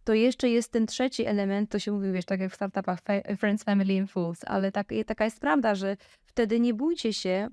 to 0.03 0.13
jeszcze 0.13 0.49
jest 0.49 0.71
ten 0.71 0.87
trzeci 0.87 1.25
element, 1.25 1.71
to 1.71 1.79
się 1.79 1.91
mówi, 1.91 2.11
wiesz, 2.11 2.25
tak 2.25 2.39
jak 2.39 2.51
w 2.51 2.55
startupach 2.55 2.99
Friends, 3.37 3.63
Family 3.63 3.99
and 3.99 4.11
Fools, 4.11 4.39
ale 4.45 4.71
tak, 4.71 4.87
taka 5.05 5.25
jest 5.25 5.39
prawda, 5.39 5.75
że 5.75 5.97
wtedy 6.25 6.59
nie 6.59 6.73
bójcie 6.73 7.13
się 7.13 7.47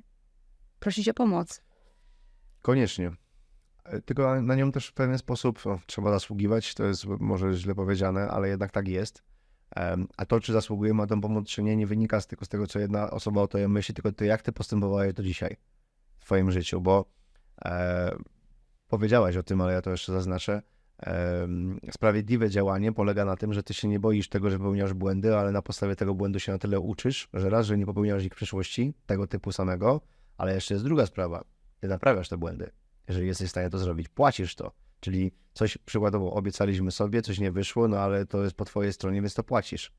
prosić 0.85 1.09
o 1.09 1.15
pomoc. 1.15 1.63
Koniecznie. 2.63 3.11
E, 3.85 4.01
tylko 4.01 4.43
na 4.43 4.55
nią 4.55 4.73
też 4.73 4.87
w 4.87 4.93
pewien 4.93 5.19
sposób 5.19 5.65
no, 5.67 5.79
trzeba 5.87 6.11
zasługiwać, 6.11 6.75
to 6.75 6.85
jest 6.85 7.05
może 7.07 7.53
źle 7.53 7.75
powiedziane, 7.75 8.29
ale 8.29 8.49
jednak 8.49 8.71
tak 8.71 8.89
jest 8.89 9.23
a 10.17 10.27
to, 10.27 10.41
czy 10.41 10.53
zasługujemy 10.53 11.03
na 11.03 11.07
tę 11.07 11.21
pomoc, 11.21 11.49
czy 11.49 11.63
nie, 11.63 11.77
nie 11.77 11.87
wynika 11.87 12.21
tylko 12.21 12.45
z 12.45 12.49
tego, 12.49 12.67
co 12.67 12.79
jedna 12.79 13.11
osoba 13.11 13.43
o 13.43 13.47
to 13.47 13.69
myśli, 13.69 13.95
tylko 13.95 14.13
to, 14.13 14.25
jak 14.25 14.43
ty 14.43 14.53
postępowałeś 14.53 15.15
to 15.15 15.23
dzisiaj 15.23 15.57
w 16.19 16.25
twoim 16.25 16.51
życiu, 16.51 16.81
bo 16.81 17.05
e, 17.65 18.17
powiedziałaś 18.89 19.37
o 19.37 19.43
tym, 19.43 19.61
ale 19.61 19.73
ja 19.73 19.83
to 19.83 19.91
jeszcze 19.91 20.13
zaznaczę. 20.13 20.63
E, 21.07 21.49
sprawiedliwe 21.91 22.51
działanie 22.51 22.93
polega 22.93 23.25
na 23.25 23.37
tym, 23.37 23.53
że 23.53 23.63
ty 23.63 23.75
się 23.75 23.89
nie 23.89 24.01
boisz 24.01 24.29
tego, 24.29 24.51
że 24.51 24.59
popełniasz 24.59 24.93
błędy, 24.93 25.37
ale 25.37 25.53
na 25.53 25.63
podstawie 25.63 25.97
tego 25.97 26.15
błędu 26.15 26.39
się 26.41 26.53
na 26.53 26.59
tyle 26.59 26.81
uczysz, 26.81 27.29
że 27.35 27.51
raz, 27.51 27.67
że 27.67 27.79
nie 27.79 27.87
popełniasz 27.87 28.25
ich 28.25 28.33
w 28.33 28.37
przyszłości, 28.37 28.95
tego 29.07 29.27
typu 29.27 29.53
samego, 29.53 30.01
ale 30.37 30.55
jeszcze 30.55 30.75
jest 30.75 30.85
druga 30.85 31.07
sprawa. 31.07 31.45
Ty 31.81 31.89
naprawiasz 31.89 32.29
te 32.29 32.37
błędy. 32.37 32.71
Jeżeli 33.09 33.27
jesteś 33.27 33.49
w 33.49 33.51
stanie 33.51 33.71
to 33.71 33.79
zrobić, 33.79 34.09
płacisz 34.09 34.55
to. 34.55 34.73
Czyli 35.01 35.33
coś 35.53 35.79
przykładowo 35.79 36.33
obiecaliśmy 36.33 36.91
sobie, 36.91 37.23
coś 37.23 37.39
nie 37.39 37.53
wyszło, 37.53 37.89
no 37.89 37.99
ale 37.99 38.27
to 38.27 38.45
jest 38.45 38.57
po 38.57 38.65
twojej 38.65 38.93
stronie, 38.93 39.21
więc 39.21 39.35
to 39.35 39.43
płacisz. 39.43 39.93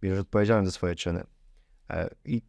Bierzesz 0.00 0.20
odpowiedzialność 0.20 0.72
za 0.72 0.74
swoje 0.74 0.94
czyny. 0.94 1.24
E, 1.90 2.10
I 2.24 2.42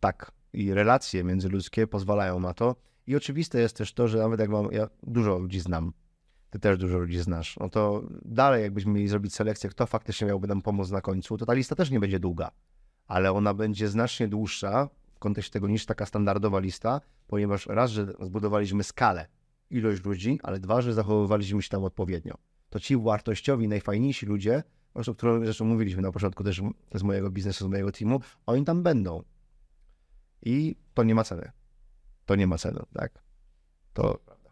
tak, 0.00 0.32
i 0.52 0.74
relacje 0.74 1.24
międzyludzkie 1.24 1.86
pozwalają 1.86 2.40
na 2.40 2.54
to. 2.54 2.76
I 3.06 3.16
oczywiste 3.16 3.60
jest 3.60 3.76
też 3.76 3.92
to, 3.92 4.08
że 4.08 4.18
nawet 4.18 4.40
jak 4.40 4.50
mam, 4.50 4.72
ja 4.72 4.88
dużo 5.02 5.38
ludzi 5.38 5.60
znam, 5.60 5.92
ty 6.50 6.58
też 6.58 6.78
dużo 6.78 6.98
ludzi 6.98 7.18
znasz, 7.18 7.56
no 7.60 7.68
to 7.68 8.02
dalej 8.24 8.62
jakbyśmy 8.62 8.92
mieli 8.92 9.08
zrobić 9.08 9.34
selekcję, 9.34 9.70
kto 9.70 9.86
faktycznie 9.86 10.26
miałby 10.26 10.48
nam 10.48 10.62
pomóc 10.62 10.90
na 10.90 11.00
końcu, 11.00 11.36
to 11.36 11.46
ta 11.46 11.52
lista 11.52 11.74
też 11.74 11.90
nie 11.90 12.00
będzie 12.00 12.20
długa, 12.20 12.50
ale 13.06 13.32
ona 13.32 13.54
będzie 13.54 13.88
znacznie 13.88 14.28
dłuższa 14.28 14.88
w 15.16 15.18
kontekście 15.18 15.52
tego 15.52 15.68
niż 15.68 15.86
taka 15.86 16.06
standardowa 16.06 16.58
lista, 16.58 17.00
ponieważ 17.26 17.66
raz, 17.66 17.90
że 17.90 18.06
zbudowaliśmy 18.20 18.84
skalę 18.84 19.26
ilość 19.70 20.04
ludzi, 20.04 20.40
ale 20.42 20.60
dwa, 20.60 20.82
że 20.82 20.92
zachowywaliśmy 20.92 21.62
się 21.62 21.68
tam 21.68 21.84
odpowiednio. 21.84 22.34
To 22.70 22.80
ci 22.80 22.96
wartościowi, 22.96 23.68
najfajniejsi 23.68 24.26
ludzie, 24.26 24.62
o 24.94 25.14
których 25.14 25.44
zresztą 25.44 25.64
mówiliśmy 25.64 26.02
na 26.02 26.12
początku 26.12 26.44
też 26.44 26.62
z 26.94 27.02
mojego 27.02 27.30
biznesu, 27.30 27.64
z 27.64 27.68
mojego 27.68 27.92
teamu, 27.92 28.20
oni 28.46 28.64
tam 28.64 28.82
będą. 28.82 29.22
I 30.42 30.76
to 30.94 31.02
nie 31.02 31.14
ma 31.14 31.24
ceny. 31.24 31.50
To 32.26 32.34
nie 32.36 32.46
ma 32.46 32.58
ceny, 32.58 32.80
tak? 32.94 33.22
To 33.92 34.18
prawda. 34.26 34.50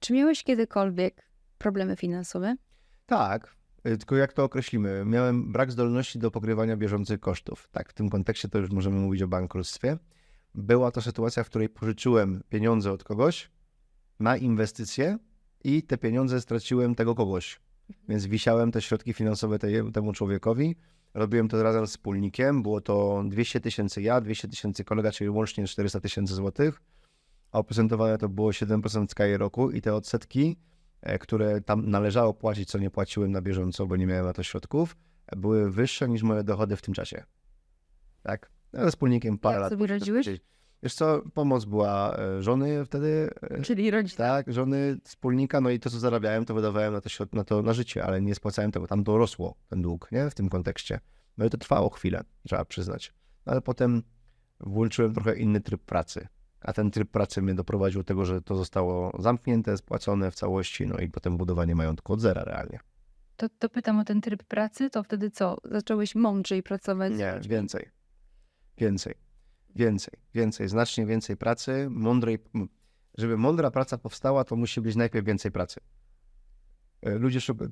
Czy 0.00 0.12
miałeś 0.12 0.44
kiedykolwiek 0.44 1.30
problemy 1.58 1.96
finansowe? 1.96 2.56
Tak, 3.06 3.56
tylko 3.90 4.16
jak 4.16 4.32
to 4.32 4.44
określimy? 4.44 5.04
Miałem 5.06 5.52
brak 5.52 5.72
zdolności 5.72 6.18
do 6.18 6.30
pokrywania 6.30 6.76
bieżących 6.76 7.20
kosztów. 7.20 7.68
Tak, 7.72 7.90
w 7.90 7.92
tym 7.92 8.08
kontekście 8.08 8.48
to 8.48 8.58
już 8.58 8.70
możemy 8.70 9.00
mówić 9.00 9.22
o 9.22 9.28
bankructwie. 9.28 9.98
Była 10.54 10.90
to 10.90 11.02
sytuacja, 11.02 11.44
w 11.44 11.46
której 11.46 11.68
pożyczyłem 11.68 12.42
pieniądze 12.48 12.92
od 12.92 13.04
kogoś, 13.04 13.50
na 14.20 14.36
inwestycje 14.36 15.18
i 15.64 15.82
te 15.82 15.98
pieniądze 15.98 16.40
straciłem 16.40 16.94
tego 16.94 17.14
kogoś. 17.14 17.60
Więc 18.08 18.26
wisiałem 18.26 18.72
te 18.72 18.82
środki 18.82 19.12
finansowe 19.12 19.58
tej, 19.58 19.92
temu 19.92 20.12
człowiekowi. 20.12 20.76
Robiłem 21.14 21.48
to 21.48 21.62
razem 21.62 21.86
z 21.86 21.90
wspólnikiem. 21.90 22.62
Było 22.62 22.80
to 22.80 23.22
200 23.28 23.60
tysięcy 23.60 24.02
ja, 24.02 24.20
200 24.20 24.48
tysięcy 24.48 24.84
kolega, 24.84 25.12
czyli 25.12 25.30
łącznie 25.30 25.66
400 25.66 26.00
tysięcy 26.00 26.34
złotych. 26.34 26.82
a 27.52 27.58
oprocentowane 27.58 28.18
to 28.18 28.28
było 28.28 28.50
7% 28.50 29.06
skali 29.10 29.36
roku 29.36 29.70
i 29.70 29.80
te 29.80 29.94
odsetki, 29.94 30.56
które 31.20 31.60
tam 31.60 31.90
należało 31.90 32.34
płacić, 32.34 32.68
co 32.70 32.78
nie 32.78 32.90
płaciłem 32.90 33.32
na 33.32 33.42
bieżąco, 33.42 33.86
bo 33.86 33.96
nie 33.96 34.06
miałem 34.06 34.24
na 34.26 34.32
to 34.32 34.42
środków, 34.42 34.96
e, 35.26 35.36
były 35.36 35.70
wyższe 35.70 36.08
niż 36.08 36.22
moje 36.22 36.44
dochody 36.44 36.76
w 36.76 36.82
tym 36.82 36.94
czasie. 36.94 37.24
Tak? 38.22 38.50
No, 38.72 38.84
ze 38.84 38.90
wspólnikiem 38.90 39.38
parę 39.38 39.54
Jak 39.54 39.62
lat. 39.62 39.72
sobie 39.72 39.86
radziłeś? 39.86 40.26
Wiesz 40.82 40.94
co, 40.94 41.22
pomoc 41.34 41.64
była 41.64 42.16
e, 42.18 42.42
żony 42.42 42.84
wtedy, 42.84 43.30
e, 43.42 43.62
Czyli 43.62 43.90
rodzice. 43.90 44.16
tak, 44.16 44.52
żony 44.52 44.98
wspólnika, 45.04 45.60
no 45.60 45.70
i 45.70 45.80
to, 45.80 45.90
co 45.90 45.98
zarabiałem, 45.98 46.44
to 46.44 46.54
wydawałem 46.54 46.92
na 46.92 47.00
to, 47.00 47.08
na 47.32 47.44
to 47.44 47.62
na 47.62 47.72
życie, 47.72 48.04
ale 48.04 48.22
nie 48.22 48.34
spłacałem 48.34 48.72
tego. 48.72 48.86
Tam 48.86 49.04
to 49.04 49.18
rosło, 49.18 49.54
ten 49.68 49.82
dług, 49.82 50.12
nie? 50.12 50.30
W 50.30 50.34
tym 50.34 50.48
kontekście. 50.48 51.00
No 51.38 51.44
i 51.44 51.50
to 51.50 51.58
trwało 51.58 51.90
chwilę, 51.90 52.24
trzeba 52.46 52.64
przyznać. 52.64 53.12
No 53.46 53.52
ale 53.52 53.60
potem 53.62 54.02
włączyłem 54.60 55.14
trochę 55.14 55.36
inny 55.36 55.60
tryb 55.60 55.82
pracy. 55.82 56.26
A 56.60 56.72
ten 56.72 56.90
tryb 56.90 57.10
pracy 57.10 57.42
mnie 57.42 57.54
doprowadził 57.54 58.00
do 58.00 58.04
tego, 58.04 58.24
że 58.24 58.42
to 58.42 58.56
zostało 58.56 59.12
zamknięte, 59.18 59.76
spłacone 59.76 60.30
w 60.30 60.34
całości, 60.34 60.86
no 60.86 60.98
i 60.98 61.08
potem 61.08 61.36
budowanie 61.36 61.74
majątku 61.74 62.12
od 62.12 62.20
zera 62.20 62.44
realnie. 62.44 62.80
To, 63.36 63.48
to 63.58 63.68
pytam 63.68 63.98
o 63.98 64.04
ten 64.04 64.20
tryb 64.20 64.42
pracy, 64.42 64.90
to 64.90 65.02
wtedy 65.02 65.30
co? 65.30 65.56
Zacząłeś 65.64 66.14
mądrzej 66.14 66.62
pracować? 66.62 67.12
Nie, 67.12 67.40
więcej. 67.48 67.90
Więcej. 68.78 69.14
Więcej. 69.74 70.14
Więcej. 70.34 70.68
Znacznie 70.68 71.06
więcej 71.06 71.36
pracy, 71.36 71.86
mądrej. 71.90 72.38
Żeby 73.18 73.36
mądra 73.36 73.70
praca 73.70 73.98
powstała, 73.98 74.44
to 74.44 74.56
musi 74.56 74.80
być 74.80 74.96
najpierw 74.96 75.26
więcej 75.26 75.52
pracy. 75.52 75.80
E, 77.02 77.18
Ludzie 77.18 77.40
szukają. 77.40 77.70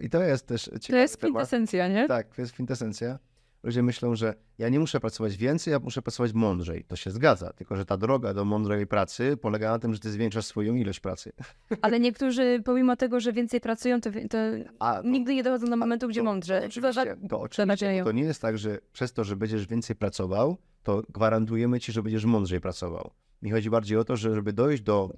I 0.00 0.10
to 0.10 0.22
jest 0.22 0.46
też 0.46 0.64
ciekawy 0.64 0.88
To 0.88 0.96
jest 0.96 1.16
kwintesencja, 1.16 1.88
nie? 1.88 2.08
Tak, 2.08 2.34
to 2.34 2.42
jest 2.42 2.52
kwintesencja. 2.52 3.18
Ludzie 3.66 3.82
myślą, 3.82 4.14
że 4.16 4.34
ja 4.58 4.68
nie 4.68 4.80
muszę 4.80 5.00
pracować 5.00 5.36
więcej, 5.36 5.72
ja 5.72 5.78
muszę 5.78 6.02
pracować 6.02 6.32
mądrzej. 6.32 6.84
To 6.84 6.96
się 6.96 7.10
zgadza, 7.10 7.52
tylko 7.52 7.76
że 7.76 7.84
ta 7.84 7.96
droga 7.96 8.34
do 8.34 8.44
mądrej 8.44 8.86
pracy 8.86 9.36
polega 9.36 9.70
na 9.70 9.78
tym, 9.78 9.94
że 9.94 10.00
ty 10.00 10.10
zwiększasz 10.10 10.46
swoją 10.46 10.74
ilość 10.74 11.00
pracy. 11.00 11.32
Ale 11.82 12.00
niektórzy, 12.00 12.62
pomimo 12.64 12.96
tego, 12.96 13.20
że 13.20 13.32
więcej 13.32 13.60
pracują, 13.60 14.00
to, 14.00 14.10
to 14.30 14.38
A, 14.78 15.02
to- 15.02 15.08
nigdy 15.08 15.34
nie 15.34 15.42
dochodzą 15.42 15.66
do 15.66 15.76
momentu, 15.76 16.08
gdzie 16.08 16.22
mądrze. 16.22 16.60
To 16.60 16.66
oczywiście, 16.66 17.16
to, 17.28 17.40
oczywiście 17.40 18.04
to 18.04 18.12
nie 18.12 18.22
jest 18.22 18.42
tak, 18.42 18.58
że 18.58 18.78
przez 18.92 19.12
to, 19.12 19.24
że 19.24 19.36
będziesz 19.36 19.66
więcej 19.66 19.96
pracował, 19.96 20.56
to 20.82 21.02
gwarantujemy 21.08 21.80
ci, 21.80 21.92
że 21.92 22.02
będziesz 22.02 22.24
mądrzej 22.24 22.60
pracował. 22.60 23.10
Mi 23.42 23.50
chodzi 23.50 23.70
bardziej 23.70 23.98
o 23.98 24.04
to, 24.04 24.16
że 24.16 24.34
żeby 24.34 24.52
dojść 24.52 24.82
do, 24.82 25.10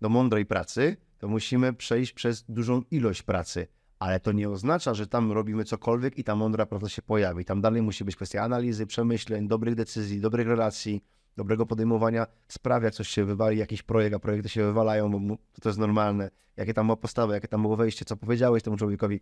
do 0.00 0.08
mądrej 0.08 0.46
pracy, 0.46 0.96
to 1.18 1.28
musimy 1.28 1.72
przejść 1.72 2.12
przez 2.12 2.44
dużą 2.48 2.82
ilość 2.90 3.22
pracy. 3.22 3.66
Ale 4.04 4.20
to 4.20 4.32
nie 4.32 4.50
oznacza, 4.50 4.94
że 4.94 5.06
tam 5.06 5.32
robimy 5.32 5.64
cokolwiek 5.64 6.18
i 6.18 6.24
ta 6.24 6.36
mądra 6.36 6.66
praca 6.66 6.88
się 6.88 7.02
pojawi. 7.02 7.44
Tam 7.44 7.60
dalej 7.60 7.82
musi 7.82 8.04
być 8.04 8.16
kwestia 8.16 8.42
analizy, 8.42 8.86
przemyśleń, 8.86 9.48
dobrych 9.48 9.74
decyzji, 9.74 10.20
dobrych 10.20 10.46
relacji, 10.46 11.04
dobrego 11.36 11.66
podejmowania 11.66 12.26
spraw, 12.48 12.82
jak 12.82 12.94
coś 12.94 13.08
się 13.08 13.24
wywali, 13.24 13.58
jakiś 13.58 13.82
projekt, 13.82 14.16
a 14.16 14.18
projekty 14.18 14.48
się 14.48 14.64
wywalają, 14.64 15.10
bo 15.10 15.36
to 15.62 15.68
jest 15.68 15.78
normalne. 15.78 16.30
Jakie 16.56 16.74
tam 16.74 16.86
ma 16.86 16.96
postawę, 16.96 17.34
jakie 17.34 17.48
tam 17.48 17.62
było 17.62 17.76
wejście, 17.76 18.04
co 18.04 18.16
powiedziałeś 18.16 18.62
temu 18.62 18.76
człowiekowi. 18.76 19.20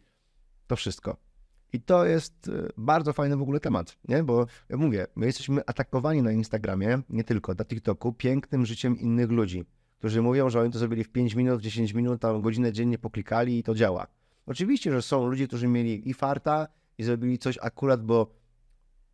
To 0.66 0.76
wszystko. 0.76 1.16
I 1.72 1.80
to 1.80 2.04
jest 2.04 2.48
e, 2.48 2.68
bardzo 2.76 3.12
fajny 3.12 3.36
w 3.36 3.42
ogóle 3.42 3.60
temat, 3.60 3.96
nie? 4.08 4.22
Bo 4.22 4.46
ja 4.68 4.76
mówię, 4.76 5.06
my 5.16 5.26
jesteśmy 5.26 5.66
atakowani 5.66 6.22
na 6.22 6.32
Instagramie, 6.32 7.02
nie 7.08 7.24
tylko, 7.24 7.54
na 7.54 7.64
TikToku, 7.64 8.12
pięknym 8.12 8.66
życiem 8.66 8.98
innych 8.98 9.30
ludzi, 9.30 9.64
którzy 9.98 10.22
mówią, 10.22 10.50
że 10.50 10.60
oni 10.60 10.72
to 10.72 10.78
zrobili 10.78 11.04
w 11.04 11.08
5 11.08 11.34
minut, 11.34 11.58
w 11.58 11.62
10 11.62 11.94
minut, 11.94 12.20
tam 12.20 12.42
godzinę 12.42 12.72
dziennie 12.72 12.98
poklikali 12.98 13.58
i 13.58 13.62
to 13.62 13.74
działa. 13.74 14.21
Oczywiście, 14.46 14.92
że 14.92 15.02
są 15.02 15.26
ludzie, 15.26 15.48
którzy 15.48 15.68
mieli 15.68 16.08
i 16.08 16.14
farta 16.14 16.68
i 16.98 17.04
zrobili 17.04 17.38
coś 17.38 17.58
akurat, 17.62 18.02
bo 18.02 18.34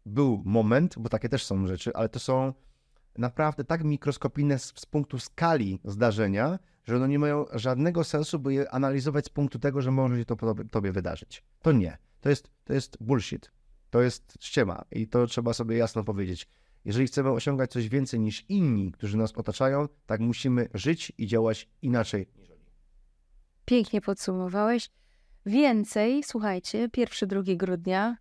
był 0.06 0.42
moment, 0.44 0.94
bo 0.98 1.08
takie 1.08 1.28
też 1.28 1.44
są 1.44 1.66
rzeczy, 1.66 1.94
ale 1.94 2.08
to 2.08 2.18
są 2.18 2.52
naprawdę 3.18 3.64
tak 3.64 3.84
mikroskopijne 3.84 4.58
z, 4.58 4.72
z 4.76 4.86
punktu 4.86 5.18
skali 5.18 5.80
zdarzenia, 5.84 6.58
że 6.84 6.96
one 6.96 7.08
nie 7.08 7.18
mają 7.18 7.44
żadnego 7.52 8.04
sensu, 8.04 8.38
by 8.38 8.54
je 8.54 8.70
analizować 8.70 9.26
z 9.26 9.28
punktu 9.28 9.58
tego, 9.58 9.82
że 9.82 9.90
może 9.90 10.18
się 10.18 10.24
to 10.24 10.36
tobie, 10.70 10.92
wydarzyć. 10.92 11.42
To 11.62 11.72
nie. 11.72 11.98
To 12.20 12.28
jest, 12.28 12.50
to 12.64 12.72
jest 12.72 12.96
bullshit. 13.00 13.52
To 13.90 14.02
jest 14.02 14.34
ściema 14.40 14.84
i 14.90 15.08
to 15.08 15.26
trzeba 15.26 15.52
sobie 15.52 15.76
jasno 15.76 16.04
powiedzieć. 16.04 16.48
Jeżeli 16.84 17.06
chcemy 17.06 17.30
osiągać 17.30 17.70
coś 17.70 17.88
więcej 17.88 18.20
niż 18.20 18.44
inni, 18.48 18.92
którzy 18.92 19.16
nas 19.16 19.32
otaczają, 19.32 19.88
tak 20.06 20.20
musimy 20.20 20.68
żyć 20.74 21.12
i 21.18 21.26
działać 21.26 21.68
inaczej. 21.82 22.28
Pięknie 23.64 24.00
podsumowałeś. 24.00 24.90
Więcej, 25.48 26.22
słuchajcie, 26.22 26.88
1-2 26.88 27.56
grudnia, 27.56 28.16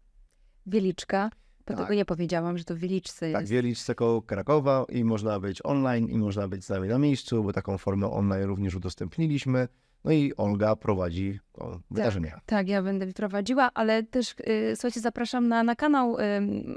Wieliczka. 0.65 1.29
Bo 1.59 1.73
Tak. 1.73 1.77
tego 1.77 1.93
nie 1.93 2.05
powiedziałam, 2.05 2.57
że 2.57 2.63
to 2.63 2.75
w 2.75 2.77
Wieliczce 2.77 3.31
Tak, 3.31 3.41
jest. 3.41 3.53
Wieliczce 3.53 3.95
koło 3.95 4.21
Krakowa 4.21 4.85
i 4.89 5.03
można 5.03 5.39
być 5.39 5.59
online 5.63 6.09
i 6.09 6.17
można 6.17 6.47
być 6.47 6.65
z 6.65 6.69
nami 6.69 6.87
na 6.87 6.97
miejscu, 6.97 7.43
bo 7.43 7.53
taką 7.53 7.77
formę 7.77 8.11
online 8.11 8.43
również 8.43 8.75
udostępniliśmy. 8.75 9.67
No 10.03 10.11
i 10.11 10.33
Olga 10.37 10.75
prowadzi 10.75 11.39
to 11.51 11.79
wydarzenie. 11.91 12.33
Tak, 12.45 12.67
ja 12.67 12.83
będę 12.83 13.13
prowadziła, 13.13 13.71
ale 13.73 14.03
też 14.03 14.31
y, 14.31 14.73
słuchajcie, 14.75 14.99
zapraszam 14.99 15.47
na, 15.47 15.63
na 15.63 15.75
kanał 15.75 16.19
y, 16.19 16.23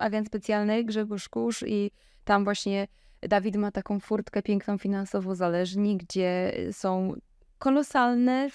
Agent 0.01 0.26
Specjalny 0.26 0.84
Grzegorz 0.84 1.28
Kusz 1.28 1.64
i 1.66 1.90
tam 2.24 2.44
właśnie 2.44 2.86
Dawid 3.28 3.57
ma 3.57 3.70
taką 3.70 4.01
furtkę 4.01 4.42
piękną 4.42 4.78
finansowo 4.78 5.34
zależni, 5.34 5.96
gdzie 5.96 6.53
są 6.72 7.14
kolosalne 7.59 8.48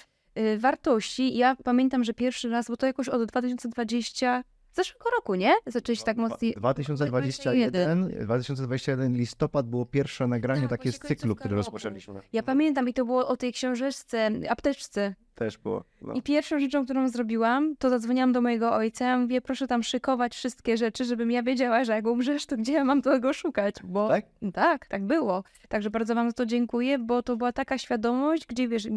wartości. 0.58 1.36
Ja 1.36 1.56
pamiętam, 1.64 2.04
że 2.04 2.14
pierwszy 2.14 2.48
raz, 2.48 2.68
bo 2.68 2.76
to 2.76 2.86
jakoś 2.86 3.08
od 3.08 3.24
2020 3.24 4.44
zeszłego 4.72 5.10
roku, 5.16 5.34
nie? 5.34 5.52
Zaczęliście 5.66 6.04
tak 6.06 6.16
mocniej. 6.16 6.54
2021, 6.56 8.08
2021 8.24 9.16
listopad 9.16 9.66
było 9.68 9.86
pierwsze 9.86 10.26
nagranie 10.26 10.60
Tak, 10.60 10.70
takie 10.70 10.92
z 10.92 10.98
cyklu, 10.98 11.34
który 11.34 11.50
roku. 11.56 11.56
rozpoczęliśmy. 11.56 12.20
Ja 12.32 12.42
pamiętam 12.42 12.88
i 12.88 12.94
to 12.94 13.04
było 13.04 13.28
o 13.28 13.36
tej 13.36 13.52
książeczce, 13.52 14.30
apteczce. 14.48 15.14
Też 15.34 15.58
było. 15.58 15.84
No. 16.02 16.12
I 16.12 16.22
pierwszą 16.22 16.60
rzeczą, 16.60 16.84
którą 16.84 17.08
zrobiłam, 17.08 17.76
to 17.78 17.90
zadzwoniłam 17.90 18.32
do 18.32 18.40
mojego 18.40 18.74
ojca. 18.74 19.04
Ja 19.04 19.18
mówię, 19.18 19.40
proszę 19.40 19.66
tam 19.66 19.82
szykować 19.82 20.34
wszystkie 20.34 20.76
rzeczy, 20.76 21.04
żebym 21.04 21.30
ja 21.30 21.42
wiedziała, 21.42 21.84
że 21.84 21.92
jak 21.92 22.06
umrzesz, 22.06 22.46
to 22.46 22.56
gdzie 22.56 22.72
ja 22.72 22.84
mam 22.84 23.02
tego 23.02 23.32
szukać? 23.32 23.74
Bo 23.84 24.08
Tak? 24.08 24.24
tak, 24.54 24.86
tak 24.86 25.04
było. 25.06 25.44
Także 25.68 25.90
bardzo 25.90 26.14
wam 26.14 26.28
za 26.28 26.32
to 26.32 26.46
dziękuję, 26.46 26.98
bo 26.98 27.22
to 27.22 27.36
była 27.36 27.52
taka 27.52 27.78
świadomość, 27.78 28.46
gdzie 28.46 28.68
wiesz, 28.68 28.88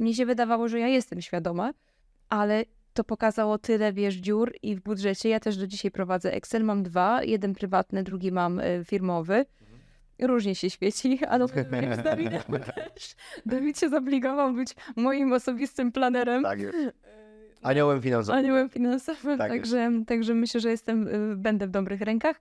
mnie 0.00 0.14
się 0.14 0.26
wydawało, 0.26 0.68
że 0.68 0.80
ja 0.80 0.88
jestem 0.88 1.22
świadoma, 1.22 1.72
ale 2.28 2.64
to 2.94 3.04
pokazało 3.04 3.58
tyle, 3.58 3.92
wiesz, 3.92 4.14
dziur 4.14 4.52
i 4.62 4.76
w 4.76 4.80
budżecie. 4.80 5.28
Ja 5.28 5.40
też 5.40 5.56
do 5.56 5.66
dzisiaj 5.66 5.90
prowadzę 5.90 6.32
Excel, 6.32 6.64
mam 6.64 6.82
dwa, 6.82 7.22
jeden 7.22 7.54
prywatny, 7.54 8.02
drugi 8.02 8.32
mam 8.32 8.60
y, 8.60 8.82
firmowy. 8.84 9.44
Różnie 10.22 10.54
się 10.54 10.70
świeci, 10.70 11.18
ale 11.28 11.48
też. 12.74 13.14
Dawid 13.46 13.78
się 13.78 13.88
zobligował 13.88 14.52
być 14.52 14.74
moim 14.96 15.32
osobistym 15.32 15.92
planerem. 15.92 16.42
Tak 16.42 16.60
jest. 16.60 16.78
Aniołem 17.62 18.02
finansowym. 18.02 18.38
Aniołem 18.38 18.70
finansowym, 18.70 19.38
Tak 19.38 19.50
także, 19.50 19.90
także 20.06 20.34
myślę, 20.34 20.60
że 20.60 20.70
jestem, 20.70 21.08
y, 21.32 21.36
będę 21.36 21.66
w 21.66 21.70
dobrych 21.70 22.00
rękach. 22.00 22.40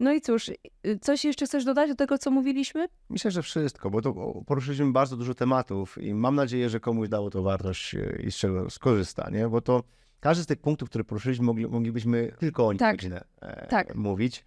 No 0.00 0.12
i 0.12 0.20
cóż, 0.20 0.48
y, 0.48 0.98
coś 1.00 1.24
jeszcze 1.24 1.46
chcesz 1.46 1.64
dodać 1.64 1.88
do 1.90 1.96
tego, 1.96 2.18
co 2.18 2.30
mówiliśmy? 2.30 2.88
Myślę, 3.10 3.30
że 3.30 3.42
wszystko, 3.42 3.90
bo 3.90 4.02
to 4.02 4.12
poruszyliśmy 4.46 4.92
bardzo 4.92 5.16
dużo 5.16 5.34
tematów 5.34 5.98
i 5.98 6.14
mam 6.14 6.34
nadzieję, 6.34 6.68
że 6.68 6.80
komuś 6.80 7.08
dało 7.08 7.30
to 7.30 7.42
wartość 7.42 7.94
e, 7.94 8.22
i 8.22 8.32
z 8.32 8.36
czego 8.36 8.70
skorzysta, 8.70 9.30
nie? 9.30 9.48
Bo 9.48 9.60
to 9.60 9.82
każdy 10.20 10.44
z 10.44 10.46
tych 10.46 10.58
punktów, 10.58 10.88
które 10.88 11.04
poruszyliśmy, 11.04 11.44
mogli, 11.46 11.66
moglibyśmy 11.66 12.32
tylko 12.38 12.66
o 12.66 12.72
nich 12.72 12.80
Tak. 12.80 12.96
godzinę 12.96 13.24
e, 13.40 13.66
Tak. 13.66 13.94
mówić. 13.94 14.44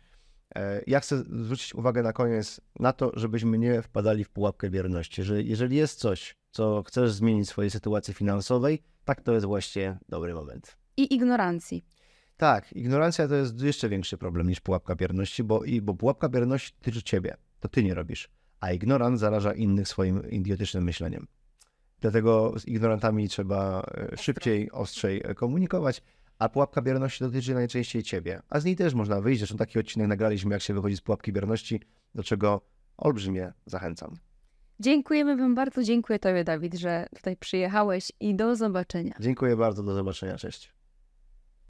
E, 0.55 0.81
ja 0.87 0.99
chcę 0.99 1.17
zwrócić 1.17 1.75
uwagę 1.75 2.03
na 2.03 2.13
koniec 2.13 2.61
na 2.79 2.93
to, 2.93 3.11
żebyśmy 3.15 3.57
nie 3.57 3.81
wpadali 3.81 4.23
w 4.23 4.29
pułapkę 4.29 4.69
bierności, 4.69 5.23
że 5.23 5.43
jeżeli 5.43 5.75
jest 5.77 5.99
coś, 5.99 6.35
co 6.51 6.83
chcesz 6.87 7.11
zmienić 7.11 7.47
w 7.47 7.49
swojej 7.49 7.71
sytuacji 7.71 8.13
finansowej, 8.13 8.81
tak 9.05 9.21
to 9.21 9.33
jest 9.33 9.45
właśnie 9.45 9.97
dobry 10.09 10.33
moment. 10.33 10.77
I 10.97 11.13
ignorancji. 11.15 11.85
Tak, 12.37 12.73
ignorancja 12.73 13.27
to 13.27 13.35
jest 13.35 13.61
jeszcze 13.61 13.89
większy 13.89 14.17
problem 14.17 14.47
niż 14.49 14.59
pułapka 14.59 14.95
bierności, 14.95 15.43
bo, 15.43 15.63
i, 15.63 15.81
bo 15.81 15.93
pułapka 15.93 16.29
bierności 16.29 16.73
tyczy 16.81 17.03
ciebie, 17.03 17.37
to 17.59 17.67
ty 17.67 17.83
nie 17.83 17.93
robisz, 17.93 18.29
a 18.59 18.71
ignorant 18.71 19.19
zaraża 19.19 19.53
innych 19.53 19.87
swoim 19.87 20.29
idiotycznym 20.29 20.83
myśleniem. 20.83 21.27
Dlatego 21.99 22.53
z 22.59 22.67
ignorantami 22.67 23.29
trzeba 23.29 23.83
e, 24.13 24.17
szybciej, 24.17 24.71
ostrzej 24.71 25.21
e, 25.23 25.35
komunikować, 25.35 26.01
a 26.39 26.49
pułapka 26.49 26.81
bierności 26.81 27.23
dotyczy 27.23 27.53
najczęściej 27.53 28.03
ciebie, 28.03 28.41
a 28.49 28.59
z 28.59 28.65
niej 28.65 28.75
też 28.75 28.93
można 28.93 29.21
wyjść. 29.21 29.39
Zresztą 29.39 29.57
taki 29.57 29.79
odcinek 29.79 30.07
nagraliśmy, 30.07 30.53
jak 30.53 30.61
się 30.61 30.73
wychodzi 30.73 30.95
z 30.95 31.01
pułapki 31.01 31.33
bierności, 31.33 31.81
do 32.15 32.23
czego 32.23 32.61
olbrzymie 32.97 33.53
zachęcam. 33.65 34.15
Dziękujemy 34.79 35.37
wam 35.37 35.55
bardzo, 35.55 35.83
dziękuję 35.83 36.19
tobie 36.19 36.43
Dawid, 36.43 36.73
że 36.73 37.07
tutaj 37.15 37.37
przyjechałeś 37.37 38.11
i 38.19 38.35
do 38.35 38.55
zobaczenia. 38.55 39.13
Dziękuję 39.19 39.57
bardzo, 39.57 39.83
do 39.83 39.93
zobaczenia, 39.93 40.37
cześć. 40.37 40.73